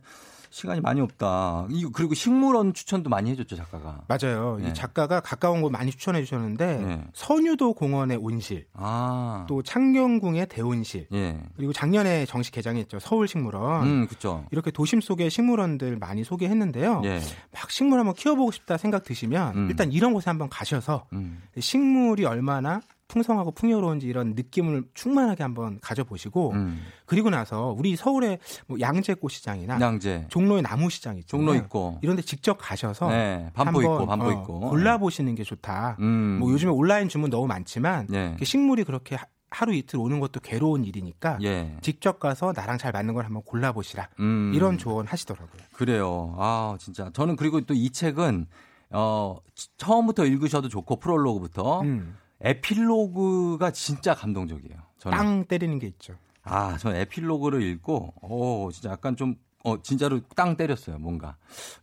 [0.49, 1.67] 시간이 많이 없다.
[1.69, 4.01] 이거 그리고 식물원 추천도 많이 해줬죠 작가가.
[4.07, 4.57] 맞아요.
[4.61, 4.69] 네.
[4.69, 7.03] 이 작가가 가까운 곳 많이 추천해 주셨는데 네.
[7.13, 11.39] 선유도 공원의 온실, 아 또 창경궁의 대온실, 예.
[11.55, 13.87] 그리고 작년에 정식 개장했죠 서울식물원.
[13.87, 14.45] 음 그렇죠.
[14.51, 17.01] 이렇게 도심 속의 식물원들 많이 소개했는데요.
[17.05, 17.19] 예.
[17.51, 19.67] 막 식물 한번 키워보고 싶다 생각 드시면 음.
[19.69, 21.41] 일단 이런 곳에 한번 가셔서 음.
[21.57, 26.79] 식물이 얼마나 풍성하고 풍요로운지 이런 느낌을 충만하게 한번 가져보시고 음.
[27.05, 31.45] 그리고 나서 우리 서울의 뭐 양재꽃시장이나 양재 종로의 나무시장 있잖아요.
[31.45, 31.99] 종로 있고.
[32.01, 33.49] 이런데 직접 가셔서 네.
[33.55, 34.59] 한번, 있고 반포 어, 있고.
[34.69, 35.97] 골라보시는 게 좋다.
[35.99, 36.37] 음.
[36.39, 38.37] 뭐 요즘에 온라인 주문 너무 많지만 네.
[38.41, 41.75] 식물이 그렇게 하- 하루 이틀 오는 것도 괴로운 일이니까 예.
[41.81, 44.51] 직접 가서 나랑 잘 맞는 걸 한번 골라보시라 음.
[44.53, 45.61] 이런 조언 하시더라고요.
[45.73, 46.35] 그래요.
[46.37, 47.09] 아, 진짜.
[47.11, 48.45] 저는 그리고 또 이 책은,
[48.91, 49.37] 어,
[49.77, 51.81] 처음부터 읽으셔도 좋고, 프롤로그부터.
[51.81, 54.77] 음, 에필로그가 진짜 감동적이에요.
[54.97, 55.17] 저는.
[55.17, 56.15] 땅 때리는 게 있죠.
[56.43, 61.35] 아, 저는 에필로그를 읽고, 오, 진짜 약간 좀, 어, 진짜로 땅 때렸어요, 뭔가.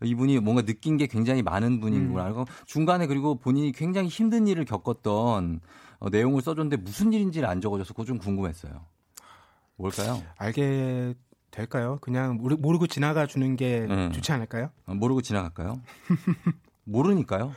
[0.02, 2.24] 이분이 뭔가 느낀 게 굉장히 많은 분이구나.
[2.24, 5.60] 그리고 중간에 그리고 본인이 굉장히 힘든 일을 겪었던
[5.98, 8.84] 어, 내용을 써줬는데 무슨 일인지를 안 적어줘서 그거 좀 궁금했어요.
[9.76, 10.22] 뭘까요?
[10.36, 11.14] 알게
[11.50, 11.98] 될까요?
[12.00, 14.10] 그냥 모르, 모르고 지나가 주는 게 음.
[14.12, 14.70] 좋지 않을까요?
[14.86, 15.80] 어, 모르고 지나갈까요?
[16.84, 17.52] 모르니까요?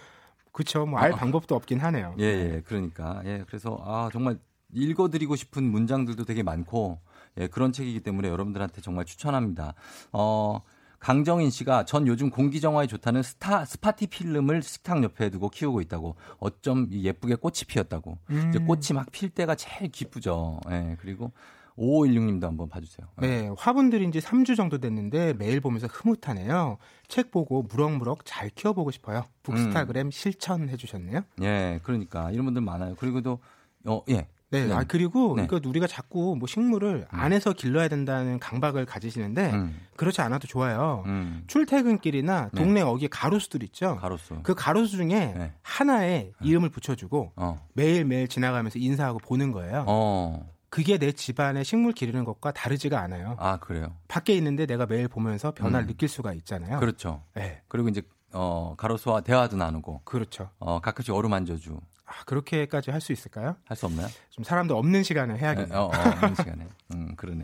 [0.59, 0.85] 그렇죠.
[0.85, 1.15] 뭐알 어.
[1.15, 2.15] 방법도 없긴 하네요.
[2.19, 3.21] 예, 예, 그러니까.
[3.23, 4.37] 예, 그래서, 아, 정말
[4.73, 6.99] 읽어드리고 싶은 문장들도 되게 많고,
[7.37, 9.73] 예, 그런 책이기 때문에 여러분들한테 정말 추천합니다.
[10.11, 10.61] 어,
[10.99, 16.17] 강정인 씨가 전 요즘 공기 정화에 좋다는 스타, 스파티필름을 식탁 옆에 두고 키우고 있다고.
[16.39, 18.17] 어쩜 예쁘게 꽃이 피었다고.
[18.31, 18.49] 음.
[18.49, 20.59] 이제 꽃이 막 필 때가 제일 기쁘죠.
[20.71, 21.31] 예, 그리고
[21.79, 23.07] 5516님도 한번 봐주세요.
[23.17, 26.77] 네, 화분들인 지 3주 정도 됐는데 매일 보면서 흐뭇하네요.
[27.07, 29.25] 책 보고 무럭무럭 잘 키워보고 싶어요.
[29.43, 30.11] 북스타그램 음.
[30.11, 31.21] 실천해 주셨네요.
[31.41, 32.95] 예, 그러니까 이런 분들 많아요.
[32.99, 33.39] 그리고 또,
[33.85, 34.27] 어, 예.
[34.51, 34.73] 네, 네.
[34.73, 35.43] 아, 그리고 네.
[35.43, 41.03] 이거 우리가 자꾸 뭐 식물을 안에서 길러야 된다는 강박을 가지시는데 음, 그렇지 않아도 좋아요.
[41.05, 41.43] 음.
[41.45, 42.59] 출퇴근길이나 네.
[42.59, 43.97] 동네 어귀 가로수들 있죠.
[43.97, 44.39] 가로수.
[44.41, 45.53] 그 가로수 중에 네.
[45.61, 49.85] 하나에 이름을 붙여주고 어, 매일 매일 지나가면서 인사하고 보는 거예요.
[49.87, 50.49] 어.
[50.69, 53.35] 그게 내 집안에 식물 기르는 것과 다르지가 않아요.
[53.39, 53.95] 아, 그래요.
[54.07, 55.87] 밖에 있는데 내가 매일 보면서 변화를 음.
[55.87, 56.79] 느낄 수가 있잖아요.
[56.79, 57.23] 그렇죠.
[57.35, 58.01] 네, 그리고 이제
[58.31, 60.49] 어 가로수와 대화도 나누고 그렇죠.
[60.59, 61.79] 어 가끔씩 어루만져주
[62.09, 63.55] 아, 그렇게까지 할 수 있을까요?
[63.65, 64.07] 할 수 없나요?
[64.31, 65.77] 좀 사람들 없는 시간에 해야겠네요.
[65.77, 66.67] 어, 어, 한 시간에.
[66.93, 67.43] 음, 그러네.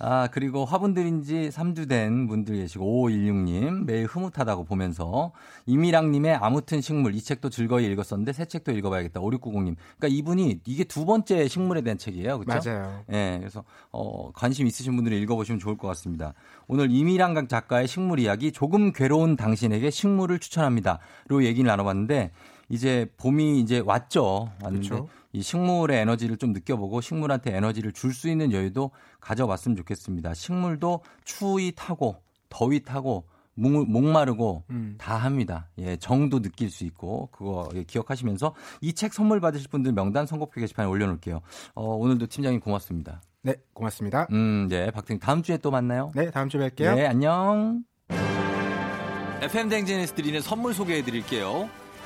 [0.00, 5.32] 아, 그리고 화분들인 지 3주 된 분들 계시고, 5516님, 매일 흐뭇하다고 보면서,
[5.66, 9.20] 이미랑 님의 아무튼 식물, 이 책도 즐거이 읽었었는데, 새 책도 읽어 봐야겠다.
[9.20, 9.76] 5690님.
[9.98, 12.40] 그러니까 이분이, 이게 두 번째 식물에 대한 책이에요.
[12.40, 12.70] 그렇죠?
[12.70, 13.04] 맞아요.
[13.12, 13.62] 예, 그래서,
[13.92, 16.34] 어, 관심 있으신 분들은 읽어 보시면 좋을 것 같습니다.
[16.66, 20.98] 오늘 이미랑 작가의 식물 이야기, 조금 괴로운 당신에게 식물을 추천합니다.
[21.28, 22.32] 로 얘기를 나눠 봤는데,
[22.72, 24.50] 이제 봄이 이제 왔죠.
[24.64, 25.08] 왔는데, 그렇죠.
[25.32, 28.90] 이 식물의 에너지를 좀 느껴보고 식물한테 에너지를 줄 수 있는 여유도
[29.20, 30.32] 가져봤으면 좋겠습니다.
[30.34, 32.16] 식물도 추위 타고
[32.48, 34.94] 더위 타고 목, 목마르고 음.
[34.98, 35.68] 다 합니다.
[35.78, 40.60] 예, 정도 느낄 수 있고 그거 예, 기억하시면서 이 책 선물 받으실 분들 명단 선곡표
[40.62, 41.40] 게시판에 올려놓을게요.
[41.74, 43.20] 어, 오늘도 팀장님 고맙습니다.
[43.42, 44.26] 네, 고맙습니다.
[44.32, 46.10] 음, 네, 박팀 다음 주에 또 만나요.
[46.14, 46.94] 네, 다음 주에 뵐게요.
[46.94, 47.84] 네, 안녕.
[49.42, 51.68] FM 댕진에서 드리는 선물 소개해 드릴게요.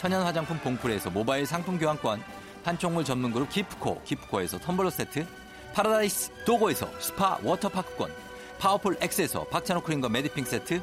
[0.00, 2.22] 천연 화장품 봉프레에서 모바일 상품 교환권,
[2.64, 5.26] 판촉물 전문 그룹 기프코, 기프코에서 텀블러 세트,
[5.74, 8.10] 파라다이스 도고에서 스파 워터파크권,
[8.58, 10.80] 파워풀 X에서 박찬호 크림과 매디핑 세트,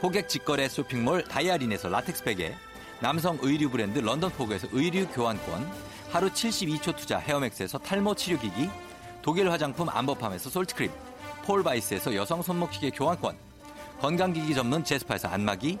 [0.00, 2.54] 고객 직거래 쇼핑몰 다이아린에서 라텍스 베개,
[3.00, 5.68] 남성 의류 브랜드 런던포그에서 의류 교환권,
[6.12, 8.70] 하루 72초 투자 헤어맥스에서 탈모 치료기기,
[9.22, 10.88] 독일 화장품 암버팜에서 솔트크림,
[11.46, 13.36] 폴바이스에서 여성 손목시계 교환권,
[14.00, 15.80] 건강기기 전문 제스파에서 안마기,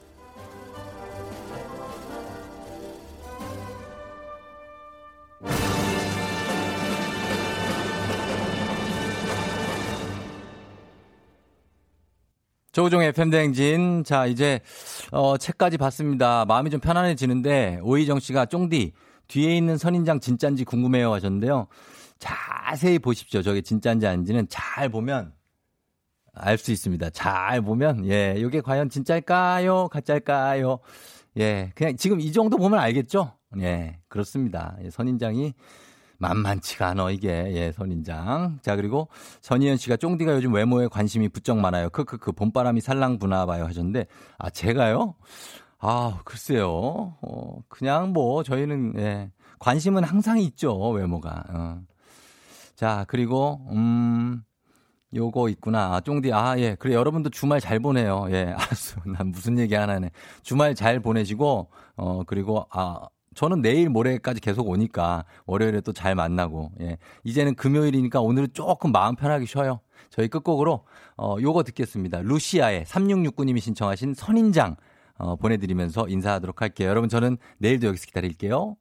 [12.71, 14.03] 조우종의 팬대행진.
[14.05, 14.61] 자, 이제,
[15.11, 16.45] 어, 책까지 봤습니다.
[16.45, 18.93] 마음이 좀 편안해지는데, 오희정 씨가 쫑디,
[19.27, 21.67] 뒤에 있는 선인장 진짠지 궁금해요 하셨는데요.
[22.19, 23.41] 자세히 보십시오.
[23.41, 25.33] 저게 진짠지 아닌지는 잘 보면,
[26.33, 27.09] 알 수 있습니다.
[27.09, 29.89] 잘 보면, 예, 이게 과연 진짜일까요?
[29.89, 30.79] 가짜일까요?
[31.37, 33.33] 예, 그냥 지금 이 정도 보면 알겠죠?
[33.59, 34.77] 예, 그렇습니다.
[34.83, 35.53] 예, 선인장이
[36.21, 37.29] 만만치가 않아, 이게.
[37.29, 38.59] 예, 선인장.
[38.61, 39.09] 자, 그리고
[39.41, 41.89] 전희연 씨가 쫑디가 요즘 외모에 관심이 부쩍 많아요.
[41.89, 44.05] 크크크, 봄바람이 살랑 부나 봐요 하셨는데,
[44.37, 45.15] 아, 제가요?
[45.79, 47.17] 아, 글쎄요.
[47.21, 51.43] 어, 그냥 뭐, 저희는, 예, 관심은 항상 있죠, 외모가.
[51.49, 51.81] 어.
[52.75, 54.43] 자, 그리고, 음,
[55.15, 55.95] 요거 있구나.
[55.95, 56.75] 아, 쫑디, 아, 예.
[56.75, 58.27] 그래, 여러분도 주말 잘 보내요.
[58.29, 59.01] 예, 알았어.
[59.05, 60.11] 난 무슨 얘기 하나네.
[60.43, 62.99] 주말 잘 보내시고, 어, 그리고, 아,
[63.35, 66.97] 저는 내일 모레까지 계속 오니까 월요일에 또 잘 만나고, 예.
[67.23, 69.79] 이제는 금요일이니까 오늘은 조금 마음 편하게 쉬어요.
[70.09, 70.85] 저희 끝곡으로,
[71.17, 72.21] 어, 요거 듣겠습니다.
[72.23, 74.75] 루시아의 3669님이 신청하신 선인장,
[75.17, 76.89] 어, 보내드리면서 인사하도록 할게요.
[76.89, 78.75] 여러분, 저는 내일도 여기서 기다릴게요.